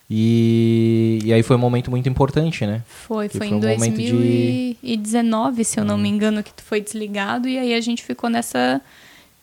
[0.09, 2.83] E, e aí foi um momento muito importante, né?
[2.87, 5.65] Foi, foi, foi, em um 2019, de...
[5.65, 5.99] se eu não hum.
[5.99, 8.79] me engano, que tu foi desligado, e aí a gente ficou nessa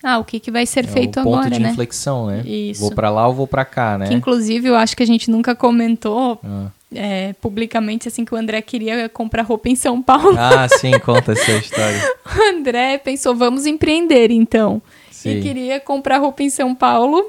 [0.06, 1.50] ah, o que, que vai ser é feito agora, né?
[1.50, 2.42] ponto de inflexão, né?
[2.44, 2.82] Isso.
[2.82, 4.08] Vou para lá ou vou para cá, né?
[4.08, 6.66] Que, inclusive, eu acho que a gente nunca comentou ah.
[6.94, 10.36] é, publicamente, assim, que o André queria comprar roupa em São Paulo.
[10.44, 11.98] Ah, sim, conta essa história.
[12.36, 14.82] o André pensou, vamos empreender, então.
[15.10, 15.38] Sim.
[15.38, 17.24] E queria comprar roupa em São Paulo,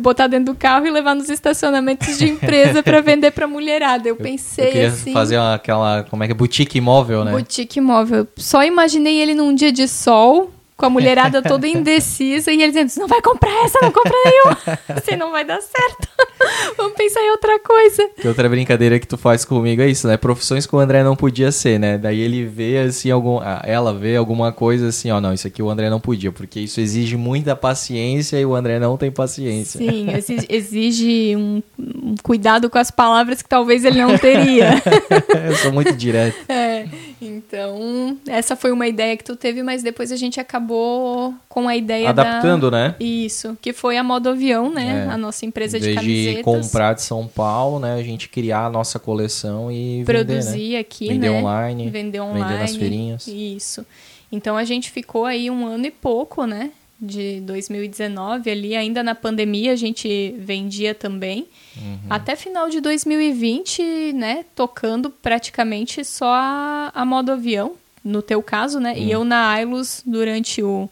[0.00, 4.08] botar dentro do carro e levar nos estacionamentos de empresa para vender para mulherada.
[4.08, 7.30] Eu pensei eu queria assim, fazer uma, aquela, como é que é, boutique imóvel, né?
[7.30, 8.26] Boutique imóvel.
[8.36, 10.50] Só imaginei ele num dia de sol,
[10.82, 14.58] com a mulherada toda indecisa e ele dizendo: não vai comprar essa, não compra nenhuma.
[14.98, 16.08] Assim não vai dar certo.
[16.76, 18.08] Vamos pensar em outra coisa.
[18.20, 20.16] Que outra brincadeira que tu faz comigo é isso, né?
[20.16, 21.96] Profissões que o André não podia ser, né?
[21.96, 25.70] Daí ele vê assim, algum, ela vê alguma coisa assim, ó, não, isso aqui o
[25.70, 29.78] André não podia, porque isso exige muita paciência e o André não tem paciência.
[29.78, 30.08] Sim,
[30.48, 34.82] exige um, um cuidado com as palavras que talvez ele não teria.
[35.48, 36.36] Eu sou muito direto.
[36.48, 36.86] É.
[37.22, 41.76] Então, essa foi uma ideia que tu teve, mas depois a gente acabou com a
[41.76, 42.88] ideia Adaptando, da...
[42.88, 42.94] né?
[42.98, 45.06] Isso, que foi a Modo Avião, né?
[45.06, 45.12] É.
[45.12, 46.44] A nossa empresa de camisetas.
[46.44, 47.94] comprar de São Paulo, né?
[47.94, 50.78] A gente criar a nossa coleção e Produzir vender, né?
[50.78, 51.40] aqui, vender né?
[51.40, 52.44] Online, vender online.
[52.44, 53.26] Vender nas feirinhas.
[53.28, 53.86] Isso.
[54.30, 56.70] Então, a gente ficou aí um ano e pouco, né?
[57.04, 61.48] De 2019 ali, ainda na pandemia, a gente vendia também.
[61.76, 61.98] Uhum.
[62.08, 67.72] Até final de 2020, né, tocando praticamente só a, a modo avião,
[68.04, 68.92] no teu caso, né?
[68.92, 68.98] Uhum.
[68.98, 70.88] E eu na Ailos durante o,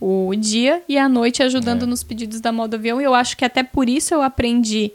[0.00, 1.86] o dia e à noite ajudando é.
[1.86, 2.98] nos pedidos da modo avião.
[2.98, 4.90] E eu acho que até por isso eu aprendi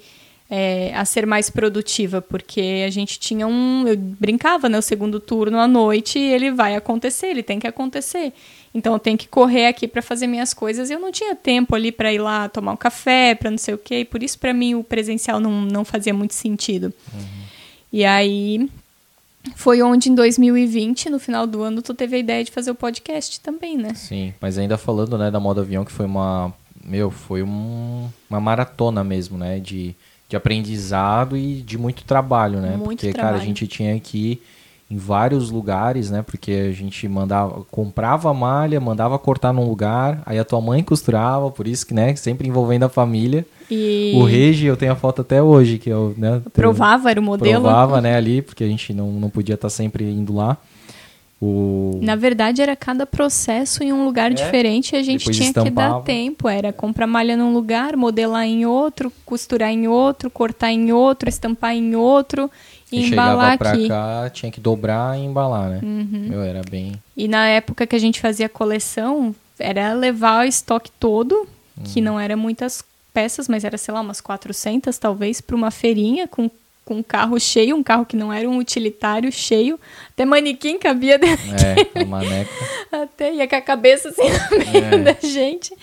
[0.49, 3.87] é, a ser mais produtiva, porque a gente tinha um.
[3.87, 4.77] Eu brincava, né?
[4.77, 8.33] O segundo turno à noite e ele vai acontecer, ele tem que acontecer.
[8.75, 10.91] Então eu tenho que correr aqui para fazer minhas coisas.
[10.91, 13.77] Eu não tinha tempo ali para ir lá tomar um café, para não sei o
[13.77, 14.01] quê.
[14.01, 16.93] E por isso para mim o presencial não, não fazia muito sentido.
[17.13, 17.21] Uhum.
[17.93, 18.69] E aí
[19.55, 22.75] foi onde em 2020, no final do ano, tu teve a ideia de fazer o
[22.75, 23.93] podcast também, né?
[23.93, 26.53] Sim, mas ainda falando, né, da moda avião que foi uma,
[26.83, 29.95] meu, foi um, uma maratona mesmo, né, de,
[30.27, 32.71] de aprendizado e de muito trabalho, né?
[32.71, 33.35] Muito Porque, trabalho.
[33.35, 34.41] cara, a gente tinha que
[34.89, 36.21] em vários lugares, né?
[36.21, 40.83] Porque a gente mandava, comprava a malha, mandava cortar num lugar, aí a tua mãe
[40.83, 43.45] costurava, por isso que, né, sempre envolvendo a família.
[43.69, 44.13] E...
[44.15, 47.63] O Regi, eu tenho a foto até hoje, que eu, né, provava, era o modelo.
[47.63, 50.57] Provava, né, ali, porque a gente não, não podia estar tá sempre indo lá.
[51.41, 51.99] O...
[52.01, 55.69] Na verdade, era cada processo em um lugar é, diferente e a gente tinha estampava.
[55.69, 56.47] que dar tempo.
[56.47, 61.75] Era comprar malha num lugar, modelar em outro, costurar em outro, cortar em outro, estampar
[61.75, 62.49] em outro
[62.91, 63.87] e, embalar pra aqui.
[63.87, 65.79] cá, tinha que dobrar e embalar, né?
[65.83, 66.27] Uhum.
[66.29, 66.93] Meu, era bem...
[67.15, 71.33] E na época que a gente fazia coleção, era levar o estoque todo,
[71.77, 71.83] uhum.
[71.83, 72.83] que não era muitas
[73.13, 76.49] peças, mas era, sei lá, umas 400 talvez, para uma feirinha com
[76.85, 79.79] com um carro cheio, um carro que não era um utilitário cheio,
[80.09, 81.43] até manequim cabia dentro.
[81.55, 82.51] É, a maneca.
[82.91, 84.21] Até ia com a cabeça assim
[84.51, 84.97] no meio é.
[84.99, 85.73] da gente.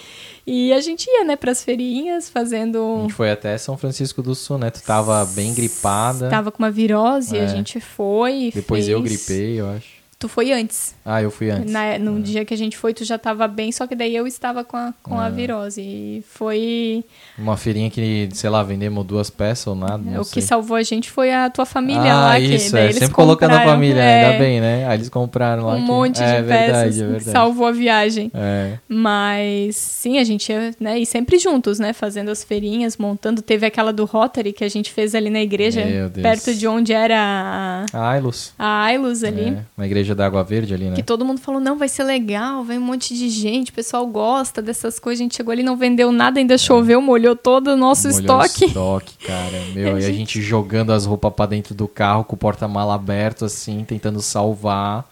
[0.47, 2.97] E a gente ia, né, pras feirinhas, fazendo...
[2.99, 4.71] A gente foi até São Francisco do Sul, né?
[4.71, 6.29] Tu tava bem gripada.
[6.29, 7.45] Tava com uma virose, é.
[7.45, 8.89] a gente foi Depois fez...
[8.89, 10.02] eu gripei, eu acho.
[10.23, 10.95] Tu foi antes.
[11.05, 11.73] Ah, eu fui antes.
[11.73, 12.23] Na, no é.
[12.23, 14.77] dia que a gente foi, tu já estava bem, só que daí eu estava com
[14.77, 15.27] a, com é.
[15.27, 15.81] a virose.
[15.81, 17.05] E foi.
[17.37, 20.21] Uma feirinha que, sei lá, vendemos duas peças ou nada.
[20.21, 20.35] o sei.
[20.35, 22.39] que salvou a gente foi a tua família ah, lá.
[22.39, 22.93] Isso, que, é.
[22.93, 24.87] Sempre colocando a família, é, ainda bem, né?
[24.87, 25.75] Aí eles compraram lá.
[25.75, 27.01] Um monte é, de verdade, peças.
[27.01, 27.25] É verdade.
[27.25, 28.31] Salvou a viagem.
[28.33, 28.79] É.
[28.87, 31.01] Mas sim, a gente ia, né?
[31.01, 31.93] E sempre juntos, né?
[31.93, 33.43] Fazendo as feirinhas, montando.
[33.43, 35.83] Teve aquela do Rotary que a gente fez ali na igreja,
[36.15, 37.87] perto de onde era a.
[37.93, 38.53] A Ailos.
[38.57, 39.49] A Ailos ali.
[39.49, 40.95] É, uma igreja da Água Verde ali, né?
[40.95, 44.07] Que todo mundo falou, não, vai ser legal, vem um monte de gente, o pessoal
[44.07, 45.21] gosta dessas coisas.
[45.21, 48.65] A gente chegou ali, não vendeu nada, ainda choveu, molhou todo o nosso Molhou estoque.
[48.67, 49.63] estoque, cara.
[49.75, 53.45] Meu, e a gente- jogando as roupas pra dentro do carro com o porta-mala aberto,
[53.45, 55.09] assim, tentando salvar.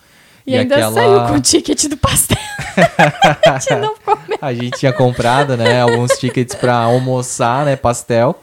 [0.46, 2.36] E, ainda saiu com o ticket do pastel.
[3.46, 4.40] a gente.
[4.40, 8.40] A gente tinha comprado, né, alguns tickets pra almoçar, né, pastel.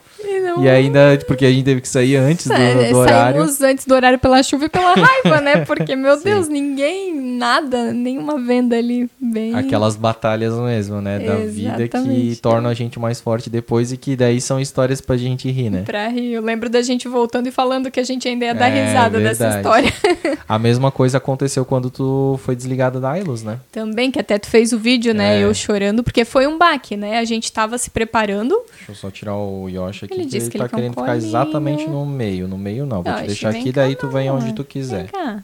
[0.64, 2.54] E, ainda, porque a gente teve que sair antes do,
[2.92, 3.40] do horário.
[3.42, 5.58] Saímos antes do horário pela chuva e pela raiva, né?
[5.66, 6.22] Porque, meu.
[6.22, 9.54] Deus, ninguém, nada, nenhuma venda ali bem.
[9.56, 14.16] Aquelas batalhas mesmo, né, da vida que tornam a gente mais forte depois e que
[14.16, 15.84] daí são histórias pra gente rir, né?
[15.86, 16.34] Pra rir.
[16.34, 19.20] Eu lembro da gente voltando e falando que a gente ainda ia dar É, risada
[19.20, 19.88] dessa verdade.
[19.88, 20.38] história.
[20.50, 23.60] A mesma coisa aconteceu quando tu foi desligado da Ilus, né?
[23.72, 25.40] Também, que até tu fez o vídeo, né?
[25.40, 25.44] É.
[25.44, 27.20] Eu chorando, porque foi um baque, né?
[27.20, 28.58] A gente tava se preparando.
[28.78, 30.92] Deixa eu só tirar o Yoshi aqui, Ele disse ele tá ele quer um querendo
[30.94, 31.28] ficar colinho.
[31.28, 32.48] exatamente no meio.
[32.48, 35.04] No meio não, vou Não, te deixar aqui, daí tu vem onde tu quiser.
[35.04, 35.44] Vem cá.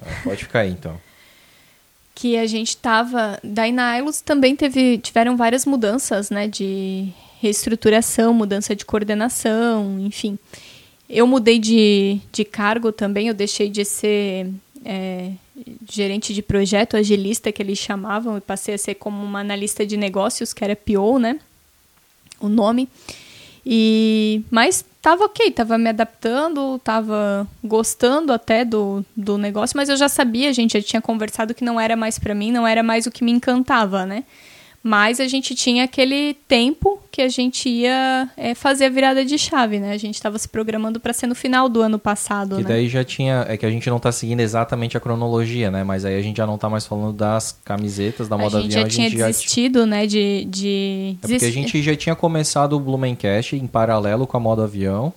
[0.00, 0.98] Ah, Pode ficar aí, então.
[2.16, 3.38] que a gente tava.
[3.44, 6.48] Daí na Ilus também teve, tiveram várias mudanças, né?
[6.48, 7.08] De
[7.40, 10.38] reestruturação, mudança de coordenação, enfim.
[11.08, 14.50] Eu mudei de, de cargo também, eu deixei de ser
[14.84, 15.30] é,
[15.88, 19.96] gerente de projeto, agilista que eles chamavam, e passei a ser como uma analista de
[19.96, 21.38] negócios, que era PO, né?
[22.40, 22.88] O nome.
[23.68, 29.96] E mas tava ok, tava me adaptando, tava gostando até do, do negócio, mas eu
[29.96, 33.06] já sabia, gente já tinha conversado que não era mais para mim, não era mais
[33.06, 34.22] o que me encantava, né?
[34.86, 39.36] Mas a gente tinha aquele tempo que a gente ia é, fazer a virada de
[39.36, 39.90] chave, né?
[39.90, 42.68] A gente estava se programando para ser no final do ano passado, E né?
[42.68, 43.44] daí já tinha.
[43.48, 45.82] É que a gente não tá seguindo exatamente a cronologia, né?
[45.82, 48.76] Mas aí a gente já não tá mais falando das camisetas da a moda gente
[48.76, 48.82] avião.
[48.82, 52.78] já tinha já desistido, né, de, de É porque a gente já tinha começado o
[52.78, 55.12] Blumencast em paralelo com a moda avião.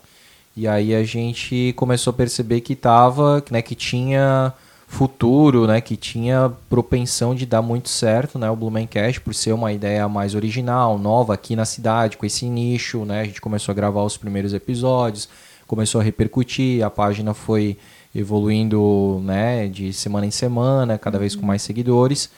[0.58, 4.52] E aí a gente começou a perceber que tava, né, que tinha
[4.90, 9.72] futuro, né, que tinha propensão de dar muito certo, né, o Blumencast por ser uma
[9.72, 13.22] ideia mais original, nova aqui na cidade, com esse nicho, né?
[13.22, 15.30] A gente começou a gravar os primeiros episódios,
[15.68, 17.78] começou a repercutir, a página foi
[18.16, 22.30] evoluindo, né, de semana em semana, cada vez com mais seguidores.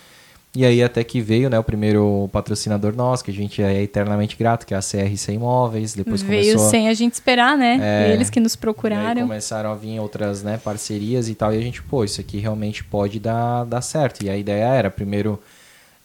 [0.54, 4.36] E aí até que veio, né, o primeiro patrocinador nosso, que a gente é eternamente
[4.36, 5.94] grato, que é a CRC Imóveis.
[5.94, 7.80] Depois Veio começou sem a gente esperar, né?
[7.82, 8.14] É.
[8.14, 9.22] Eles que nos e aí procuraram.
[9.22, 12.84] começaram a vir outras, né, parcerias e tal, e a gente, pô, isso aqui realmente
[12.84, 14.24] pode dar, dar certo.
[14.26, 15.40] E a ideia era, primeiro,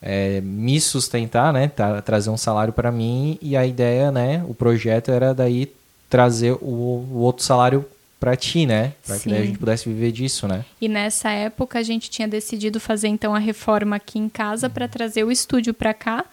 [0.01, 4.53] é, me sustentar, né, tra- trazer um salário para mim, e a ideia, né, o
[4.53, 5.69] projeto era daí
[6.09, 7.85] trazer o, o outro salário
[8.19, 10.65] para ti, né, para que a gente pudesse viver disso, né.
[10.81, 14.87] E nessa época a gente tinha decidido fazer então a reforma aqui em casa para
[14.87, 16.25] trazer o estúdio para cá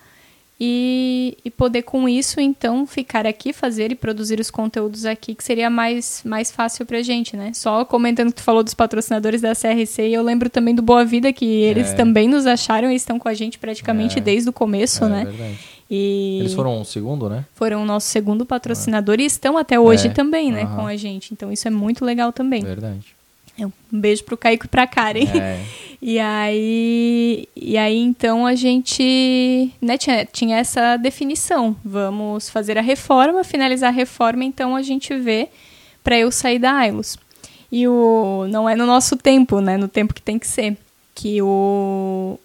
[0.59, 5.43] e, e poder com isso então ficar aqui, fazer e produzir os conteúdos aqui, que
[5.43, 7.53] seria mais, mais fácil pra gente, né?
[7.53, 11.33] Só comentando que tu falou dos patrocinadores da CRC, eu lembro também do Boa Vida,
[11.33, 11.95] que eles É.
[11.95, 14.21] também nos acharam e estão com a gente praticamente É.
[14.23, 15.25] desde o começo, é né?
[15.25, 15.59] verdade.
[15.91, 17.45] E Eles foram um segundo, né?
[17.55, 20.11] foram o nosso segundo patrocinador e estão até hoje É.
[20.11, 20.77] também, né, Aham.
[20.77, 21.33] com a gente.
[21.35, 22.63] Então isso é muito legal também.
[22.63, 23.15] Verdade.
[23.61, 23.71] Um
[24.01, 25.27] beijo pro Kaique e pra Karen.
[25.39, 25.61] É.
[26.07, 31.75] E aí, e aí então a gente né, tinha, tinha essa definição.
[31.83, 35.49] Vamos fazer a reforma, finalizar a reforma, então a gente vê
[36.03, 37.17] para eu sair da Ailos.
[37.73, 40.77] E o não é no nosso tempo, né, no tempo que tem que ser,
[41.15, 42.39] que o o-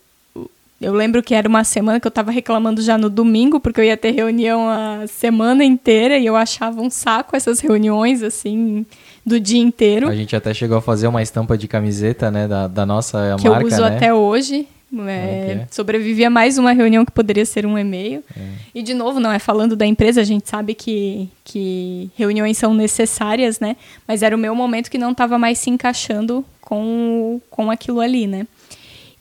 [0.81, 3.85] eu lembro que era uma semana que eu tava reclamando já no domingo, porque eu
[3.85, 8.85] ia ter reunião a semana inteira e eu achava um saco essas reuniões assim
[9.26, 10.07] do dia inteiro.
[10.07, 13.49] A gente até chegou a fazer uma estampa de camiseta, né, da, da nossa que
[13.49, 13.95] marca, eu uso né?
[13.95, 14.68] até hoje.
[14.91, 15.68] É É, que é?
[15.69, 18.23] Sobrevivi a mais uma reunião que poderia ser um e-mail.
[18.35, 18.41] É.
[18.73, 22.73] E, de novo, não é falando da empresa, a gente sabe que, que reuniões são
[22.73, 23.76] necessárias, né?
[24.07, 28.26] Mas era o meu momento que não estava mais se encaixando com, com aquilo ali,
[28.26, 28.47] né?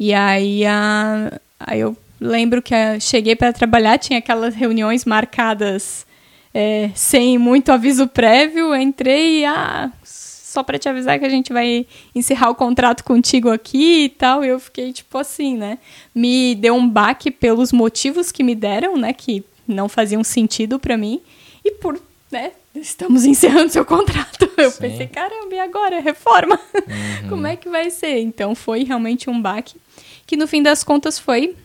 [0.01, 6.07] E aí, a, aí eu lembro que a- cheguei para trabalhar, tinha aquelas reuniões marcadas
[6.55, 8.75] é, sem muito aviso prévio.
[8.75, 13.51] Entrei e, ah, só para te avisar que a gente vai encerrar o contrato contigo
[13.51, 14.45] aqui e tal.
[14.45, 15.79] E eu fiquei tipo assim, né?
[16.15, 19.13] Me deu um baque pelos motivos que me deram, né?
[19.13, 21.21] Que não faziam sentido para mim.
[21.65, 22.01] E por,
[22.33, 22.53] né?
[22.75, 24.51] Estamos encerrando seu contrato.
[24.57, 24.81] Eu Sim.
[24.81, 26.01] pensei, caramba, e agora?
[26.01, 26.59] Reforma?
[26.75, 27.29] Uhum.
[27.29, 28.19] Como é que vai ser?
[28.21, 29.77] Então foi realmente um baque
[30.29, 31.57] que no fim das contas foi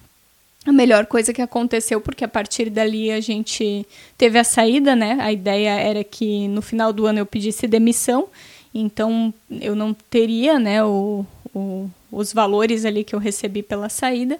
[0.65, 3.85] a melhor coisa que aconteceu, porque a partir dali a gente
[4.17, 5.17] teve a saída, né?
[5.19, 8.27] A ideia era que no final do ano eu pedisse demissão,
[8.73, 14.39] então eu não teria, né, o, o- os valores ali que eu recebi pela saída.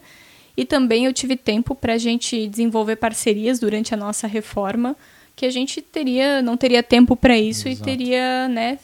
[0.56, 4.96] E também eu tive tempo para a gente desenvolver parcerias durante a nossa reforma,
[5.36, 7.90] que a gente teria, não teria tempo para isso Exato.
[7.90, 8.78] e teria, né,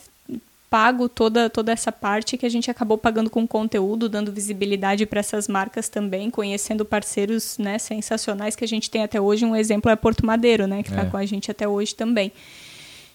[0.70, 5.20] pago toda, toda essa parte que a gente acabou pagando com conteúdo, dando visibilidade para
[5.20, 9.46] essas marcas também, conhecendo parceiros né, sensacionais que a gente tem até hoje.
[9.46, 11.06] Um exemplo é Porto Madeiro, né, que está é.
[11.06, 12.32] com a gente até hoje também.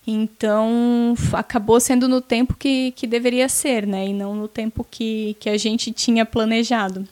[0.06, 4.08] Então, acabou sendo no tempo que, que deveria ser, né?
[4.08, 7.08] E não no tempo que, que a gente tinha planejado.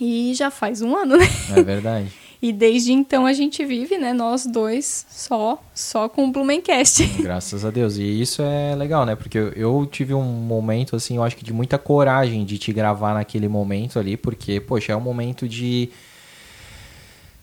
[0.00, 1.26] E já faz um ano, né?
[1.54, 2.10] É verdade.
[2.42, 7.04] E desde então a gente vive, né, nós dois, só, só com o Blumencast.
[7.20, 7.98] Graças a Deus.
[7.98, 9.14] E isso é legal, né?
[9.14, 12.72] Porque eu, eu, tive um momento, assim, eu acho que de muita coragem de te
[12.72, 15.90] gravar naquele momento ali, porque, poxa, é um momento de.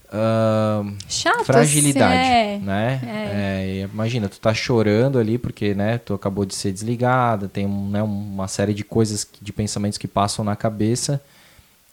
[0.07, 2.59] Uh, Chato, fragilidade, é.
[2.59, 3.01] né?
[3.05, 3.81] É.
[3.83, 8.01] É, imagina, tu tá chorando ali porque, né, tu acabou de ser desligada, tem né,
[8.01, 11.21] uma série de coisas, de pensamentos que passam na cabeça.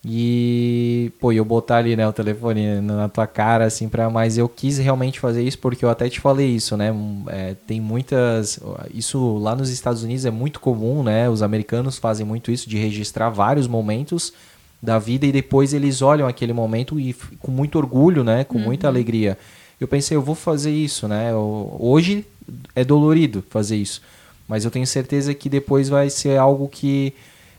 [0.07, 4.11] E, pô, eu botar ali, né, o telefone na tua cara, assim, pra...
[4.11, 6.95] Mas eu quis realmente fazer isso porque eu até te falei isso, né?
[7.29, 8.61] É, tem muitas...
[8.93, 11.31] Isso lá nos Estados Unidos é muito comum, né?
[11.31, 14.35] Os americanos fazem muito isso, de registrar vários momentos
[14.83, 18.45] da vida e depois eles olham aquele momento e com muito orgulho, né?
[18.45, 18.65] Com uhum.
[18.65, 19.39] muita alegria.
[19.81, 21.33] Eu pensei, eu vou fazer isso, né?
[21.33, 22.27] Eu, hoje
[22.75, 24.03] é dolorido fazer isso.
[24.47, 27.15] Mas eu tenho certeza que depois vai ser algo que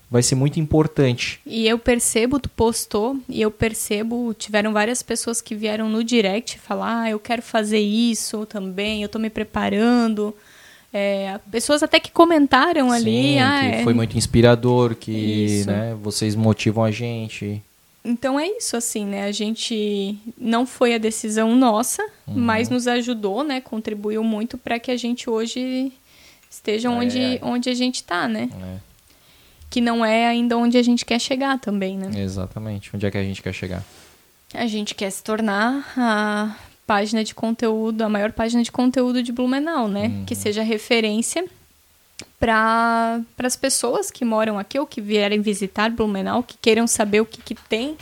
[0.10, 1.40] vai ser muito importante.
[1.45, 6.60] E eu percebo, tu postou, e eu percebo, tiveram várias pessoas que vieram no direct
[6.60, 10.36] falar, ah, eu quero fazer isso também, eu tô me preparando.
[10.94, 13.40] É, pessoas até que comentaram Sim, ali.
[13.40, 13.84] Ah, que é...
[13.84, 17.61] foi muito inspirador, que né, vocês motivam a gente.
[18.03, 19.26] Então é isso, assim, né?
[19.26, 22.36] A gente não foi a decisão nossa, uhum.
[22.36, 23.60] mas nos ajudou, né?
[23.60, 25.91] Contribuiu muito para que a gente hoje
[26.49, 28.48] esteja é, onde, onde a gente está, né?
[28.53, 28.94] É
[29.76, 32.10] que não é ainda onde a gente quer chegar também, né?
[32.22, 32.95] Exatamente.
[32.95, 33.84] Onde é que a gente quer chegar?
[34.53, 36.56] A gente quer se tornar a
[36.88, 40.07] página de conteúdo, a maior página de conteúdo de Blumenau, né?
[40.07, 40.26] Uhum.
[40.26, 41.43] Que seja referência
[42.39, 47.26] para as pessoas que moram aqui ou que vierem visitar Blumenau, que queiram saber o
[47.26, 47.97] que, que tem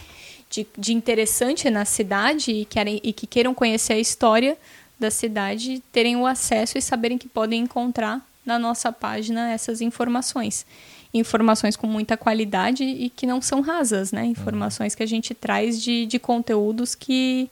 [0.51, 4.55] de, de interessante na cidade e, querem, e que queiram conhecer a história
[4.99, 10.67] da cidade, terem o acesso e saberem que podem encontrar na nossa página essas informações
[11.13, 14.25] informações com muita qualidade e que não são rasas, né?
[14.25, 17.49] Informações que a gente traz de, de conteúdos que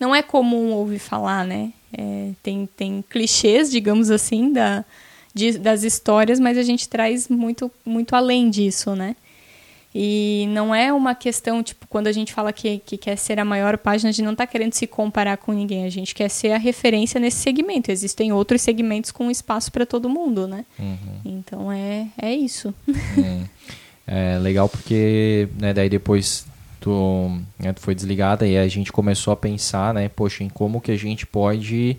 [0.00, 1.72] não é comum ouvir falar, né?
[1.92, 4.84] É, tem, tem clichês, digamos assim, da,
[5.34, 9.14] de, das histórias, mas a gente traz muito, muito além disso, né?
[9.94, 13.44] E não é uma questão, tipo, quando a gente fala que, que quer ser a
[13.44, 16.52] maior página, a gente não está querendo se comparar com ninguém, a gente quer ser
[16.52, 17.90] a referência nesse segmento.
[17.90, 20.64] Existem outros segmentos com espaço para todo mundo, né?
[20.78, 20.96] Uhum.
[21.24, 22.74] Então é, é isso.
[24.04, 26.44] É legal porque, né, daí depois
[26.80, 30.80] tu, né, tu foi desligada e a gente começou a pensar, né, poxa, em como
[30.80, 31.96] que a gente pode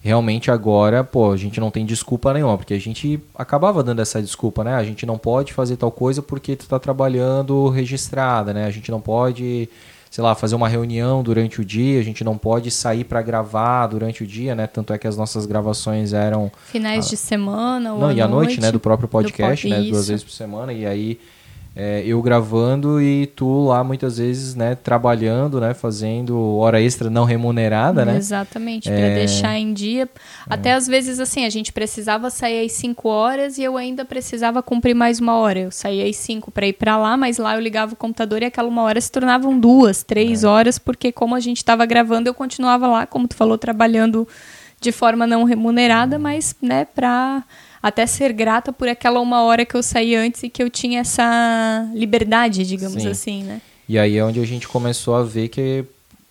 [0.00, 4.22] realmente agora, pô, a gente não tem desculpa nenhuma, porque a gente acabava dando essa
[4.22, 4.74] desculpa, né?
[4.74, 8.64] A gente não pode fazer tal coisa porque tu tá trabalhando registrada, né?
[8.64, 9.68] A gente não pode,
[10.10, 13.88] sei lá, fazer uma reunião durante o dia, a gente não pode sair para gravar
[13.88, 14.66] durante o dia, né?
[14.66, 17.10] Tanto é que as nossas gravações eram finais a...
[17.10, 20.08] de semana ou Não, e à noite, noite, né, do próprio podcast, do né, duas
[20.08, 21.18] vezes por semana e aí
[21.80, 27.22] é, eu gravando e tu lá muitas vezes, né, trabalhando, né, fazendo hora extra não
[27.24, 28.16] remunerada, né?
[28.16, 29.14] Exatamente, para é...
[29.14, 30.08] deixar em dia.
[30.50, 30.74] Até é.
[30.74, 34.92] às vezes, assim, a gente precisava sair às 5 horas e eu ainda precisava cumprir
[34.92, 35.60] mais uma hora.
[35.60, 38.46] Eu saía às 5 para ir para lá, mas lá eu ligava o computador e
[38.46, 40.48] aquela uma hora se tornavam duas, três é.
[40.48, 44.26] horas, porque como a gente estava gravando, eu continuava lá, como tu falou, trabalhando
[44.80, 46.22] de forma não remunerada, uhum.
[46.22, 47.44] mas, né, para
[47.82, 51.00] até ser grata por aquela uma hora que eu saí antes e que eu tinha
[51.00, 53.10] essa liberdade, digamos Sim.
[53.10, 53.60] assim, né?
[53.88, 55.84] E aí é onde a gente começou a ver que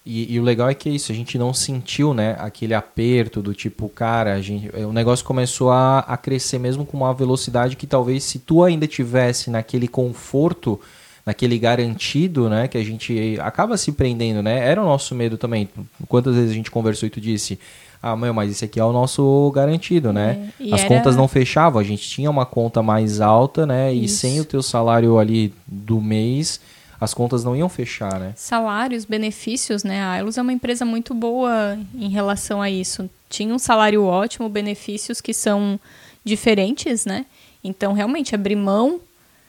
[0.10, 3.42] e, e, o legal é que é isso, a gente não sentiu, né, aquele aperto
[3.42, 7.76] do tipo, cara, a gente, o negócio começou a, a crescer mesmo com uma velocidade
[7.76, 10.80] que talvez se tu ainda tivesse naquele conforto,
[11.28, 14.66] naquele garantido, né, que a gente acaba se prendendo, né?
[14.66, 15.68] Era o nosso medo também.
[16.08, 17.60] Quantas vezes a gente conversou e tu disse,
[18.02, 20.54] ah, meu, mas esse aqui é o nosso garantido, né?
[20.58, 20.88] É, As era...
[20.88, 23.92] contas não fechavam, a gente tinha uma conta mais alta, né?
[23.92, 24.06] Isso.
[24.06, 26.62] E sem o teu salário ali do mês,
[26.98, 28.32] as contas não iam fechar, né?
[28.38, 30.02] Salários, benefícios, né?
[30.02, 33.10] A Ailos é uma empresa muito boa em relação a isso.
[33.30, 35.78] Tinha um salário ótimo, benefícios que são
[36.24, 37.26] diferentes, né?
[37.62, 39.02] Então, realmente, abrir mão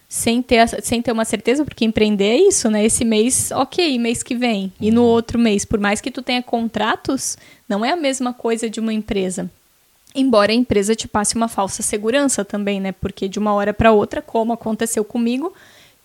[0.09, 2.83] sem ter, sem ter uma certeza, porque empreender é isso, né?
[2.85, 4.73] Esse mês, ok, mês que vem.
[4.81, 5.09] E no uhum.
[5.09, 7.37] outro mês, por mais que tu tenha contratos,
[7.69, 9.51] não é a mesma coisa de uma empresa.
[10.15, 12.93] Embora a empresa te passe uma falsa segurança também, né?
[12.93, 15.53] Porque de uma hora para outra, como aconteceu comigo,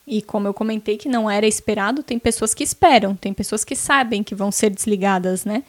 [0.05, 3.73] e como eu comentei que não era esperado, tem pessoas que esperam, tem pessoas que
[3.73, 5.63] sabem que vão ser desligadas, né?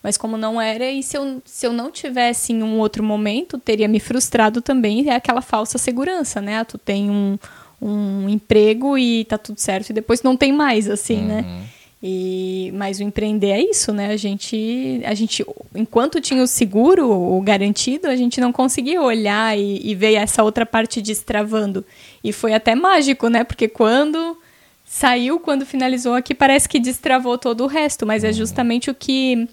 [0.00, 3.58] Mas como não era, e se eu, se eu não tivesse em um outro momento,
[3.58, 6.58] teria me frustrado também, é aquela falsa segurança, né?
[6.58, 7.36] Ah, tu tem um,
[7.80, 11.44] um emprego e tá tudo certo, e depois não tem mais, assim, né?
[11.46, 11.80] Uhum.
[12.02, 14.08] E, mas o empreender é isso, né?
[14.08, 15.44] A gente, a gente,
[15.74, 20.42] enquanto tinha o seguro, o garantido, a gente não conseguia olhar e, e ver essa
[20.42, 21.84] outra parte destravando.
[22.24, 23.44] E foi até mágico, né?
[23.44, 24.38] Porque quando
[24.82, 28.06] saiu, quando finalizou aqui, parece que destravou todo o resto.
[28.06, 29.46] Mas é justamente o que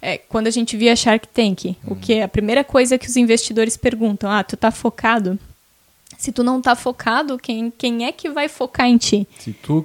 [0.00, 3.16] é, quando a gente via Shark Tank, o que é a primeira coisa que os
[3.16, 5.38] investidores perguntam: ah, tu tá focado?
[6.22, 9.26] Se tu não tá focado, quem, quem é que vai focar em ti?
[9.40, 9.84] Se tu,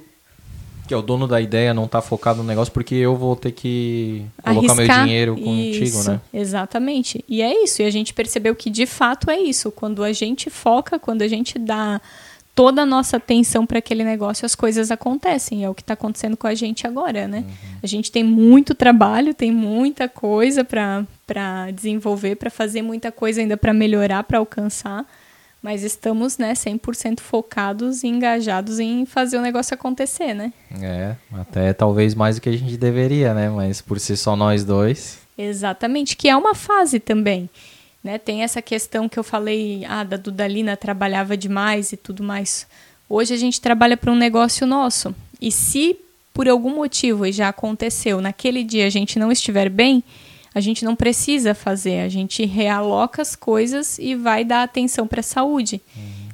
[0.86, 3.50] que é o dono da ideia, não tá focado no negócio, porque eu vou ter
[3.50, 5.04] que colocar meu Arriscar.
[5.04, 6.20] dinheiro contigo, Isso, né?
[6.32, 7.24] Exatamente.
[7.28, 7.82] E é isso.
[7.82, 9.72] E a gente percebeu que de fato é isso.
[9.72, 12.00] Quando a gente foca, quando a gente dá
[12.54, 15.64] toda a nossa atenção para aquele negócio, as coisas acontecem.
[15.64, 17.44] É o que está acontecendo com a gente agora, né?
[17.82, 23.56] A gente tem muito trabalho, tem muita coisa para desenvolver, para fazer muita coisa ainda
[23.56, 25.04] para melhorar, para alcançar.
[25.62, 30.52] Mas estamos, né, 100% focados e engajados em fazer o negócio acontecer, né?
[30.80, 33.50] É, até talvez mais do que a gente deveria, né?
[33.50, 35.18] Mas por ser só nós dois.
[35.36, 37.50] Exatamente, que é uma fase também.
[38.02, 38.18] Né?
[38.18, 42.66] Tem essa questão que eu falei, ah, da Dudalina trabalhava demais e tudo mais.
[43.08, 45.14] Hoje a gente trabalha para um negócio nosso.
[45.40, 45.98] E se
[46.38, 50.04] por algum motivo, e já aconteceu, naquele dia a gente não estiver bem,
[50.54, 52.00] a gente não precisa fazer.
[52.00, 55.80] A gente realoca as coisas e vai dar atenção para a saúde.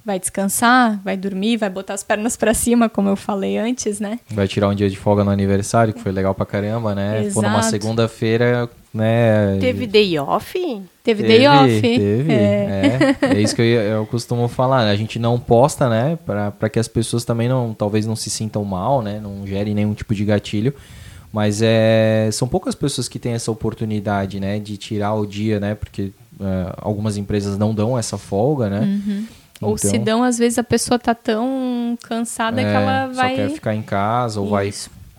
[0.07, 4.21] Vai descansar, vai dormir, vai botar as pernas para cima, como eu falei antes, né?
[4.31, 7.31] Vai tirar um dia de folga no aniversário, que foi legal pra caramba, né?
[7.33, 7.71] Foi numa Exato.
[7.71, 9.57] segunda-feira, né?
[9.61, 10.83] Teve day off?
[11.03, 11.81] Teve, day off.
[11.81, 13.17] Teve, É.
[13.23, 13.35] é.
[13.35, 14.85] É isso que eu, eu costumo falar.
[14.85, 14.91] né?
[14.91, 16.19] A gente não posta, né?
[16.27, 19.19] Pra, pra que as pessoas também não, talvez não se sintam mal, né?
[19.23, 20.75] Não gerem nenhum tipo de gatilho.
[21.35, 24.61] Mas é, são poucas pessoas que têm essa oportunidade, né?
[24.61, 25.75] De tirar o dia, né?
[25.75, 28.81] Porque é, algumas empresas não dão essa folga, né?
[28.83, 29.27] Uhum.
[29.61, 33.31] Ou Então, se dão, às vezes a pessoa tá tão cansada que é, ela vai.
[33.31, 34.53] Só quer ficar em casa ou Isso.
[34.53, 34.73] vai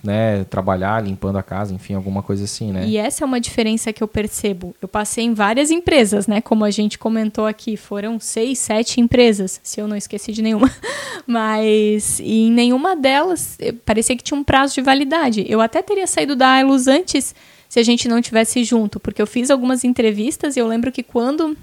[0.06, 2.86] né, trabalhar limpando a casa, enfim, alguma coisa assim, né?
[2.86, 4.74] E essa é uma diferença que eu percebo.
[4.80, 6.40] Eu passei em várias empresas, né?
[6.40, 10.72] Como a gente comentou aqui, foram seis, sete empresas, se eu não esqueci de nenhuma.
[11.26, 15.44] Mas em nenhuma delas eh, parecia que tinha um prazo de validade.
[15.48, 17.34] Eu até teria saído da Ailus antes
[17.68, 21.02] se a gente não tivesse junto, porque eu fiz algumas entrevistas e eu lembro que
[21.02, 21.56] quando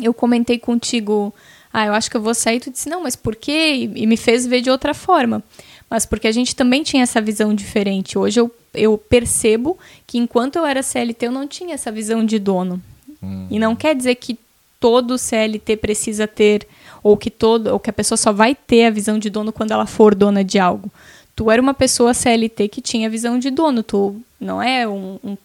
[0.00, 1.34] eu comentei contigo,
[1.72, 3.74] ah, eu acho que eu vou sair, tu disse, não, mas por quê?
[3.74, 5.42] E, e me fez ver de outra forma.
[5.92, 8.16] Mas porque a gente também tinha essa visão diferente.
[8.16, 12.38] Hoje eu, eu percebo que enquanto eu era CLT, eu não tinha essa visão de
[12.38, 12.80] dono.
[13.50, 14.38] E não quer dizer que
[14.80, 16.66] todo CLT precisa ter,
[17.02, 19.72] ou que todo, ou que a pessoa só vai ter a visão de dono quando
[19.72, 20.90] ela for dona de algo.
[21.36, 23.82] Tu era uma pessoa CLT que tinha visão de dono.
[23.82, 25.36] Tu não é um, um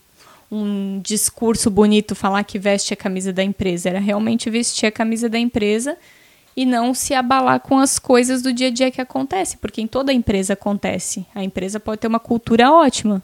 [0.49, 3.89] um discurso bonito falar que veste a camisa da empresa.
[3.89, 5.97] Era realmente vestir a camisa da empresa
[6.57, 9.85] e não se abalar com as coisas do dia a dia que acontece, porque em
[9.85, 11.23] toda empresa acontece.
[11.35, 13.21] A empresa pode ter uma cultura ótima,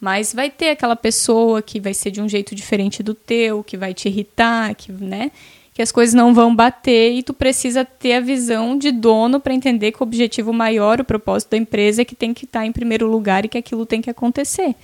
[0.00, 3.76] mas vai ter aquela pessoa que vai ser de um jeito diferente do teu, que
[3.76, 5.32] vai te irritar, que, né?
[5.74, 9.52] Que as coisas não vão bater e tu precisa ter a visão de dono para
[9.52, 12.70] entender que o objetivo maior, o propósito da empresa é que tem que estar em
[12.70, 14.76] primeiro lugar e que aquilo tem que acontecer.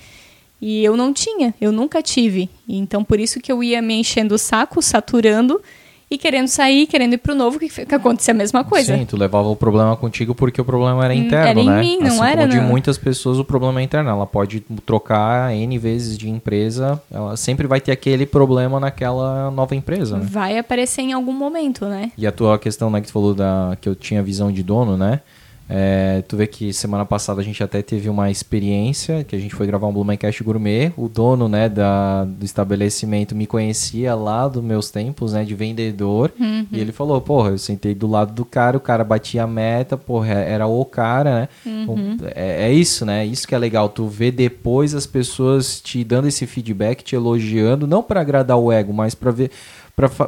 [0.61, 2.49] E eu não tinha, eu nunca tive.
[2.67, 5.61] Então por isso que eu ia me enchendo o saco, saturando
[6.09, 8.95] e querendo sair, querendo ir pro novo, que, que acontecia a mesma coisa.
[8.95, 11.79] Sim, tu levava o problema contigo porque o problema era interno, era em né?
[11.79, 14.09] mim, não assim era como de muitas pessoas o problema é interno.
[14.09, 19.75] Ela pode trocar N vezes de empresa, ela sempre vai ter aquele problema naquela nova
[19.75, 20.27] empresa, né?
[20.29, 22.11] Vai aparecer em algum momento, né?
[22.17, 24.95] E a tua questão, né, que tu falou da, que eu tinha visão de dono,
[24.95, 25.21] né?
[25.67, 29.55] É, tu vê que semana passada a gente até teve uma experiência, que a gente
[29.55, 30.91] foi gravar um Blumencast Gourmet.
[30.95, 36.31] O dono, né, da, do estabelecimento me conhecia lá dos meus tempos, né, de vendedor.
[36.39, 36.67] Uhum.
[36.71, 39.97] E ele falou, porra, eu sentei do lado do cara, o cara batia a meta,
[39.97, 41.49] porra, era o cara, né?
[41.65, 42.13] Uhum.
[42.13, 43.25] Então, É, é isso, né?
[43.25, 43.89] Isso que é legal.
[43.89, 48.71] Tu vê depois as pessoas te dando esse feedback, te elogiando, não para agradar o
[48.71, 49.51] ego, mas para ver,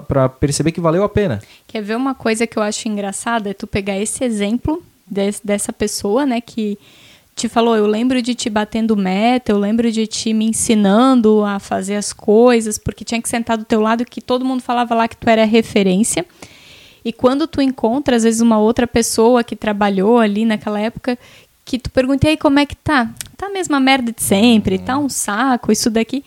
[0.08, 1.42] pra perceber que valeu a pena.
[1.68, 3.52] Quer ver uma coisa que eu acho engraçada?
[3.52, 6.78] É tu pegar esse exemplo des- dessa pessoa, né, que
[7.36, 11.60] te falou, eu lembro de te batendo meta, eu lembro de te me ensinando a
[11.60, 15.08] fazer as coisas, porque tinha que sentar do teu lado que todo mundo falava lá
[15.08, 16.26] que tu era referência.
[17.06, 21.18] E quando tu encontra, às vezes, uma outra pessoa que trabalhou ali naquela época,
[21.64, 23.10] que tu pergunta, aí, como é que tá?
[23.38, 26.24] Tá a mesma merda de sempre, tá um saco, isso daqui.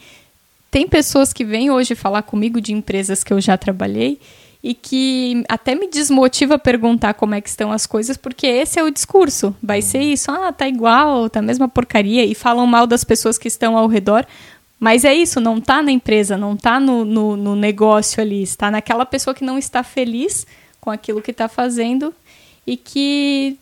[0.70, 4.20] Tem pessoas que vêm hoje falar comigo de empresas que eu já trabalhei
[4.62, 8.78] e que até me desmotiva a perguntar como é que estão as coisas, porque esse
[8.78, 9.54] é o discurso.
[9.62, 13.38] Vai ser isso, ah, tá igual, tá a mesma porcaria, e falam mal das pessoas
[13.38, 14.26] que estão ao redor,
[14.78, 18.70] Mas é isso, não tá na empresa, não tá no, no, no negócio ali, está
[18.70, 20.46] naquela pessoa que não está feliz
[20.80, 22.14] com aquilo que está fazendo
[22.66, 23.58] e que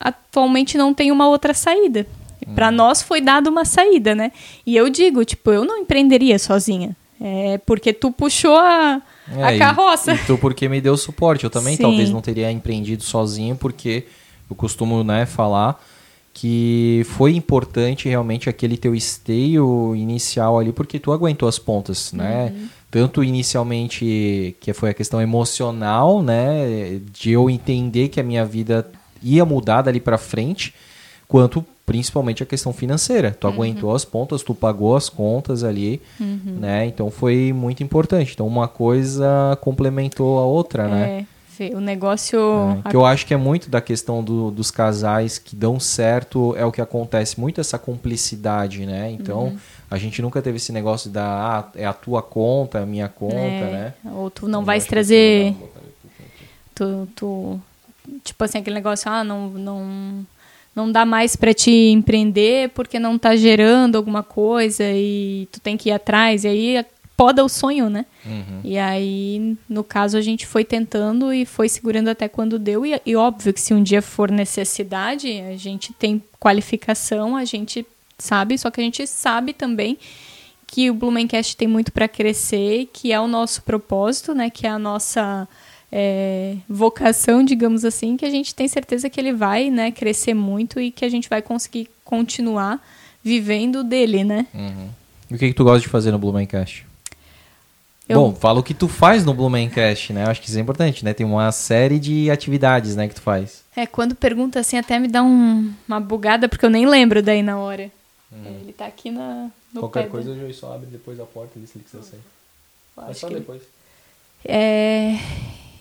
[0.00, 2.06] atualmente não tem uma outra saída.
[2.46, 2.54] Hum.
[2.54, 4.32] Para nós foi dada uma saída, né?
[4.64, 6.96] E eu digo, tipo, eu não empreenderia sozinha.
[7.20, 9.02] É porque tu puxou a,
[9.32, 10.12] é, a carroça.
[10.12, 11.44] E, e, tu porque me deu suporte.
[11.44, 11.82] Eu também Sim.
[11.82, 14.04] talvez não teria empreendido sozinho, porque
[14.48, 15.80] eu costumo né, falar
[16.32, 22.52] que foi importante realmente aquele teu esteio inicial ali, porque tu aguentou as pontas, né?
[22.54, 22.68] Uhum.
[22.90, 27.00] Tanto inicialmente, que foi a questão emocional, né?
[27.10, 28.86] De eu entender que a minha vida
[29.22, 30.74] ia mudar dali para frente,
[31.26, 33.30] quanto principalmente a questão financeira.
[33.30, 33.52] Tu uhum.
[33.54, 36.58] aguentou as pontas, tu pagou as contas ali, uhum.
[36.60, 36.84] né?
[36.84, 38.32] Então foi muito importante.
[38.34, 41.02] Então uma coisa complementou a outra, né?
[41.02, 41.16] é.
[41.20, 41.26] né?
[41.74, 42.38] O negócio.
[42.84, 46.54] É, que eu acho que é muito da questão do, dos casais que dão certo,
[46.54, 49.10] é o que acontece, muito essa cumplicidade, né?
[49.12, 49.58] Então, uhum.
[49.90, 53.08] a gente nunca teve esse negócio da ah, é a tua conta, é a minha
[53.08, 53.72] conta, é.
[53.72, 53.94] né?
[54.12, 55.56] Ou tu não vais trazer.
[56.74, 57.58] Tu, tu.
[58.22, 59.48] Tipo assim, aquele negócio, ah, não.
[59.48, 60.26] não
[60.76, 65.74] não dá mais para te empreender porque não tá gerando alguma coisa e tu tem
[65.74, 66.86] que ir atrás e aí
[67.16, 68.04] poda o sonho, né?
[68.26, 68.60] Uhum.
[68.62, 72.84] E aí, no caso, a gente foi tentando e foi segurando até quando deu.
[72.84, 77.86] E, e, óbvio que se um dia for necessidade, a gente tem qualificação, a gente
[78.18, 79.96] sabe, só que a gente sabe também
[80.66, 84.50] que o Blumencast tem muito para crescer, que é o nosso propósito, né?
[84.50, 85.48] Que é a nossa
[85.90, 90.80] é, vocação, digamos assim, que a gente tem certeza que ele vai né, crescer muito
[90.80, 92.80] e que a gente vai conseguir continuar
[93.22, 94.46] vivendo dele, né?
[94.54, 94.88] Uhum.
[95.30, 96.86] E o que, que tu gosta de fazer no Blumencast?
[98.08, 98.20] Eu...
[98.20, 100.24] Bom, fala o que tu faz no Blumencast, né?
[100.24, 101.12] Eu acho que isso é importante, né?
[101.12, 103.64] Tem uma série de atividades, né, que tu faz.
[103.74, 107.42] É, quando pergunta assim, até me dá um, uma bugada, porque eu nem lembro daí
[107.42, 107.90] na hora.
[108.30, 108.60] Uhum.
[108.62, 111.78] Ele tá aqui na, no Qualquer coisa o só abre depois da porta e se
[111.78, 112.20] ele quiser sair.
[112.96, 113.62] Mas só depois.
[114.44, 115.18] É...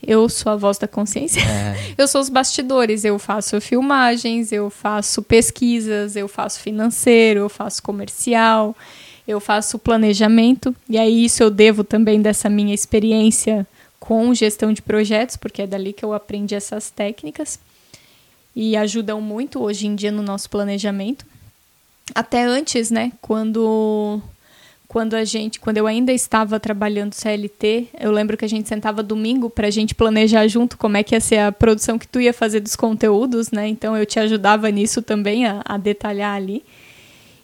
[0.07, 1.41] Eu sou a voz da consciência.
[1.41, 1.95] É.
[1.97, 3.03] Eu sou os bastidores.
[3.03, 8.75] Eu faço filmagens, eu faço pesquisas, eu faço financeiro, eu faço comercial
[9.27, 13.65] eu faço planejamento, e aí isso eu devo também dessa minha experiência
[13.99, 17.59] com gestão de projetos, porque é dali que eu aprendi essas técnicas
[18.55, 21.25] e ajudam muito hoje em dia no nosso planejamento.
[22.13, 24.21] Até antes, né, quando
[24.87, 29.01] quando a gente, quando eu ainda estava trabalhando CLT, eu lembro que a gente sentava
[29.01, 32.21] domingo para a gente planejar junto como é que ia ser a produção que tu
[32.21, 33.67] ia fazer dos conteúdos, né?
[33.67, 36.63] Então eu te ajudava nisso também a, a detalhar ali.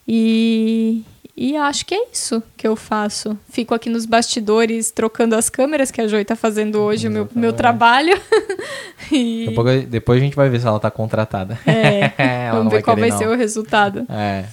[0.07, 1.01] E,
[1.43, 3.35] e acho que é isso que eu faço.
[3.49, 7.27] Fico aqui nos bastidores trocando as câmeras, que a Joy está fazendo hoje o meu,
[7.33, 8.15] meu trabalho.
[9.11, 9.47] e...
[9.49, 11.57] depois, depois, a gente vai ver se ela está contratada.
[11.65, 13.17] É, vamos ver qual vai não.
[13.17, 14.05] ser o resultado.
[14.07, 14.45] É.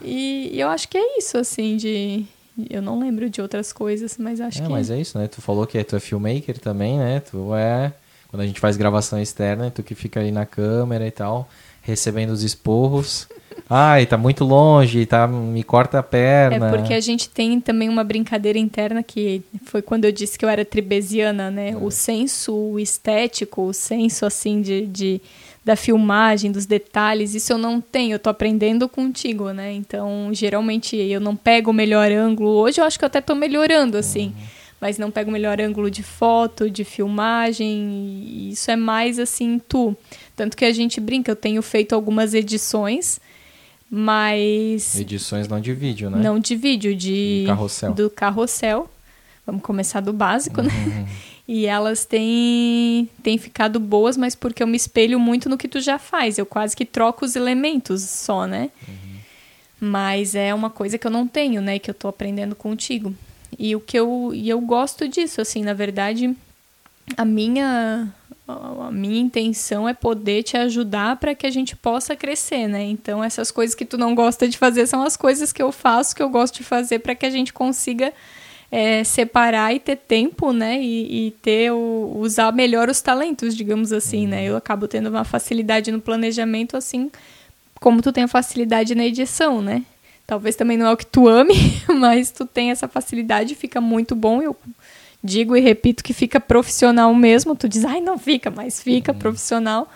[0.00, 2.24] E, e, eu acho que é isso, assim, de...
[2.70, 4.70] Eu não lembro de outras coisas, mas acho é, que...
[4.70, 5.26] Mas é isso, né?
[5.26, 7.18] Tu falou que tu é filmmaker também, né?
[7.18, 7.92] Tu é...
[8.28, 11.48] Quando a gente faz gravação externa, tu que fica ali na câmera e tal,
[11.88, 13.26] recebendo os esporros...
[13.70, 16.68] Ai, tá muito longe, tá, me corta a perna.
[16.68, 20.44] É porque a gente tem também uma brincadeira interna que foi quando eu disse que
[20.44, 21.70] eu era tribesiana, né?
[21.70, 21.76] É.
[21.76, 25.20] O senso estético, o senso assim de, de
[25.62, 29.70] da filmagem, dos detalhes, isso eu não tenho, eu tô aprendendo contigo, né?
[29.74, 32.50] Então, geralmente eu não pego o melhor ângulo.
[32.50, 34.28] Hoje eu acho que eu até tô melhorando assim.
[34.28, 39.60] Uhum mas não pego o melhor ângulo de foto, de filmagem, isso é mais assim
[39.68, 39.96] tu.
[40.38, 43.20] Tanto que a gente brinca, eu tenho feito algumas edições
[43.90, 44.96] mas.
[44.96, 46.18] Edições não de vídeo, né?
[46.22, 47.42] Não de vídeo, de.
[47.42, 47.94] Do carrossel.
[47.94, 48.90] Do carrossel.
[49.46, 50.72] Vamos começar do básico, né?
[50.72, 50.88] uhum.
[50.88, 51.08] né?
[51.50, 55.80] E elas têm, têm ficado boas, mas porque eu me espelho muito no que tu
[55.80, 56.36] já faz.
[56.36, 58.68] Eu quase que troco os elementos só, né?
[58.86, 59.16] Uhum.
[59.80, 61.78] Mas é uma coisa que eu não tenho, né?
[61.78, 63.14] Que eu tô aprendendo contigo.
[63.58, 66.36] E o que eu, e eu gosto disso, assim, na verdade,
[67.16, 68.12] a minha
[68.48, 72.82] a minha intenção é poder te ajudar para que a gente possa crescer, né?
[72.84, 76.16] Então essas coisas que tu não gosta de fazer são as coisas que eu faço
[76.16, 78.12] que eu gosto de fazer para que a gente consiga
[78.70, 80.80] é, separar e ter tempo, né?
[80.80, 84.44] E, e, ter o, usar melhor os talentos, digamos assim, né?
[84.44, 87.10] Eu acabo tendo uma facilidade no planejamento, assim
[87.80, 89.84] como tu tem a facilidade na edição, né?
[90.26, 91.54] Talvez também não é o que tu ame,
[91.98, 94.42] mas tu tem essa facilidade, fica muito bom.
[94.42, 94.54] Eu
[95.28, 97.54] digo e repito que fica profissional mesmo.
[97.54, 99.18] Tu diz, ai, não fica, mas fica uhum.
[99.18, 99.88] profissional.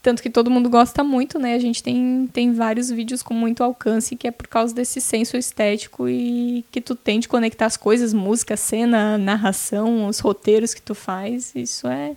[0.00, 1.54] Tanto que todo mundo gosta muito, né?
[1.54, 5.36] A gente tem, tem vários vídeos com muito alcance, que é por causa desse senso
[5.36, 10.80] estético e que tu tem de conectar as coisas, música, cena, narração, os roteiros que
[10.80, 11.52] tu faz.
[11.54, 12.14] Isso é.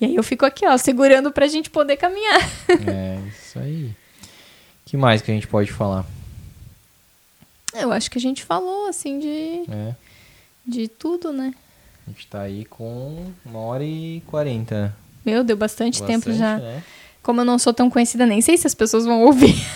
[0.00, 2.40] E aí eu fico aqui, ó, segurando pra gente poder caminhar.
[2.86, 3.90] É, isso aí.
[4.84, 6.06] que mais que a gente pode falar?
[7.74, 9.94] Eu acho que a gente falou, assim, de, É.
[10.64, 11.52] de tudo, né?
[12.06, 14.94] A gente tá aí com uma hora e quarenta.
[15.24, 16.56] Meu, deu bastante, tempo Bastante, já.
[16.58, 16.82] né?
[17.22, 19.54] Como eu não sou tão conhecida, nem sei se as pessoas vão ouvir.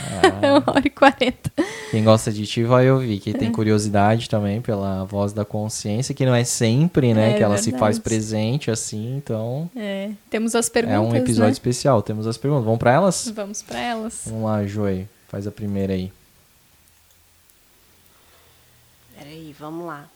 [0.42, 1.50] É uma hora e quarenta.
[1.90, 3.18] Quem gosta de ti vai ouvir.
[3.20, 3.36] Quem É.
[3.36, 7.32] tem curiosidade também pela voz da consciência, que não é sempre, né?
[7.32, 8.00] É que ela se faz verdade.
[8.02, 11.52] presente assim, então É, temos as perguntas, é um episódio né?
[11.52, 12.00] especial.
[12.02, 12.64] Temos as perguntas.
[12.64, 13.32] Vamos pra elas?
[13.34, 14.22] Vamos pra elas.
[14.26, 15.06] Vamos lá, Joey.
[15.28, 16.10] Faz a primeira aí.
[19.18, 20.06] Peraí, vamos lá.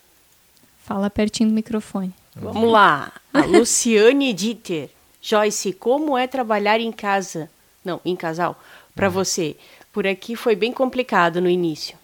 [0.85, 2.13] Fala pertinho do microfone.
[2.37, 3.11] Vamos lá.
[3.33, 4.89] A Luciane Dieter.
[5.21, 7.49] Joyce, como é trabalhar em casa?
[7.85, 8.61] Não, em casal.
[8.95, 9.57] Pra você.
[9.93, 11.97] Por aqui foi bem complicado no início.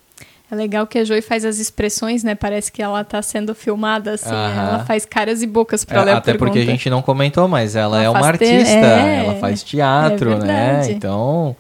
[0.51, 2.35] É legal que a Joy faz as expressões, né?
[2.35, 4.31] Parece que ela tá sendo filmada, assim.
[4.35, 4.69] Aham.
[4.69, 6.51] Ela faz caras e bocas pra É, ler a até pergunta.
[6.53, 9.35] porque a gente não comentou, mas ela, Ela é uma faz te- artista, é, ela
[9.37, 10.91] faz teatro, é né?
[10.91, 11.55] Então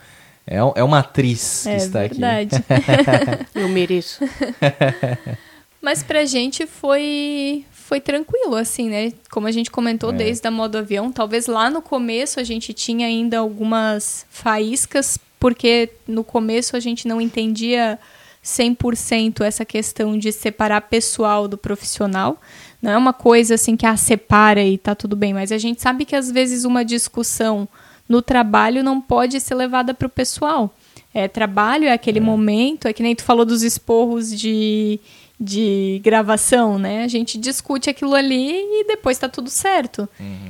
[0.47, 2.56] é, é uma atriz que É está verdade.
[2.56, 3.47] aqui.
[3.55, 4.24] Eu mereço.
[5.81, 9.12] Mas pra gente foi foi tranquilo, assim, né?
[9.32, 10.12] Como a gente comentou É.
[10.12, 15.90] desde a modo avião, talvez lá no começo a gente tinha ainda algumas faíscas, porque
[16.07, 17.98] no começo a gente não entendia
[18.44, 22.40] 100% essa questão de separar pessoal do profissional.
[22.81, 25.82] Não é uma coisa assim que ah, separa e tá tudo bem, mas a gente
[25.82, 27.69] sabe que às vezes uma discussão
[28.09, 30.74] no trabalho não pode ser levada para o pessoal.
[31.12, 35.01] É, trabalho é aquele momento, é que nem tu falou dos esporros de,
[35.40, 37.02] de gravação, né?
[37.02, 40.06] A gente discute aquilo ali e depois tá tudo certo.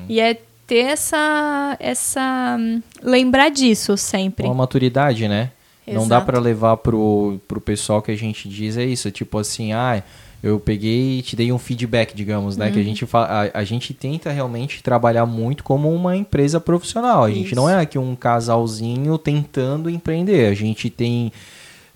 [0.08, 0.34] E é
[0.66, 2.56] ter essa, essa.
[2.58, 4.46] hum, lembrar disso sempre.
[4.46, 5.50] Uma maturidade, né?
[5.86, 6.26] Não dá Exato.
[6.26, 10.00] pra levar pro, pro pessoal que a gente diz é isso, tipo assim, ah,
[10.42, 12.68] eu peguei e te dei um feedback, digamos, né?
[12.70, 12.80] Que Uhum.
[12.82, 17.24] a gente fa- a, a gente tenta realmente trabalhar muito como uma empresa profissional.
[17.24, 17.54] A gente Isso.
[17.56, 20.46] não é aqui um casalzinho tentando empreender.
[20.50, 21.32] A gente tem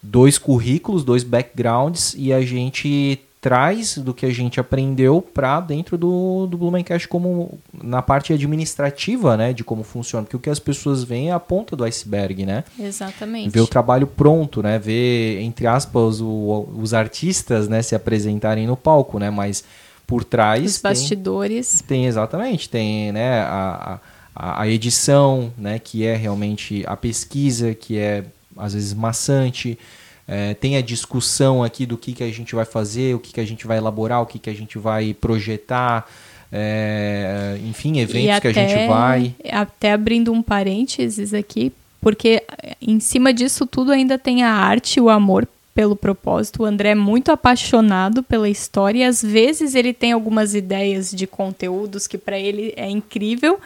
[0.04, 5.98] dois currículos, dois backgrounds e a gente traz do que a gente aprendeu para dentro
[5.98, 10.58] do, do Blumencast como na parte administrativa, né, de como funciona, porque o que as
[10.58, 12.64] pessoas veem é a ponta do iceberg, né?
[12.80, 13.50] Exatamente.
[13.50, 14.78] Ver o trabalho pronto, né?
[14.78, 19.28] Ver, entre aspas, o- os artistas né, se apresentarem no palco, né?
[19.28, 19.62] Mas
[20.06, 21.84] por trás Os tem, bastidores.
[21.86, 24.00] tem exatamente, tem né, a,
[24.34, 25.78] a, a edição, né?
[25.78, 28.24] Que é realmente a pesquisa, que é
[28.56, 29.78] às vezes maçante.
[30.26, 33.40] É, tem a discussão aqui do que, que a gente vai fazer, o que, que
[33.40, 36.08] a gente vai elaborar, o que, que a gente vai projetar.
[36.50, 39.34] é, enfim, eventos E que a gente vai.
[39.50, 42.42] Até abrindo um parênteses aqui, porque
[42.80, 46.62] em cima disso tudo ainda tem a arte o amor pelo propósito.
[46.62, 51.26] O André é muito apaixonado pela história e às vezes ele tem algumas ideias de
[51.26, 53.58] conteúdos que para ele é incrível,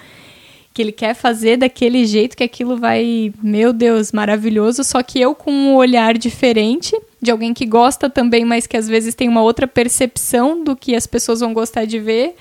[0.78, 5.34] que ele quer fazer daquele jeito que aquilo vai, meu Deus, maravilhoso, só que eu
[5.34, 9.42] com um olhar diferente, de alguém que gosta também, mas que às vezes tem uma
[9.42, 12.36] outra percepção do que as pessoas vão gostar de ver,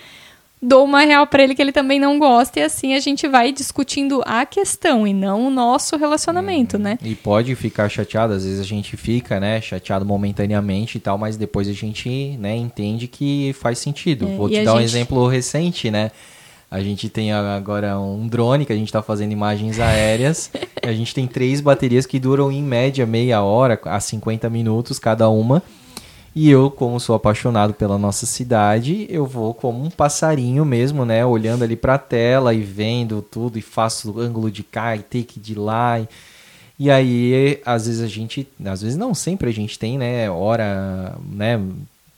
[0.61, 3.51] dou uma real pra ele que ele também não gosta e assim a gente vai
[3.51, 6.99] discutindo a questão e não o nosso relacionamento, né?
[7.03, 11.38] E pode ficar chateado, às vezes a gente fica, né, chateado momentaneamente e tal, mas
[11.38, 14.27] depois a gente, né, entende que faz sentido.
[14.27, 16.11] É, Vou te dar um gente- exemplo recente, né?
[16.69, 20.52] A gente tem agora um drone que a gente está fazendo imagens aéreas.
[20.84, 25.30] a gente tem três baterias que duram em média meia hora a 50 minutos cada
[25.30, 25.64] uma.
[26.35, 31.26] E eu, como sou apaixonado pela nossa cidade, eu vou como um passarinho mesmo, né?
[31.26, 35.56] Olhando ali pra tela e vendo tudo, e faço ângulo de cá e take de
[35.56, 35.99] lá.
[35.99, 36.07] E,
[36.77, 41.15] e aí, às vezes a gente, às vezes não, sempre a gente tem, né, hora,
[41.27, 41.60] né,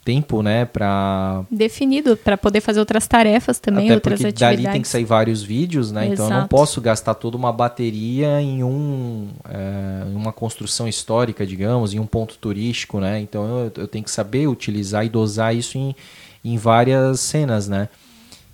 [0.10, 4.64] tempo, né, pra Definido para poder fazer outras tarefas também, até outras porque atividades.
[4.64, 6.08] dali tem que sair vários vídeos, né?
[6.08, 6.50] Então eu não Exato.
[6.50, 12.40] posso gastar toda uma bateria em um, é, uma construção histórica, digamos, em um ponto
[12.40, 13.20] turístico, né?
[13.20, 15.96] Então eu, eu tenho que saber utilizar e dosar isso em,
[16.44, 17.88] em várias cenas, né?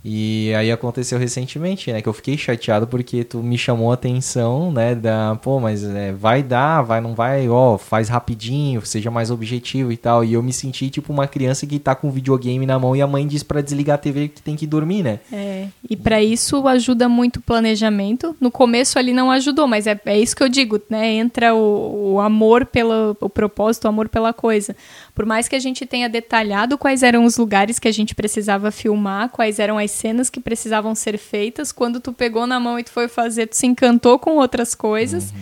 [0.07, 1.99] E aí aconteceu recentemente, né?
[1.99, 4.93] Que eu fiquei chateado porque tu me chamou a atenção, né?
[4.93, 9.91] Da, pô, mas é, vai dar, vai, não vai, ó, faz rapidinho, seja mais objetivo
[9.91, 10.23] e tal.
[10.23, 13.01] E eu me senti tipo uma criança que tá com o videogame na mão e
[13.01, 15.19] a mãe diz pra desligar a TV que tem que dormir, né?
[15.33, 18.35] É, e para isso ajuda muito o planejamento.
[18.39, 21.13] No começo ali não ajudou, mas é, é isso que eu digo, né?
[21.13, 24.75] Entra o, o amor pelo o propósito, o amor pela coisa.
[25.15, 28.69] Por mais que a gente tenha detalhado quais eram os lugares que a gente precisava
[28.69, 32.83] filmar, quais eram as cenas que precisavam ser feitas, quando tu pegou na mão e
[32.83, 35.33] tu foi fazer, tu se encantou com outras coisas.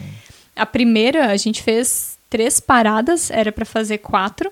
[0.55, 4.51] A primeira, a gente fez três paradas, era para fazer quatro.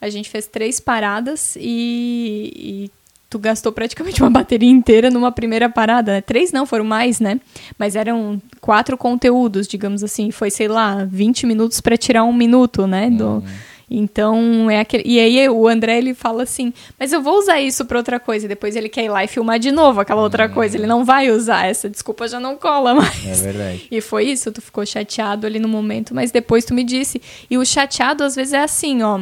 [0.00, 2.90] A gente fez três paradas e, e
[3.28, 6.12] tu gastou praticamente uma bateria inteira numa primeira parada.
[6.12, 6.20] Né?
[6.20, 7.40] Três não, foram mais, né?
[7.76, 10.30] Mas eram quatro conteúdos, digamos assim.
[10.30, 13.10] Foi, sei lá, 20 minutos para tirar um minuto, né?
[13.10, 13.42] Do...
[13.90, 15.02] Então, é aquele.
[15.04, 18.46] E aí o André ele fala assim: Mas eu vou usar isso pra outra coisa.
[18.46, 20.50] E depois ele quer ir lá e filmar de novo aquela outra Hum.
[20.50, 20.76] coisa.
[20.76, 21.66] Ele não vai usar.
[21.66, 23.26] Essa desculpa já não cola mais.
[23.26, 23.88] É verdade.
[23.90, 27.20] E foi isso, tu ficou chateado ali no momento, mas depois tu me disse.
[27.50, 29.20] E o chateado às vezes é assim, ó.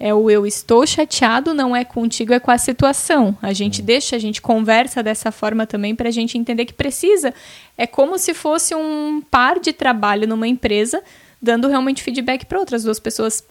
[0.00, 3.36] É o eu estou chateado, não é contigo, é com a situação.
[3.42, 7.34] A gente deixa, a gente conversa dessa forma também pra gente entender que precisa.
[7.76, 11.02] É como se fosse um par de trabalho numa empresa,
[11.42, 13.42] dando realmente feedback para outras duas pessoas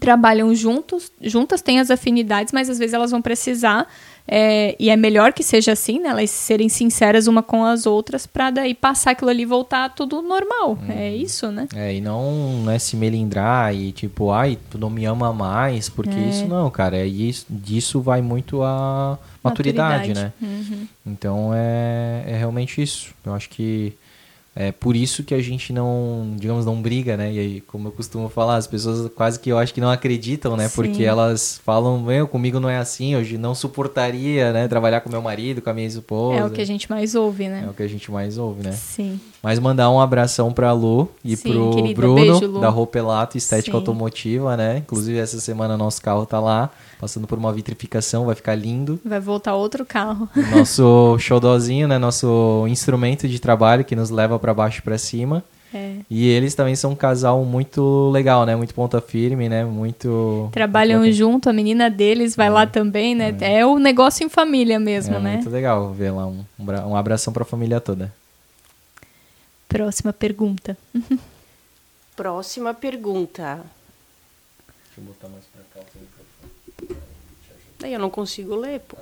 [0.00, 3.86] trabalham juntos, juntas, têm as afinidades, mas às vezes elas vão precisar,
[4.26, 6.10] é, e é melhor que seja assim, né?
[6.10, 10.22] Elas serem sinceras uma com as outras para daí passar aquilo ali e voltar tudo
[10.22, 10.78] normal.
[10.88, 11.66] É isso, né?
[11.74, 16.14] É, e não né, se melindrar e tipo, ai, tu não me ama mais, porque
[16.14, 16.28] É.
[16.28, 16.96] isso não, cara.
[16.96, 20.32] É isso, disso vai muito a maturidade, né?
[20.40, 20.86] Uhum.
[21.04, 23.12] Então é, é realmente isso.
[23.26, 23.92] Eu acho que
[24.54, 27.32] é por isso que a gente não, digamos, não briga, né?
[27.32, 30.56] E aí, como eu costumo falar, as pessoas quase que eu acho que não acreditam,
[30.56, 30.68] né?
[30.68, 30.74] Sim.
[30.76, 34.68] Porque elas falam, meu, comigo não é assim, eu não suportaria, né?
[34.68, 36.40] Trabalhar com meu marido, com a minha esposa.
[36.40, 37.64] É o que a gente mais ouve, né?
[37.66, 38.72] É o que a gente mais ouve, né?
[38.72, 39.18] Sim.
[39.42, 43.72] Mas mandar um abração pra Lu e Sim, pro querida, Bruno, beijo, da Ropelato Estética
[43.72, 43.76] Sim.
[43.76, 44.78] Automotiva, né?
[44.78, 46.70] Inclusive, essa semana nosso carro tá lá,
[47.00, 49.00] passando por uma vitrificação, vai ficar lindo.
[49.04, 50.28] Vai voltar outro carro.
[50.54, 51.98] Nosso showdozinho, né?
[51.98, 55.42] Nosso instrumento de trabalho que nos leva pra baixo e pra cima.
[55.74, 55.96] É.
[56.08, 58.54] E eles também são um casal muito legal, né?
[58.54, 59.64] Muito ponta firme, né?
[59.64, 60.50] Muito...
[60.52, 63.34] Trabalham muito junto, a menina deles vai lá também, né?
[63.40, 63.66] É.
[63.66, 65.32] o negócio em família mesmo, é né?
[65.34, 68.12] muito legal ver lá um, um abração pra família toda.
[69.72, 70.76] Próxima pergunta.
[72.14, 73.60] Próxima pergunta.
[74.94, 75.86] Deixa eu botar mais pra cá
[77.80, 78.96] Daí eu não consigo ler, pô.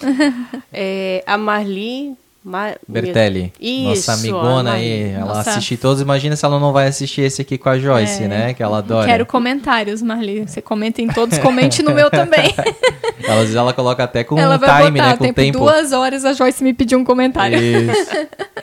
[0.72, 2.16] É, a Marli...
[2.46, 5.52] Ma- Bertelli, Isso, nossa amigona aí, ela Nossa.
[5.52, 8.28] assiste todos, imagina se ela não vai assistir esse aqui com a Joyce, É.
[8.28, 9.06] né, que ela adora.
[9.06, 10.46] Quero comentários, Marli.
[10.46, 12.54] Você comenta em todos, comente no meu também.
[13.24, 15.40] Ela, às vezes ela coloca até com Ela um vai time, botar, né, com tempo,
[15.40, 15.58] tempo.
[15.60, 17.58] duas horas, a Joyce me pediu um comentário.
[17.58, 18.10] Isso.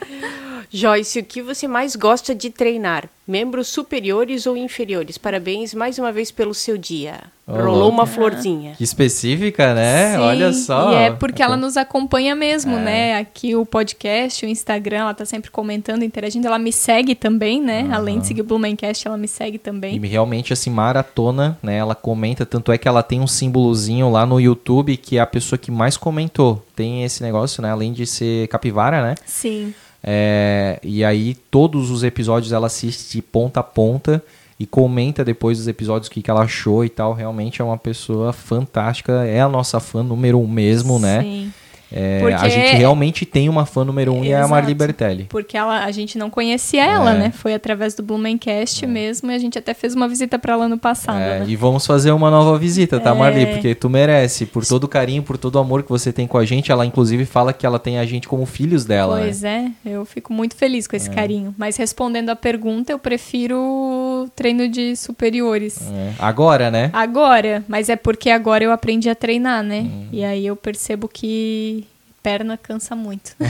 [0.72, 3.08] Joyce, o que você mais gosta de treinar?
[3.28, 5.18] Membros superiores ou inferiores?
[5.18, 7.20] Parabéns mais uma vez pelo seu dia.
[7.46, 7.90] Ô, Rolou louco.
[7.90, 8.74] uma florzinha.
[8.76, 10.12] Que específica, né?
[10.16, 10.92] Sim, Olha só.
[10.92, 12.80] E é porque ela nos acompanha mesmo, É.
[12.80, 13.18] né?
[13.18, 16.46] Aqui o podcast, o Instagram, ela tá sempre comentando, interagindo.
[16.46, 17.88] Ela me segue também, né?
[17.92, 19.96] Além de seguir o Blumencast, ela me segue também.
[20.02, 21.76] E realmente, assim, maratona, né?
[21.76, 25.26] Ela comenta, tanto é que ela tem um símbolozinho lá no YouTube que é a
[25.26, 26.64] pessoa que mais comentou.
[26.74, 27.70] Tem esse negócio, né?
[27.70, 29.14] Além de ser capivara, né?
[29.26, 29.74] Sim.
[30.02, 34.22] É, e aí, todos os episódios ela assiste de ponta a ponta
[34.58, 37.12] e comenta depois dos episódios o que, que ela achou e tal.
[37.12, 39.24] Realmente é uma pessoa fantástica.
[39.24, 41.50] É a nossa fã número um mesmo, né?
[41.92, 44.50] É, A gente realmente tem uma fã número um e é a Exato.
[44.50, 45.24] Marli Bertelli.
[45.28, 47.18] Porque ela, a gente não conhecia ela, É.
[47.18, 47.30] né?
[47.30, 50.78] Foi através do Blumencast mesmo e a gente até fez uma visita pra ela no
[50.78, 51.44] passado, É, né?
[51.48, 53.42] E vamos fazer uma nova visita, tá, Marli?
[53.42, 53.46] É.
[53.46, 54.46] Porque tu merece.
[54.46, 56.72] Por todo o carinho, por todo o amor que você tem com a gente.
[56.72, 59.16] Ela, inclusive, fala que ela tem a gente como filhos dela.
[59.16, 59.22] né?
[59.24, 61.54] Pois é, eu fico muito feliz com esse carinho.
[61.58, 65.80] Mas respondendo a pergunta, eu prefiro treino de superiores.
[65.92, 66.12] É.
[66.18, 66.90] Agora, né?
[66.92, 69.80] Agora, mas é porque agora eu aprendi a treinar, né?
[69.80, 70.06] Hum.
[70.12, 71.81] E aí eu percebo que
[72.22, 73.34] perna cansa muito.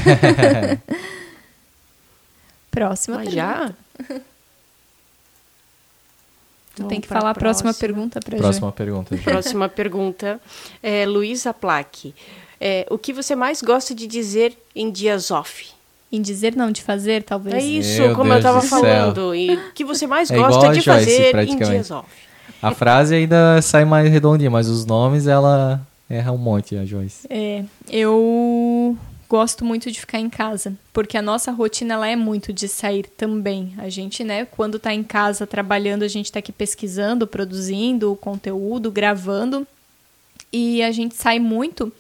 [2.70, 3.36] Próxima Mas pergunta.
[3.58, 3.72] já?
[6.74, 7.74] Tu Vamos tem que falar a próxima, próxima.
[7.74, 9.14] pergunta pra Próxima pergunta.
[9.16, 9.22] Ju.
[9.22, 10.40] Próxima pergunta.
[10.82, 12.14] É, Luísa Plaque.
[12.58, 15.68] É, o que você mais gosta de dizer em dias off?
[16.10, 17.56] Em dizer não, de fazer, talvez.
[17.56, 18.80] É isso, Meu como Deus eu tava do céu.
[18.80, 19.34] falando.
[19.34, 22.08] E o que você mais É gosta de Joyce, fazer em dias off?
[22.62, 25.80] A frase ainda sai mais redondinha, mas os nomes ela
[26.16, 27.26] erra um monte, a Joyce.
[27.28, 28.96] É, eu
[29.28, 33.06] gosto muito de ficar em casa, porque a nossa rotina ela é muito de sair
[33.16, 33.72] também.
[33.78, 38.90] A gente, né, quando tá em casa trabalhando, a gente tá aqui pesquisando, produzindo conteúdo,
[38.90, 39.66] gravando,
[40.52, 41.90] e a gente sai muito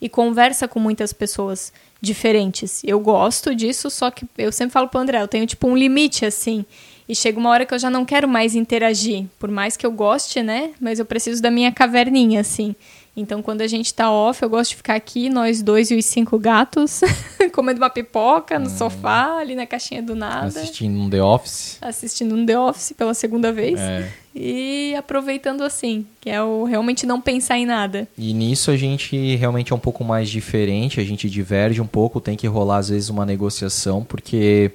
[0.00, 2.82] e conversa com muitas pessoas diferentes.
[2.84, 6.26] Eu gosto disso, só que eu sempre falo pro André, eu tenho tipo um limite
[6.26, 6.66] assim.
[7.08, 9.92] E chega uma hora que eu já não quero mais interagir, por mais que eu
[9.92, 10.72] goste, né?
[10.80, 12.74] Mas eu preciso da minha caverninha, assim.
[13.16, 16.04] Então, quando a gente tá off, eu gosto de ficar aqui, nós dois e os
[16.04, 17.00] cinco gatos,
[17.54, 21.78] comendo uma pipoca no sofá, ali na caixinha do nada, Assistindo um The Office.
[21.80, 23.78] assistindo um The Office pela segunda vez.
[23.78, 24.10] É.
[24.34, 28.08] E aproveitando assim, que é o realmente não pensar em nada.
[28.18, 32.20] E nisso a gente realmente é um pouco mais diferente, a gente diverge um pouco,
[32.20, 34.72] tem que rolar às vezes uma negociação, porque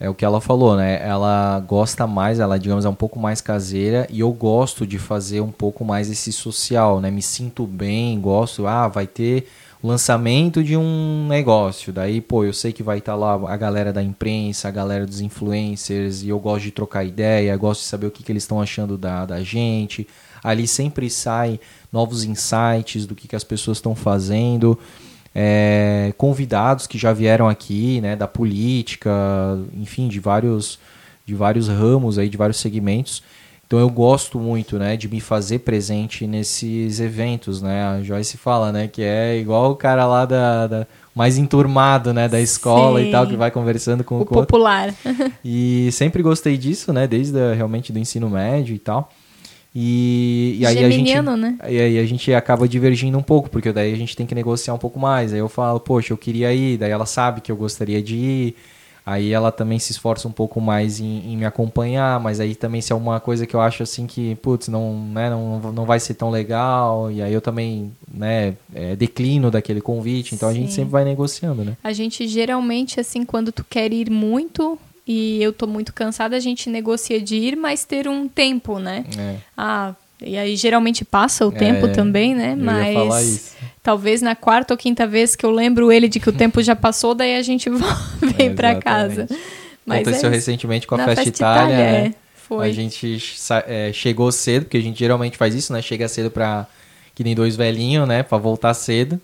[0.00, 1.00] é o que ela falou, né?
[1.06, 5.40] Ela gosta mais, ela, digamos, é um pouco mais caseira e eu gosto de fazer
[5.40, 7.10] um pouco mais esse social, né?
[7.10, 9.48] Me sinto bem, gosto, ah, vai ter
[9.82, 13.92] o lançamento de um negócio, daí, pô, eu sei que vai estar lá a galera
[13.92, 18.08] da imprensa, a galera dos influencers e eu gosto de trocar ideia, gosto de saber
[18.08, 20.06] o que, que eles estão achando da, da gente.
[20.42, 21.60] ali sempre sai
[21.92, 24.78] novos insights do que, que as pessoas estão fazendo.
[25.40, 29.10] É, convidados que já vieram aqui, né, da política,
[29.72, 30.80] enfim, de vários,
[31.24, 33.22] de vários ramos aí, de vários segmentos.
[33.64, 37.84] Então eu gosto muito, né, de me fazer presente nesses eventos, né?
[37.84, 42.26] A Joyce fala, né, que é igual o cara lá da, da mais enturmado, né,
[42.28, 43.08] da escola Sim.
[43.08, 44.92] e tal, que vai conversando com o, o popular.
[45.44, 49.12] e sempre gostei disso, né, desde a, realmente do ensino médio e tal.
[49.74, 51.58] E, e aí a gente, né?
[51.68, 54.74] E aí a gente acaba divergindo um pouco, porque daí a gente tem que negociar
[54.74, 55.32] um pouco mais.
[55.32, 58.56] Aí eu falo, poxa, eu queria ir, daí ela sabe que eu gostaria de ir.
[59.08, 62.82] Aí ela também se esforça um pouco mais em, em, me acompanhar, mas aí também
[62.82, 65.98] se é uma coisa que eu acho assim que, putz, não, né, não, não vai
[65.98, 70.54] ser tão legal, e aí eu também, né, é, declino daquele convite, então Sim.
[70.54, 71.74] a gente sempre vai negociando, né?
[71.82, 74.78] A gente geralmente, assim, quando tu quer ir muito
[75.08, 79.06] e eu tô muito cansada, a gente negocia de ir, mas ter um tempo, né?
[79.18, 79.36] É.
[79.56, 82.54] Ah, e aí geralmente passa o tempo é, também, né?
[82.54, 86.62] Mas talvez na quarta ou quinta vez que eu lembro ele de que o tempo
[86.62, 87.70] já passou, daí a gente
[88.20, 89.26] vem é, para casa.
[89.86, 92.14] Mas Aconteceu é recentemente com a Festa, Festa Itália, Itália né?
[92.34, 92.68] Foi.
[92.68, 93.18] A gente
[93.66, 95.80] é, chegou cedo, porque a gente geralmente faz isso, né?
[95.80, 96.66] Chega cedo para
[97.14, 98.22] que nem dois velhinhos, né?
[98.22, 99.18] Para voltar cedo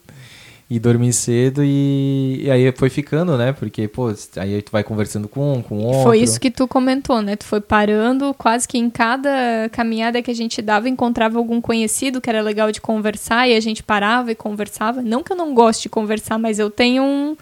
[0.68, 3.52] e dormir cedo e, e, aí foi ficando, né?
[3.52, 6.02] Porque, pô, aí tu vai conversando com um, com outro.
[6.02, 7.36] Foi isso que tu comentou, né?
[7.36, 12.20] Tu foi parando, quase que em cada caminhada que a gente dava, encontrava algum conhecido
[12.20, 15.02] que era legal de conversar e a gente parava e conversava.
[15.02, 17.36] Não que eu não goste de conversar, mas eu tenho um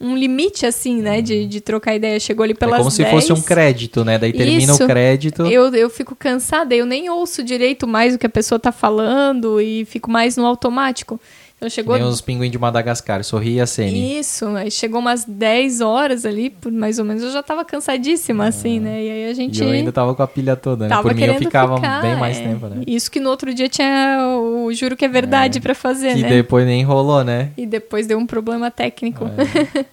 [0.00, 1.22] um limite, assim, né?
[1.22, 2.18] De, de trocar ideia.
[2.18, 2.94] Chegou ali pelas É como 10.
[2.94, 4.18] se fosse um crédito, né?
[4.18, 5.46] Daí termina Isso, o crédito.
[5.46, 9.60] Eu, eu fico cansada, eu nem ouço direito mais o que a pessoa tá falando
[9.60, 11.20] e fico mais no automático.
[11.64, 11.96] Então chegou.
[11.96, 13.96] Nem os pinguins de Madagascar, sorria a cena.
[13.96, 18.46] Isso, aí chegou umas 10 horas ali, por mais ou menos, eu já tava cansadíssima,
[18.46, 19.02] assim, né?
[19.02, 19.62] E aí a gente.
[19.62, 21.00] E eu ainda tava com a pilha toda, né?
[21.00, 22.42] Por mim eu ficava ficar, bem mais é.
[22.42, 22.82] tempo, né?
[22.86, 25.60] Isso que no outro dia tinha o Juro que é verdade é.
[25.60, 26.28] para fazer, que né?
[26.28, 27.50] E depois nem rolou, né?
[27.56, 29.24] E depois deu um problema técnico.
[29.24, 29.84] É.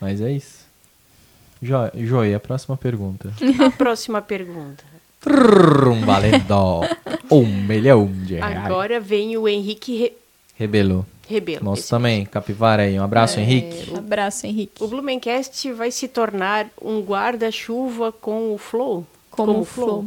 [0.00, 0.64] Mas é isso.
[1.62, 3.32] Jo Joia, a próxima pergunta.
[3.64, 4.82] A próxima pergunta.
[5.26, 6.82] Um valendo
[7.30, 8.66] um milhão de reais.
[8.66, 10.23] Agora vem o Henrique Re
[10.54, 11.06] Rebelo.
[11.28, 11.64] Rebelo.
[11.64, 12.30] Nosso também, mesmo.
[12.30, 12.98] capivara aí.
[12.98, 13.90] Um abraço, é, Henrique.
[13.90, 14.82] Um abraço, Henrique.
[14.82, 19.06] O Blumencast vai se tornar um guarda-chuva com o Flow?
[19.30, 19.88] Como, Como o Flow?
[19.88, 20.06] Flow?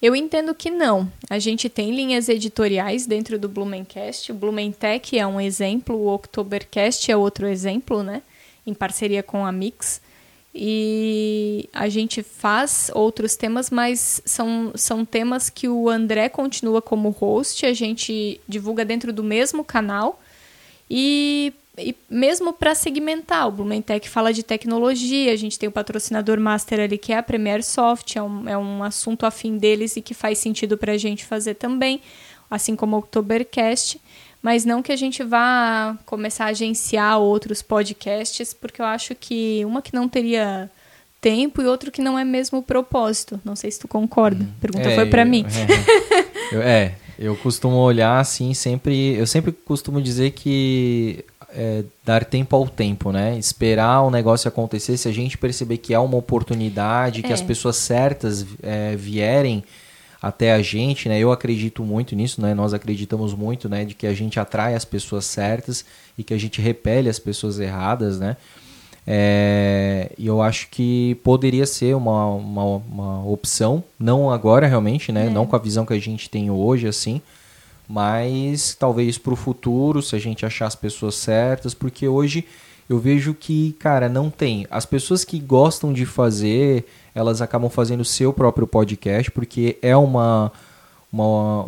[0.00, 1.10] Eu entendo que não.
[1.28, 4.30] A gente tem linhas editoriais dentro do Blumencast.
[4.30, 8.22] O Blumentech é um exemplo, o Oktobercast é outro exemplo, né?
[8.64, 10.00] Em parceria com a Mix
[10.60, 17.10] e a gente faz outros temas, mas são, são temas que o André continua como
[17.10, 20.20] host, a gente divulga dentro do mesmo canal.
[20.90, 26.40] E, e mesmo para segmentar, o Blumentech fala de tecnologia, a gente tem o patrocinador
[26.40, 30.02] master ali que é a Premier Soft, é um, é um assunto afim deles e
[30.02, 32.00] que faz sentido para a gente fazer também,
[32.50, 34.00] assim como o Oktobercast
[34.42, 39.64] mas não que a gente vá começar a agenciar outros podcasts, porque eu acho que
[39.64, 40.70] uma que não teria
[41.20, 43.40] tempo e outro que não é mesmo o propósito.
[43.44, 44.44] Não sei se tu concorda.
[44.44, 45.44] A pergunta é, foi para mim.
[46.50, 49.14] É, eu, é, eu costumo olhar assim, sempre.
[49.14, 53.36] Eu sempre costumo dizer que é, dar tempo ao tempo, né?
[53.36, 54.96] Esperar o negócio acontecer.
[54.96, 57.44] Se a gente perceber que é uma oportunidade, que as é.
[57.44, 59.64] pessoas certas é, vierem
[60.20, 61.18] até a gente, né?
[61.18, 62.54] Eu acredito muito nisso, né?
[62.54, 63.84] Nós acreditamos muito, né?
[63.84, 65.84] De que a gente atrai as pessoas certas
[66.16, 68.36] e que a gente repele as pessoas erradas, né?
[69.10, 75.26] É, e eu acho que poderia ser uma, uma, uma opção, não agora realmente, né?
[75.26, 75.30] É.
[75.30, 77.22] Não com a visão que a gente tem hoje, assim,
[77.88, 82.44] mas talvez para o futuro, se a gente achar as pessoas certas, porque hoje
[82.86, 84.66] eu vejo que, cara, não tem.
[84.70, 86.86] As pessoas que gostam de fazer
[87.18, 90.52] elas acabam fazendo o seu próprio podcast, porque é uma,
[91.12, 91.66] uma,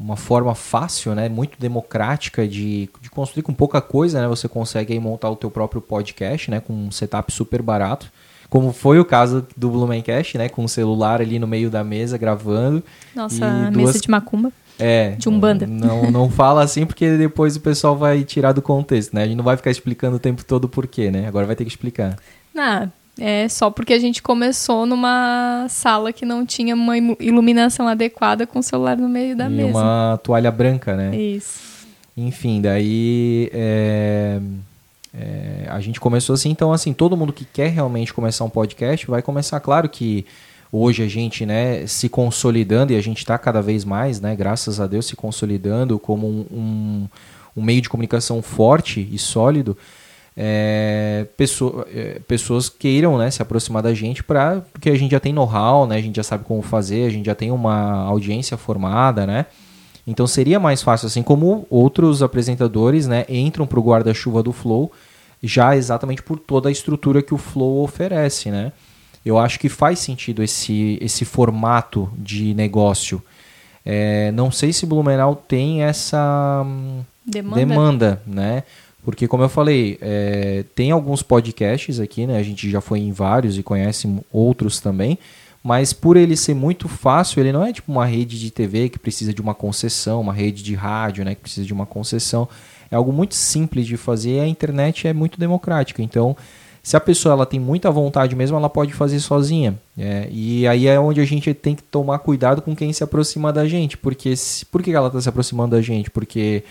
[0.00, 4.92] uma forma fácil, né, muito democrática de, de construir com pouca coisa, né, você consegue
[4.92, 8.10] aí montar o teu próprio podcast, né, com um setup super barato,
[8.50, 12.18] como foi o caso do Blumencast, né, com o celular ali no meio da mesa
[12.18, 12.82] gravando.
[13.14, 13.76] Nossa, duas...
[13.76, 14.52] mesa de macumba.
[14.78, 15.12] É.
[15.12, 15.66] De Umbanda.
[15.66, 19.22] Não, não fala assim porque depois o pessoal vai tirar do contexto, né?
[19.22, 21.26] A gente não vai ficar explicando o tempo todo o porquê, né?
[21.26, 22.18] Agora vai ter que explicar.
[22.54, 28.46] Não, é só porque a gente começou numa sala que não tinha uma iluminação adequada
[28.46, 29.78] com o celular no meio da e mesa.
[29.78, 31.16] uma toalha branca, né?
[31.16, 31.60] Isso.
[32.14, 34.38] Enfim, daí é,
[35.14, 36.50] é, a gente começou assim.
[36.50, 39.60] Então, assim, todo mundo que quer realmente começar um podcast vai começar.
[39.60, 40.26] Claro que
[40.70, 44.78] hoje a gente, né, se consolidando e a gente está cada vez mais, né, graças
[44.78, 47.08] a Deus, se consolidando como um, um,
[47.56, 49.76] um meio de comunicação forte e sólido
[50.36, 55.20] é, pessoa, é, pessoas queiram né, se aproximar da gente para porque a gente já
[55.20, 58.56] tem know-how, né, a gente já sabe como fazer, a gente já tem uma audiência
[58.56, 59.46] formada, né?
[60.06, 64.92] Então seria mais fácil, assim como outros apresentadores né, entram para o guarda-chuva do Flow
[65.42, 68.72] já exatamente por toda a estrutura que o Flow oferece, né?
[69.24, 73.22] Eu acho que faz sentido esse, esse formato de negócio.
[73.84, 76.64] É, não sei se Blumenau tem essa
[77.24, 78.62] demanda, demanda né?
[79.06, 82.38] Porque, como eu falei, é, tem alguns podcasts aqui, né?
[82.38, 85.16] A gente já foi em vários e conhece outros também.
[85.62, 88.98] Mas por ele ser muito fácil, ele não é tipo uma rede de TV que
[88.98, 91.36] precisa de uma concessão, uma rede de rádio, né?
[91.36, 92.48] Que precisa de uma concessão.
[92.90, 96.02] É algo muito simples de fazer e a internet é muito democrática.
[96.02, 96.36] Então,
[96.82, 99.78] se a pessoa ela tem muita vontade mesmo, ela pode fazer sozinha.
[99.96, 103.52] É, e aí é onde a gente tem que tomar cuidado com quem se aproxima
[103.52, 103.96] da gente.
[103.96, 106.10] Porque se, por que ela está se aproximando da gente?
[106.10, 106.64] Porque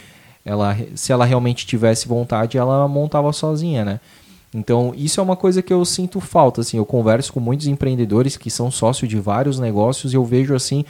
[0.46, 4.00] ela, se ela realmente tivesse vontade, ela montava sozinha, né?
[4.54, 8.38] Então, isso é uma coisa que eu sinto falta, assim, eu converso com muitos empreendedores
[8.38, 10.86] que são sócios de vários negócios e eu vejo assim,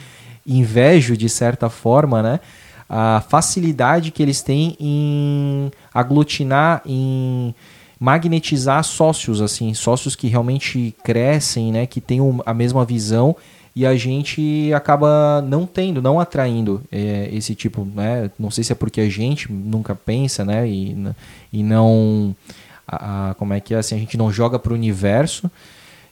[0.46, 2.40] invejo de certa forma, né?
[2.88, 7.52] A facilidade que eles têm em aglutinar, em
[7.98, 11.86] magnetizar sócios, assim, sócios que realmente crescem, né?
[11.86, 13.34] Que têm a mesma visão
[13.76, 18.30] e a gente acaba não tendo, não atraindo é, esse tipo, né?
[18.38, 20.66] Não sei se é porque a gente nunca pensa, né?
[20.66, 20.96] E,
[21.52, 22.34] e não,
[22.88, 25.50] a, a, como é que é assim, a gente não joga para o universo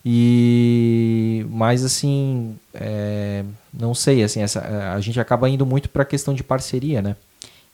[0.05, 3.43] e, mas assim, é,
[3.73, 7.17] não sei, assim, essa, a gente acaba indo muito para a questão de parceria, né?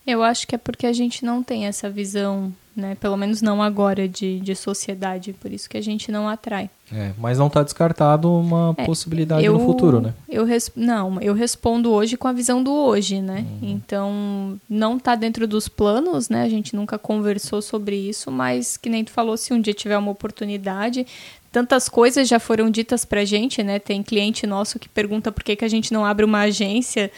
[0.05, 2.95] Eu acho que é porque a gente não tem essa visão, né?
[2.99, 6.71] Pelo menos não agora de, de sociedade, por isso que a gente não atrai.
[6.91, 10.13] É, mas não está descartado uma é, possibilidade eu, no futuro, né?
[10.27, 10.45] Eu
[10.75, 13.45] não, eu respondo hoje com a visão do hoje, né?
[13.61, 13.69] Uhum.
[13.69, 16.41] Então, não está dentro dos planos, né?
[16.41, 19.97] A gente nunca conversou sobre isso, mas que nem tu falou, se um dia tiver
[19.97, 21.05] uma oportunidade,
[21.51, 23.77] tantas coisas já foram ditas pra gente, né?
[23.77, 27.11] Tem cliente nosso que pergunta por que, que a gente não abre uma agência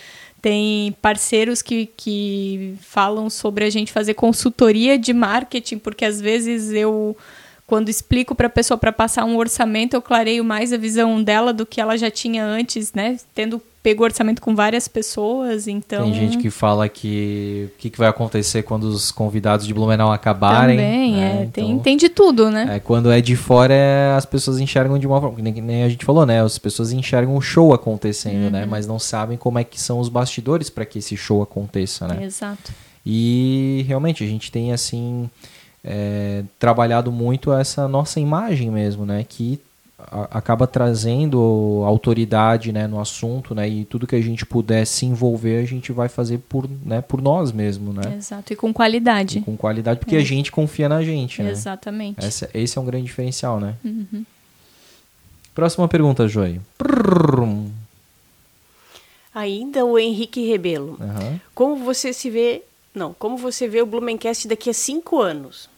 [0.44, 6.74] tem parceiros que, que falam sobre a gente fazer consultoria de marketing, porque às vezes
[6.74, 7.16] eu,
[7.66, 11.54] quando explico para a pessoa para passar um orçamento, eu clareio mais a visão dela
[11.54, 13.18] do que ela já tinha antes, né?
[13.34, 16.06] Tendo pegou orçamento com várias pessoas, então...
[16.06, 20.10] Tem gente que fala que o que, que, vai acontecer quando os convidados de Blumenau
[20.10, 20.78] acabarem.
[20.78, 21.20] Também, né?
[21.20, 22.78] é, então, tem, tem de tudo, né?
[22.78, 25.90] É, quando é de fora, é, as pessoas enxergam de uma forma, nem, nem, a
[25.90, 26.42] gente falou, né?
[26.42, 28.46] As pessoas enxergam o show acontecendo, né?
[28.46, 28.52] uhum.
[28.52, 28.66] né?
[28.66, 32.24] Mas não sabem como é que são os bastidores para que esse show aconteça, né?
[32.24, 32.72] Exato.
[33.06, 35.30] E realmente a gente tem, assim...
[35.86, 39.26] É, trabalhado muito essa nossa imagem mesmo, né?
[39.28, 39.60] Que
[40.32, 45.62] acaba trazendo autoridade né, no assunto, né, e tudo que a gente puder se envolver,
[45.62, 48.16] a gente vai fazer por, né, por nós mesmos, né?
[48.18, 49.40] Exato, e com qualidade.
[49.40, 50.20] E com qualidade, porque é.
[50.20, 51.52] a gente confia na gente, né?
[51.52, 52.26] Exatamente.
[52.26, 53.76] Esse, esse é um grande diferencial, né?
[53.84, 54.26] Uhum.
[55.54, 56.60] Próxima pergunta, Joy.
[59.34, 60.98] Ainda o Henrique Rebelo.
[61.00, 61.40] Uhum.
[61.54, 62.64] Como você se vê...
[62.94, 65.70] Não, como você vê o Blumencast daqui a cinco anos?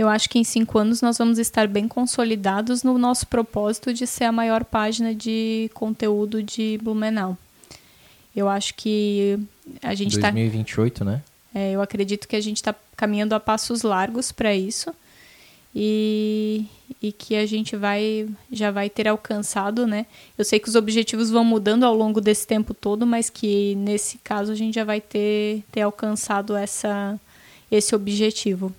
[0.00, 4.06] Eu acho que em cinco anos nós vamos estar bem consolidados no nosso propósito de
[4.06, 7.36] ser a maior página de conteúdo de Blumenau.
[8.34, 9.38] Eu acho que
[9.82, 10.30] a gente está.
[10.30, 11.22] 2028, tá, né?
[11.54, 14.90] É, eu acredito que a gente está caminhando a passos largos para isso
[15.74, 16.64] e,
[17.02, 20.06] e que a gente vai já vai ter alcançado, né?
[20.38, 24.16] Eu sei que os objetivos vão mudando ao longo desse tempo todo, mas que nesse
[24.16, 27.20] caso a gente já vai ter, ter alcançado essa,
[27.70, 28.74] esse objetivo.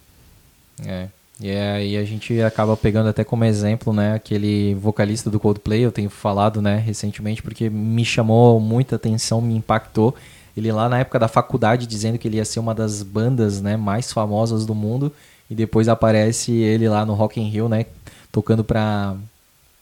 [0.85, 1.07] É.
[1.39, 5.91] E aí a gente acaba pegando até como exemplo, né, aquele vocalista do Coldplay, eu
[5.91, 10.13] tenho falado, né, recentemente, porque me chamou muita atenção, me impactou.
[10.55, 13.75] Ele lá na época da faculdade dizendo que ele ia ser uma das bandas, né,
[13.75, 15.11] mais famosas do mundo,
[15.49, 17.87] e depois aparece ele lá no Rock in Rio, né,
[18.31, 19.15] tocando para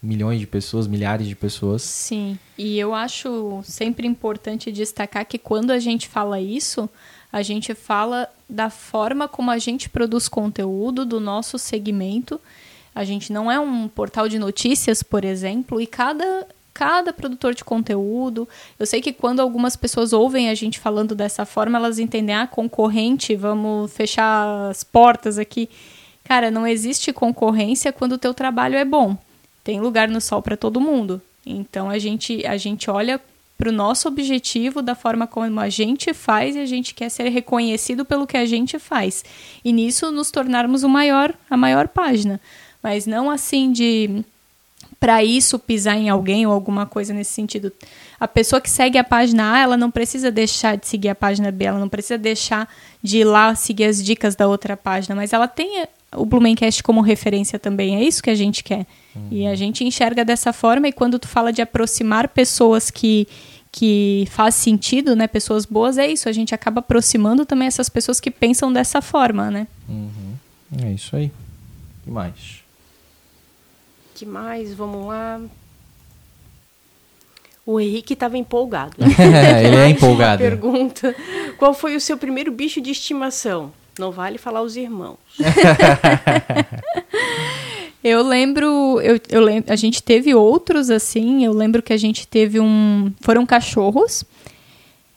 [0.02, 1.82] milhões de pessoas, milhares de pessoas.
[1.82, 2.40] Sim.
[2.58, 6.90] E eu acho sempre importante destacar que quando a gente fala isso,
[7.32, 12.40] a gente fala da forma como a gente produz conteúdo, do nosso segmento.
[12.96, 17.66] A gente não é um portal de notícias, por exemplo, e cada cada produtor de
[17.66, 18.48] conteúdo.
[18.80, 22.48] Eu sei que quando algumas pessoas ouvem a gente falando dessa forma, elas entendem, ah,
[22.48, 25.68] concorrente, vamos fechar as portas aqui.
[26.24, 29.18] Cara, não existe concorrência quando o teu trabalho é bom.
[29.70, 31.22] Tem lugar no sol para todo mundo.
[31.46, 33.22] Então a gente a gente olha
[33.56, 37.30] para o nosso objetivo, da forma como a gente faz e a gente quer ser
[37.30, 39.24] reconhecido pelo que a gente faz.
[39.64, 42.42] E nisso nos tornarmos o maior, a maior página.
[42.82, 44.26] Mas não assim de
[45.00, 47.72] para isso pisar em alguém ou alguma coisa nesse sentido.
[48.20, 51.52] A pessoa que segue a página A, ela não precisa deixar de seguir a página
[51.52, 52.68] B, ela não precisa deixar
[53.04, 57.02] de ir lá seguir as dicas da outra página, mas ela tem o Blumencast como
[57.02, 57.96] referência também.
[57.96, 58.86] É isso que a gente quer.
[59.16, 59.28] Uhum.
[59.32, 60.88] E a gente enxerga dessa forma.
[60.88, 63.28] E quando tu fala de aproximar pessoas que
[63.72, 65.28] que faz sentido, né?
[65.28, 66.28] Pessoas boas, é isso.
[66.28, 69.68] A gente acaba aproximando também essas pessoas que pensam dessa forma, né?
[69.88, 70.34] Uhum.
[70.84, 71.32] É isso aí.
[72.04, 72.64] que mais?
[74.20, 74.74] que mais?
[74.74, 75.40] Vamos lá.
[77.66, 78.96] O Henrique estava empolgado.
[79.64, 80.42] Ele é empolgado.
[80.42, 81.16] Pergunta:
[81.58, 83.72] Qual foi o seu primeiro bicho de estimação?
[84.00, 85.18] Não vale falar os irmãos.
[88.02, 91.44] eu lembro, eu, eu lembro, a gente teve outros assim.
[91.44, 94.24] Eu lembro que a gente teve um, foram cachorros.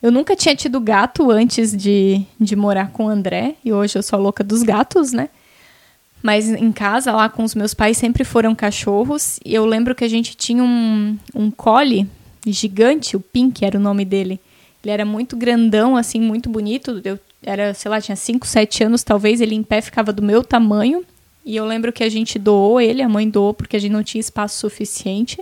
[0.03, 4.03] Eu nunca tinha tido gato antes de, de morar com o André e hoje eu
[4.03, 5.29] sou louca dos gatos, né?
[6.21, 9.39] Mas em casa, lá com os meus pais, sempre foram cachorros.
[9.45, 12.09] E eu lembro que a gente tinha um, um collie
[12.45, 14.41] gigante, o Pink era o nome dele.
[14.83, 17.01] Ele era muito grandão, assim, muito bonito.
[17.05, 19.41] Eu era, sei lá, tinha 5, 7 anos, talvez.
[19.41, 21.05] Ele em pé ficava do meu tamanho.
[21.45, 24.05] E eu lembro que a gente doou ele, a mãe doou, porque a gente não
[24.05, 25.41] tinha espaço suficiente.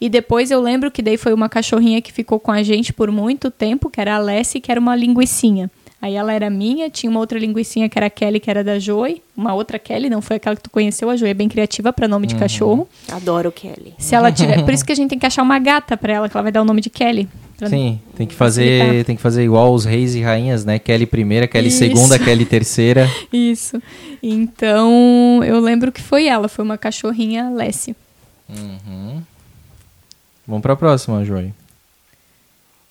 [0.00, 3.10] E depois eu lembro que daí foi uma cachorrinha que ficou com a gente por
[3.10, 5.70] muito tempo, que era a Lessie, que era uma linguicinha.
[6.00, 8.78] Aí ela era minha, tinha uma outra linguicinha que era a Kelly, que era da
[8.78, 9.20] Joy.
[9.36, 11.10] Uma outra Kelly, não foi aquela que tu conheceu.
[11.10, 12.40] A Joy é bem criativa para nome de uhum.
[12.40, 12.88] cachorro.
[13.10, 13.94] Adoro Kelly.
[13.98, 16.28] Se ela tiver, por isso que a gente tem que achar uma gata para ela,
[16.28, 17.28] que ela vai dar o nome de Kelly.
[17.66, 20.78] Sim, tem que fazer, tem que fazer igual os reis e rainhas, né?
[20.78, 21.78] Kelly primeira, Kelly isso.
[21.78, 23.10] segunda, Kelly terceira.
[23.32, 23.82] Isso.
[24.22, 27.96] Então, eu lembro que foi ela, foi uma cachorrinha Lessie.
[28.48, 29.20] Uhum.
[30.46, 31.52] Vamos para a próxima, Joy.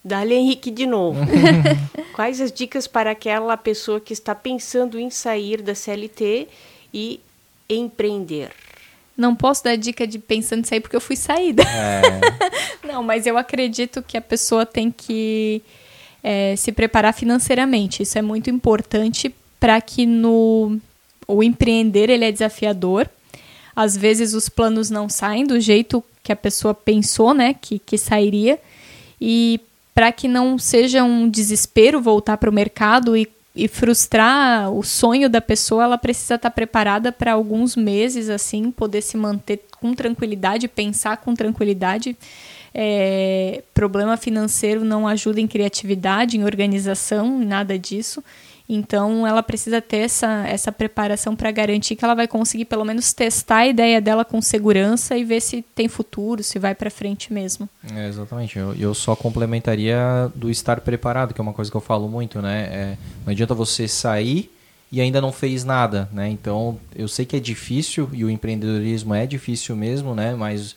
[0.07, 1.19] Dali Henrique de novo.
[2.13, 6.47] Quais as dicas para aquela pessoa que está pensando em sair da CLT
[6.93, 7.19] e
[7.69, 8.51] empreender?
[9.15, 11.63] Não posso dar dica de pensando em sair porque eu fui saída.
[11.63, 12.01] É.
[12.87, 15.61] Não, mas eu acredito que a pessoa tem que
[16.23, 18.03] é, se preparar financeiramente.
[18.03, 20.79] Isso é muito importante para que no
[21.27, 23.09] o empreender ele é desafiador.
[23.75, 27.97] Às vezes os planos não saem do jeito que a pessoa pensou, né, que, que
[27.97, 28.59] sairia.
[29.19, 29.59] E
[29.97, 35.27] para que não seja um desespero voltar para o mercado e, e, frustrar o sonho
[35.27, 39.95] da pessoa, ela precisa estar tá preparada para alguns meses, assim, poder se manter com
[39.95, 42.15] tranquilidade, pensar com tranquilidade.
[42.75, 48.23] É, problema financeiro não ajuda em criatividade, em organização, nada disso.
[48.69, 53.13] Então, ela precisa ter essa, essa preparação para garantir que ela vai conseguir, pelo menos,
[53.13, 57.31] testar a ideia dela com segurança e ver se tem futuro, se vai para frente
[57.31, 57.69] mesmo.
[57.95, 58.59] É, exatamente.
[58.59, 62.41] Eu, eu só complementaria do estar preparado, que é uma coisa que eu falo muito,
[62.41, 62.63] né?
[62.71, 64.51] É, não adianta você sair
[64.91, 66.29] e ainda não fez nada, né?
[66.29, 70.35] Então, eu sei que é difícil e o empreendedorismo é difícil mesmo, né?
[70.35, 70.75] Mas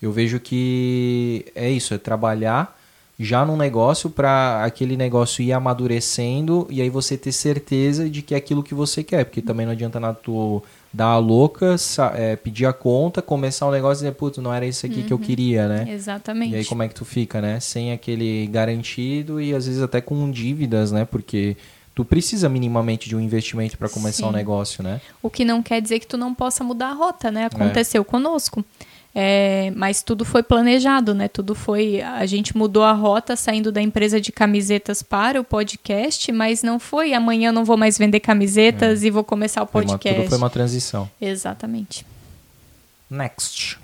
[0.00, 2.78] eu vejo que é isso, é trabalhar
[3.18, 8.34] já num negócio para aquele negócio ir amadurecendo e aí você ter certeza de que
[8.34, 10.62] é aquilo que você quer, porque também não adianta nada tu
[10.92, 11.76] dar a louca,
[12.14, 15.00] é, pedir a conta, começar o um negócio e dizer, putz, não era isso aqui
[15.00, 15.06] uhum.
[15.06, 15.22] que eu uhum.
[15.22, 15.86] queria, né?
[15.90, 16.52] Exatamente.
[16.52, 17.58] E aí como é que tu fica, né?
[17.58, 21.06] Sem aquele garantido e às vezes até com dívidas, né?
[21.06, 21.56] Porque
[21.94, 25.00] tu precisa minimamente de um investimento para começar o um negócio, né?
[25.22, 27.46] O que não quer dizer que tu não possa mudar a rota, né?
[27.46, 28.04] Aconteceu é.
[28.04, 28.62] conosco.
[29.18, 31.26] É, mas tudo foi planejado, né?
[31.26, 32.02] Tudo foi.
[32.02, 36.78] A gente mudou a rota saindo da empresa de camisetas para o podcast, mas não
[36.78, 39.06] foi amanhã não vou mais vender camisetas é.
[39.06, 40.02] e vou começar o podcast.
[40.02, 41.10] Foi uma, tudo foi uma transição.
[41.18, 42.04] Exatamente.
[43.08, 43.78] Next.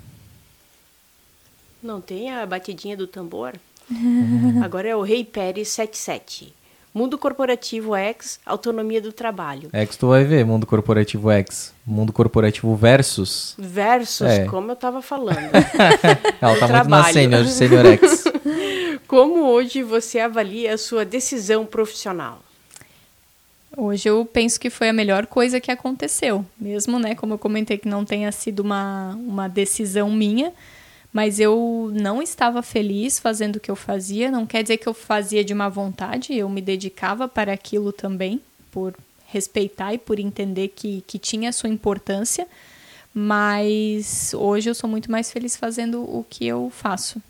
[1.81, 3.55] Não tem a batidinha do tambor?
[4.63, 6.53] Agora é o Rei Pérez 77.
[6.93, 9.69] Mundo Corporativo X, Autonomia do Trabalho.
[9.73, 11.73] X tu vai ver, Mundo Corporativo X.
[11.83, 13.55] Mundo Corporativo Versus.
[13.57, 14.45] Versus, é.
[14.45, 15.49] como eu estava falando.
[16.39, 18.25] Ela está muito na Senior, Senior X.
[19.07, 22.43] como hoje você avalia a sua decisão profissional?
[23.75, 26.45] Hoje eu penso que foi a melhor coisa que aconteceu.
[26.59, 30.53] Mesmo, né, como eu comentei que não tenha sido uma, uma decisão minha,
[31.13, 34.31] mas eu não estava feliz fazendo o que eu fazia.
[34.31, 38.41] Não quer dizer que eu fazia de má vontade, eu me dedicava para aquilo também,
[38.71, 38.95] por
[39.27, 42.47] respeitar e por entender que, que tinha sua importância.
[43.13, 47.21] Mas hoje eu sou muito mais feliz fazendo o que eu faço.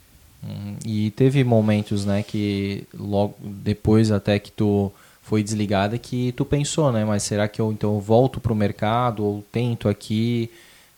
[0.41, 0.77] Uhum.
[0.85, 4.91] E teve momentos, né, que logo depois até que tu
[5.21, 9.25] foi desligada que tu pensou, né, mas será que eu então volto para o mercado
[9.25, 10.49] ou tento aqui?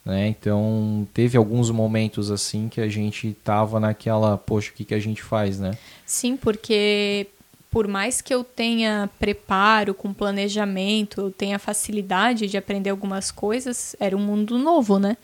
[0.05, 0.27] Né?
[0.27, 4.99] Então, teve alguns momentos assim que a gente tava naquela, poxa, o que, que a
[4.99, 5.71] gente faz, né?
[6.05, 7.27] Sim, porque
[7.71, 13.95] por mais que eu tenha preparo com planejamento, eu tenha facilidade de aprender algumas coisas,
[13.99, 15.17] era um mundo novo, né?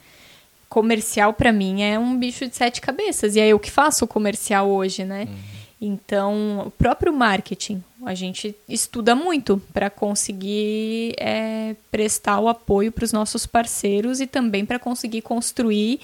[0.68, 4.08] Comercial para mim é um bicho de sete cabeças e é eu que faço o
[4.08, 5.28] comercial hoje, né?
[5.30, 5.38] Uhum.
[5.80, 13.06] Então, o próprio marketing, a gente estuda muito para conseguir é, prestar o apoio para
[13.06, 16.00] os nossos parceiros e também para conseguir construir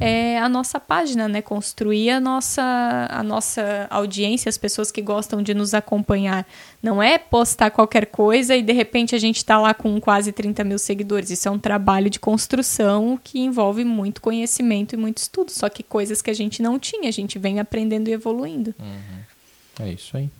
[0.00, 1.42] é, a nossa página, né?
[1.42, 6.46] Construir a nossa, a nossa audiência, as pessoas que gostam de nos acompanhar.
[6.82, 10.64] Não é postar qualquer coisa e de repente a gente está lá com quase 30
[10.64, 11.30] mil seguidores.
[11.30, 15.50] Isso é um trabalho de construção que envolve muito conhecimento e muito estudo.
[15.50, 18.74] Só que coisas que a gente não tinha, a gente vem aprendendo e evoluindo.
[18.78, 19.86] Uhum.
[19.86, 20.30] É isso aí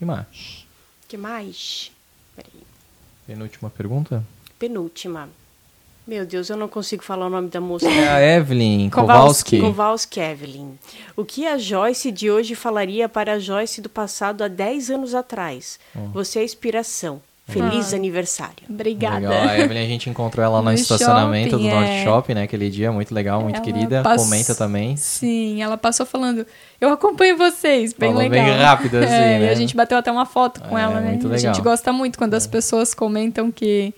[0.00, 0.66] que mais?
[1.06, 1.92] que mais?
[2.34, 2.62] Peraí.
[3.26, 4.24] Penúltima pergunta?
[4.58, 5.28] Penúltima.
[6.06, 7.86] Meu Deus, eu não consigo falar o nome da moça.
[7.86, 9.60] É a Evelyn Kowalski.
[9.60, 10.78] Kowalski Evelyn.
[11.14, 15.14] O que a Joyce de hoje falaria para a Joyce do passado há 10 anos
[15.14, 15.78] atrás?
[15.94, 16.08] Oh.
[16.12, 17.20] Você é inspiração.
[17.50, 17.96] Feliz ah.
[17.96, 18.54] aniversário.
[18.68, 19.28] Obrigada.
[19.28, 19.48] Legal.
[19.48, 22.04] A Evelyn, a gente encontrou ela no, no estacionamento shopping, do Norte é.
[22.04, 22.42] Shopping, né?
[22.44, 24.02] Aquele dia, muito legal, muito ela querida.
[24.02, 24.96] Comenta também.
[24.96, 26.46] Sim, ela passou falando,
[26.80, 28.44] eu acompanho vocês, bem Falou legal.
[28.44, 29.46] bem rápido, assim, é, né?
[29.46, 31.10] E a gente bateu até uma foto com é, ela, né?
[31.10, 31.50] Muito legal.
[31.50, 32.48] A gente gosta muito quando as é.
[32.48, 33.92] pessoas comentam que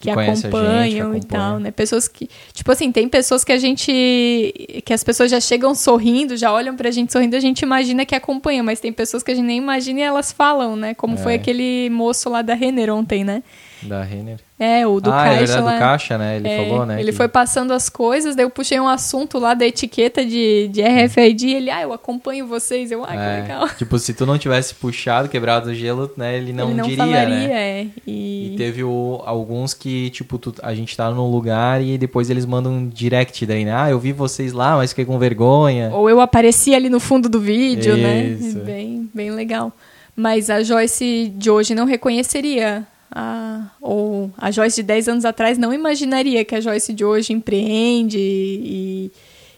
[0.00, 1.70] que, acompanham gente, e tal, né?
[1.70, 6.38] Pessoas que, tipo assim, tem pessoas que a gente que as pessoas já chegam sorrindo,
[6.38, 9.34] já olham pra gente sorrindo, a gente imagina que acompanha, mas tem pessoas que a
[9.34, 10.94] gente nem imagina e elas falam, né?
[10.94, 11.16] Como é.
[11.18, 13.42] foi aquele moço lá da Renner ontem, né?
[13.82, 14.38] Da Renner.
[14.58, 15.32] É, o do ah, Caixa.
[15.32, 15.72] É verdade, lá.
[15.72, 16.36] do Caixa, né?
[16.36, 17.00] Ele é, falou, né?
[17.00, 17.16] Ele que...
[17.16, 21.46] foi passando as coisas, daí eu puxei um assunto lá da etiqueta de, de RFID
[21.46, 22.92] e ele, ah, eu acompanho vocês.
[22.92, 23.68] Eu, ah, é, que legal.
[23.78, 26.36] Tipo, se tu não tivesse puxado, quebrado o gelo, né?
[26.36, 27.80] Ele não, ele não diria, falaria, né?
[27.80, 28.52] É, e...
[28.52, 32.44] e teve o, alguns que, tipo, tu, a gente tá num lugar e depois eles
[32.44, 33.74] mandam um direct daí, né?
[33.74, 35.90] Ah, eu vi vocês lá, mas fiquei com vergonha.
[35.92, 38.24] Ou eu apareci ali no fundo do vídeo, né?
[38.24, 38.58] Isso.
[38.58, 38.64] né?
[38.64, 39.72] Bem, bem legal.
[40.14, 45.58] Mas a Joyce de hoje não reconheceria a, ou a Joyce de 10 anos atrás
[45.58, 49.10] não imaginaria que a Joyce de hoje empreende e,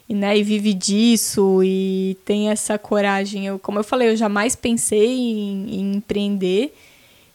[0.09, 3.47] e, né, e vive disso e tem essa coragem.
[3.47, 6.74] Eu, como eu falei, eu jamais pensei em, em empreender.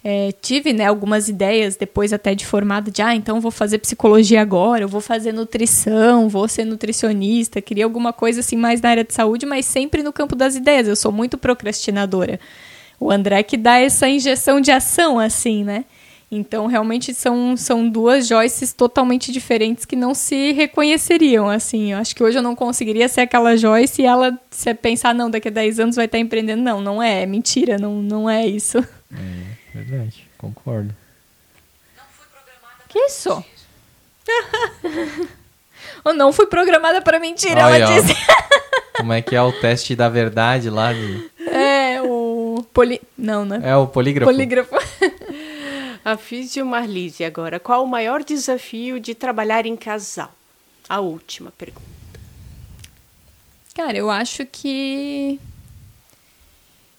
[0.04, 4.42] É, tive né, algumas ideias depois até de formada de ah, então vou fazer psicologia
[4.42, 9.04] agora, eu vou fazer nutrição, vou ser nutricionista, queria alguma coisa assim mais na área
[9.04, 10.88] de saúde, mas sempre no campo das ideias.
[10.88, 12.40] Eu sou muito procrastinadora.
[13.00, 15.86] O André que dá essa injeção de ação, assim, né?
[16.30, 21.94] Então, realmente são, são duas Joyces totalmente diferentes que não se reconheceriam, assim.
[21.94, 25.32] Eu acho que hoje eu não conseguiria ser aquela Joyce e ela se pensar, não,
[25.32, 26.62] daqui a 10 anos vai estar empreendendo.
[26.62, 28.78] Não, não é, é mentira, não, não é isso.
[28.80, 30.94] É, verdade, concordo.
[32.90, 33.44] Que isso?
[36.04, 38.14] eu não fui programada para mentira, Olha, ela disse.
[38.98, 40.92] Como é que é o teste da verdade lá?
[40.92, 41.30] De...
[41.50, 42.66] É, o...
[42.74, 43.00] Poli...
[43.18, 43.62] Não, né?
[43.64, 44.30] É o polígrafo.
[44.30, 44.76] Polígrafo.
[46.08, 47.60] A Físio Marlise agora.
[47.60, 50.34] Qual o maior desafio de trabalhar em casal?
[50.88, 51.82] A última pergunta.
[53.76, 55.38] Cara, eu acho que.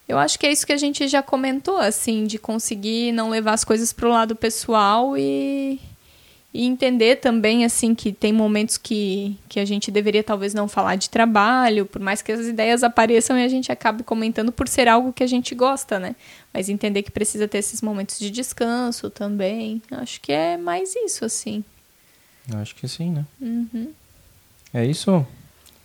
[0.06, 3.54] Eu acho que é isso que a gente já comentou, assim, de conseguir não levar
[3.54, 5.80] as coisas para o lado pessoal e
[6.52, 10.96] e entender também, assim, que tem momentos que, que a gente deveria talvez não falar
[10.96, 14.88] de trabalho, por mais que as ideias apareçam e a gente acabe comentando por ser
[14.88, 16.16] algo que a gente gosta, né?
[16.52, 19.82] Mas entender que precisa ter esses momentos de descanso também.
[19.90, 21.62] Acho que é mais isso, assim.
[22.54, 23.26] Acho que sim, né?
[23.40, 23.92] Uhum.
[24.72, 25.26] É isso?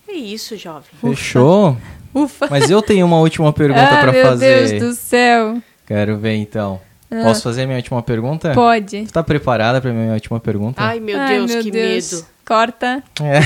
[0.07, 0.89] É isso, jovem.
[1.01, 1.77] Fechou?
[2.13, 2.47] Ufa.
[2.49, 4.61] Mas eu tenho uma última pergunta ah, para fazer.
[4.61, 5.61] Meu Deus do céu.
[5.85, 6.79] Quero ver então.
[7.13, 7.23] Ah.
[7.23, 8.53] Posso fazer a minha última pergunta?
[8.53, 9.05] Pode.
[9.05, 10.81] Você tá preparada para minha última pergunta?
[10.81, 12.11] Ai, meu Ai, Deus, meu que Deus.
[12.11, 12.25] medo.
[12.43, 13.03] Corta.
[13.21, 13.39] É.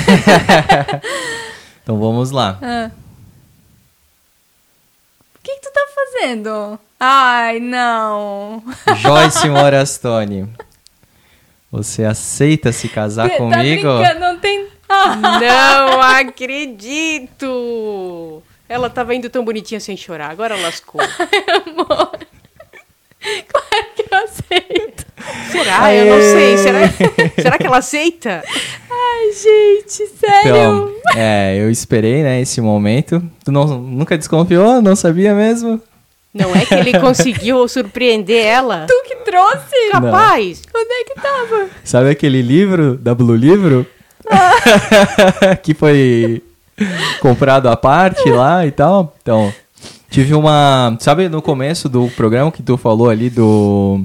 [1.84, 2.58] então vamos lá.
[2.62, 2.90] Ah.
[5.36, 6.80] O que, que tu tá fazendo?
[6.98, 8.64] Ai, não.
[8.98, 10.48] Joyce Morastone.
[11.70, 13.98] Você aceita se casar tá comigo?
[13.98, 14.68] Brincando, não tem.
[14.90, 17.52] não acredito!
[18.70, 21.00] Ela tava indo tão bonitinha sem chorar, agora lascou.
[21.20, 22.27] Ai, amor.
[23.48, 25.06] Claro que eu aceito.
[25.52, 25.84] Será?
[25.84, 26.02] Aê.
[26.02, 26.58] Eu não sei.
[26.58, 26.80] Será,
[27.42, 28.44] será que ela aceita?
[28.90, 30.50] Ai, gente, sério.
[30.50, 33.22] Então, é, eu esperei, né, esse momento.
[33.44, 34.82] Tu não, nunca desconfiou?
[34.82, 35.82] Não sabia mesmo?
[36.34, 38.86] Não é que ele conseguiu surpreender ela?
[38.88, 39.90] Tu que trouxe?
[39.92, 40.62] Capaz.
[40.74, 40.82] Não.
[40.82, 41.70] Onde é que tava?
[41.84, 43.86] Sabe aquele livro da Blue Livro?
[44.30, 45.56] Ah.
[45.62, 46.44] que foi
[47.20, 49.16] comprado à parte lá e tal?
[49.22, 49.54] Então,
[50.10, 50.96] Tive uma.
[51.00, 54.04] Sabe no começo do programa que tu falou ali do.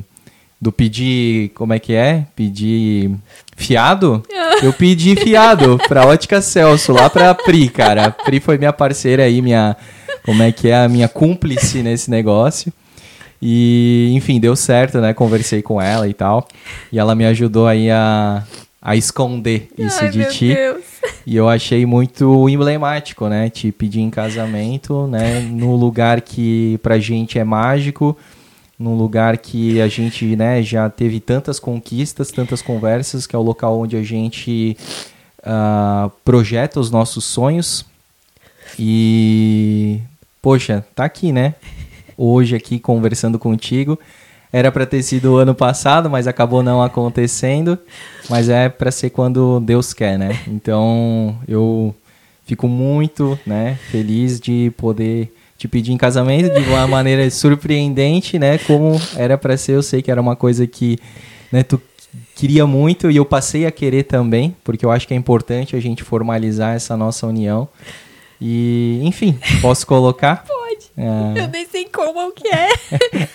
[0.61, 1.51] Do pedir.
[1.51, 2.27] Como é que é?
[2.37, 3.11] Pedir
[3.57, 4.23] fiado?
[4.63, 8.07] Eu pedi fiado pra Ótica Celso, lá pra Pri, cara.
[8.07, 9.77] A Pri foi minha parceira aí, minha.
[10.25, 10.85] Como é que é?
[10.85, 12.73] A minha cúmplice nesse negócio.
[13.41, 15.13] E, enfim, deu certo, né?
[15.13, 16.47] Conversei com ela e tal.
[16.93, 18.45] E ela me ajudou aí a,
[18.83, 20.55] a esconder isso Ai, de ti.
[20.55, 20.83] Deus.
[21.25, 23.49] E eu achei muito emblemático, né?
[23.49, 25.39] Te pedir em casamento, né?
[25.39, 28.17] No lugar que pra gente é mágico,
[28.77, 33.43] num lugar que a gente né, já teve tantas conquistas, tantas conversas, que é o
[33.43, 34.77] local onde a gente
[35.41, 37.87] uh, projeta os nossos sonhos.
[38.77, 40.01] E,
[40.41, 41.55] poxa, tá aqui, né?
[42.17, 43.97] Hoje aqui conversando contigo.
[44.53, 47.79] Era para ter sido o ano passado, mas acabou não acontecendo.
[48.29, 50.41] Mas é para ser quando Deus quer, né?
[50.47, 51.95] Então eu
[52.45, 58.59] fico muito, né, feliz de poder te pedir em casamento de uma maneira surpreendente, né?
[58.59, 60.99] Como era para ser, eu sei que era uma coisa que,
[61.53, 61.81] né, tu
[62.35, 65.81] queria muito e eu passei a querer também, porque eu acho que é importante a
[65.81, 67.69] gente formalizar essa nossa união.
[68.41, 70.45] E, enfim, posso colocar?
[70.97, 71.43] É...
[71.43, 72.69] Eu nem sei como que é.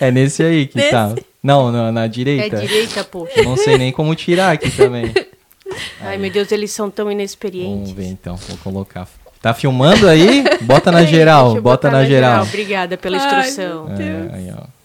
[0.00, 0.90] é nesse aí que nesse?
[0.90, 1.14] tá.
[1.42, 2.56] Não, na, na direita.
[2.56, 3.28] É direita, pô.
[3.44, 5.12] Não sei nem como tirar aqui também.
[6.00, 6.18] Ai, aí.
[6.18, 7.90] meu Deus, eles são tão inexperientes.
[7.90, 9.08] Vamos ver então, vou colocar.
[9.40, 10.44] Tá filmando aí?
[10.62, 12.30] Bota na geral, bota na, na geral.
[12.30, 12.46] geral.
[12.46, 13.86] Obrigada pela instrução.
[13.90, 14.78] Ai, é, aí, ó.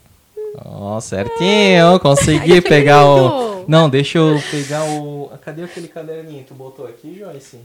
[0.65, 3.65] Ó, certinho, consegui Ai, pegar o.
[3.67, 5.31] Não, deixa eu pegar o.
[5.43, 7.57] Cadê aquele caderninho tu botou aqui, Joyce?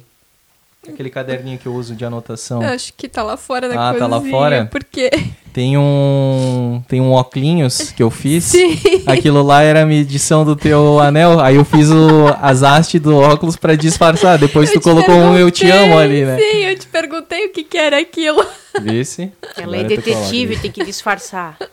[0.89, 2.62] Aquele caderninho que eu uso de anotação.
[2.62, 4.06] Eu acho que tá lá fora da ah, cozinha.
[4.06, 4.69] Ah, tá lá fora?
[4.70, 5.10] Porque...
[5.52, 6.82] Tem um...
[6.86, 8.44] Tem um óculos que eu fiz.
[8.51, 8.78] Sim.
[9.06, 11.40] Aquilo lá era a medição do teu anel.
[11.40, 14.39] Aí eu fiz o, as hastes do óculos para disfarçar.
[14.39, 16.39] Depois eu tu colocou um Eu Te Amo ali, né?
[16.39, 18.44] Sim, eu te perguntei o que que era aquilo.
[18.81, 19.32] Vice?
[19.56, 21.56] Ela é detetive, tem que disfarçar.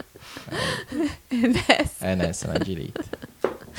[1.32, 2.06] É nessa.
[2.06, 3.04] É nessa, na direita.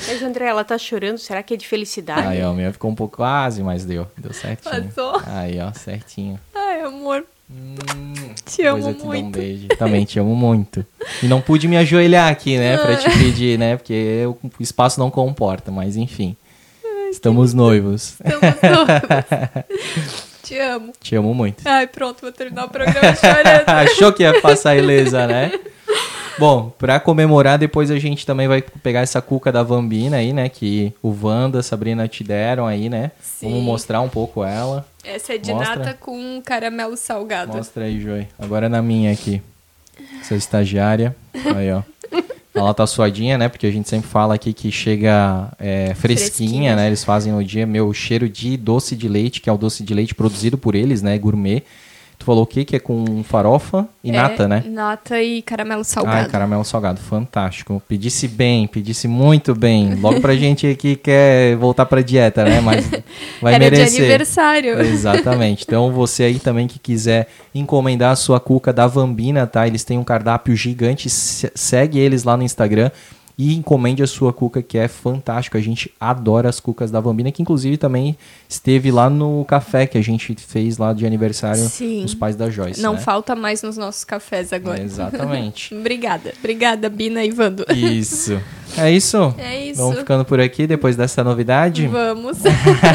[0.05, 2.27] Mas, André, ela tá chorando, será que é de felicidade?
[2.27, 4.07] Aí, ó, o meu ficou um pouco quase, mas deu.
[4.17, 4.83] Deu certinho.
[4.85, 5.21] Passou.
[5.25, 6.39] Aí, ó, certinho.
[6.53, 7.25] Ai, amor.
[7.49, 8.13] Hum,
[8.45, 9.25] te amo te muito.
[9.27, 9.67] Um beijo.
[9.79, 10.85] Também te amo muito.
[11.23, 15.09] E não pude me ajoelhar aqui, né, pra te pedir, né, porque o espaço não
[15.09, 16.35] comporta, mas enfim.
[16.83, 18.17] Ai, estamos noivos.
[18.19, 20.27] Estamos noivos.
[20.47, 20.93] Te amo.
[21.01, 21.61] Te amo muito.
[21.67, 23.67] Ai, pronto, vou terminar o programa chorando.
[23.67, 25.51] Achou que ia passar ilesa, né?
[26.37, 30.47] Bom, pra comemorar, depois a gente também vai pegar essa cuca da Vambina aí, né?
[30.49, 33.11] Que o Wanda, a Sabrina te deram aí, né?
[33.21, 33.49] Sim.
[33.49, 34.85] Vamos mostrar um pouco ela.
[35.03, 35.75] Essa é de Mostra.
[35.77, 37.57] nata com caramelo salgado.
[37.57, 38.27] Mostra aí, Joy.
[38.37, 39.41] Agora é na minha aqui.
[40.21, 41.15] Essa estagiária.
[41.55, 41.81] Aí, ó.
[42.53, 43.49] Ela tá suadinha, né?
[43.49, 46.87] Porque a gente sempre fala aqui que chega é, fresquinha, fresquinha, né?
[46.87, 49.93] Eles fazem no dia meu cheiro de doce de leite, que é o doce de
[49.93, 51.17] leite produzido por eles, né?
[51.17, 51.63] Gourmet.
[52.17, 54.63] Tu falou o que que é com farofa e é, nata, né?
[54.65, 56.27] Nata e caramelo salgado.
[56.27, 57.81] Ah, caramelo salgado, fantástico.
[57.87, 59.95] Pedisse bem, pedisse muito bem.
[59.95, 62.59] Logo pra gente que quer voltar pra dieta, né?
[62.59, 62.89] Mas
[63.41, 63.91] vai Era merecer.
[63.91, 64.79] de aniversário.
[64.81, 65.63] Exatamente.
[65.65, 69.67] Então você aí também que quiser encomendar a sua cuca da Vambina, tá?
[69.67, 72.89] Eles têm um cardápio gigante, segue eles lá no Instagram
[73.37, 75.57] e encomende a sua cuca, que é fantástico.
[75.57, 78.17] A gente adora as cucas da Bambina, que inclusive também
[78.49, 82.01] esteve lá no café que a gente fez lá de aniversário Sim.
[82.01, 82.81] dos pais da Joyce.
[82.81, 82.99] Não né?
[82.99, 84.79] falta mais nos nossos cafés agora.
[84.79, 85.73] É, exatamente.
[85.77, 86.33] Obrigada.
[86.39, 87.63] Obrigada, Bina e Vando.
[87.75, 88.41] Isso.
[88.77, 89.33] É isso?
[89.37, 89.81] É isso.
[89.81, 91.87] Vamos ficando por aqui depois dessa novidade?
[91.87, 92.37] Vamos.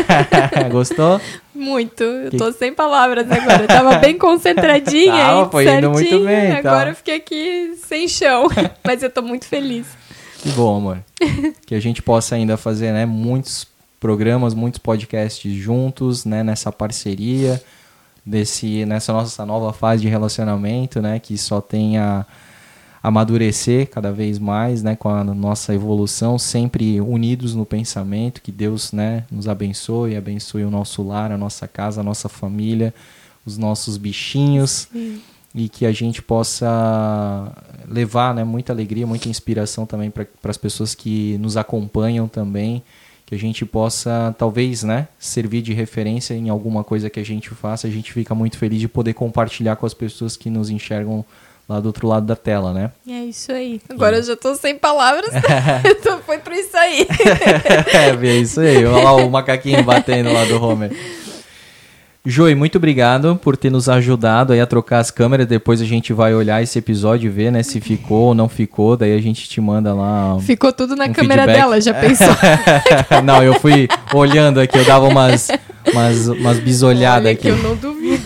[0.70, 1.18] Gostou?
[1.54, 2.04] Muito.
[2.04, 2.36] Eu que...
[2.36, 3.64] tô sem palavras agora.
[3.64, 5.12] Eu tava bem concentradinha.
[5.12, 6.52] Tava, foi indo muito bem.
[6.52, 8.48] Agora eu fiquei aqui sem chão.
[8.84, 9.86] Mas eu tô muito feliz.
[10.42, 11.04] Que bom, amor.
[11.64, 13.64] que a gente possa ainda fazer né, muitos
[14.00, 17.62] programas, muitos podcasts juntos, né, nessa parceria,
[18.26, 22.26] desse, nessa nossa nova fase de relacionamento, né, que só tem a
[23.00, 28.90] amadurecer cada vez mais, né, com a nossa evolução, sempre unidos no pensamento, que Deus,
[28.90, 32.92] né, nos abençoe, abençoe o nosso lar, a nossa casa, a nossa família,
[33.46, 34.88] os nossos bichinhos.
[34.92, 35.20] Sim
[35.54, 37.52] e que a gente possa
[37.88, 42.82] levar né, muita alegria, muita inspiração também para as pessoas que nos acompanham também,
[43.26, 47.50] que a gente possa talvez né, servir de referência em alguma coisa que a gente
[47.50, 47.86] faça.
[47.86, 51.24] A gente fica muito feliz de poder compartilhar com as pessoas que nos enxergam
[51.68, 52.90] lá do outro lado da tela, né?
[53.06, 53.80] É isso aí.
[53.88, 54.18] Agora e...
[54.20, 55.30] eu já tô sem palavras,
[55.84, 57.06] então foi para isso aí.
[57.92, 58.84] é, é isso aí.
[58.84, 60.92] Olha lá o macaquinho batendo lá do Homer.
[62.24, 65.44] Joey, muito obrigado por ter nos ajudado aí a trocar as câmeras.
[65.44, 68.96] Depois a gente vai olhar esse episódio e ver, né, se ficou ou não ficou.
[68.96, 70.38] Daí a gente te manda lá.
[70.40, 71.60] Ficou tudo na um câmera feedback.
[71.60, 72.28] dela, já pensou?
[73.24, 75.48] não, eu fui olhando aqui, eu dava umas,
[75.92, 77.42] umas, umas bisolhadas Olha aqui.
[77.42, 78.22] Que eu não duvido.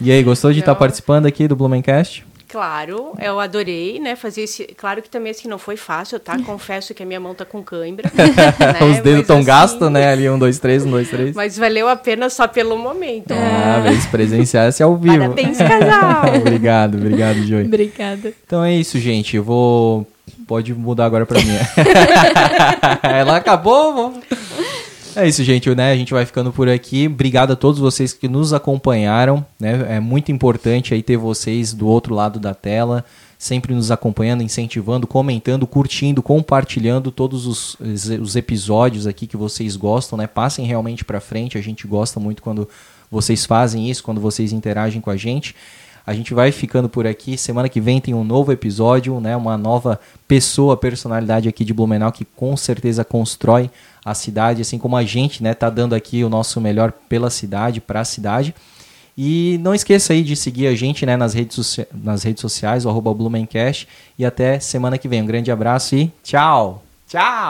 [0.00, 2.27] E aí, gostou de estar tá participando aqui do Blumencast?
[2.48, 4.16] Claro, eu adorei, né?
[4.16, 4.64] Fazer esse.
[4.64, 6.38] Claro que também assim não foi fácil, tá?
[6.42, 8.10] Confesso que a minha mão tá com cãibra.
[8.16, 8.86] né?
[8.86, 9.46] Os dedos estão assim...
[9.46, 10.10] gastos, né?
[10.10, 11.36] Ali, um, dois, três, um, dois, três.
[11.36, 13.32] Mas valeu a pena só pelo momento.
[13.32, 14.10] Ah, é.
[14.10, 15.18] presenciar-se ao vivo.
[15.18, 16.36] Parabéns, casal!
[16.40, 17.66] obrigado, obrigado, Joey.
[17.66, 18.32] Obrigada.
[18.46, 19.36] Então é isso, gente.
[19.36, 20.06] Eu vou.
[20.46, 21.58] Pode mudar agora pra mim.
[23.02, 24.24] Ela acabou, vamos.
[25.18, 25.90] É isso, gente, né?
[25.90, 27.08] A gente vai ficando por aqui.
[27.08, 29.96] Obrigado a todos vocês que nos acompanharam, né?
[29.96, 33.04] É muito importante aí ter vocês do outro lado da tela,
[33.36, 40.16] sempre nos acompanhando, incentivando, comentando, curtindo, compartilhando todos os, os episódios aqui que vocês gostam,
[40.16, 40.28] né?
[40.28, 42.68] Passem realmente para frente, a gente gosta muito quando
[43.10, 45.52] vocês fazem isso, quando vocês interagem com a gente.
[46.06, 47.36] A gente vai ficando por aqui.
[47.36, 49.36] Semana que vem tem um novo episódio, né?
[49.36, 53.68] Uma nova pessoa, personalidade aqui de Blumenau que com certeza constrói
[54.10, 55.54] a cidade, assim como a gente, né?
[55.54, 58.54] Tá dando aqui o nosso melhor pela cidade, para a cidade.
[59.16, 62.88] E não esqueça aí de seguir a gente né, nas, redes nas redes sociais, o
[62.88, 63.88] arroba Blumencast.
[64.16, 65.22] E até semana que vem.
[65.22, 66.84] Um grande abraço e tchau!
[67.08, 67.46] Tchau!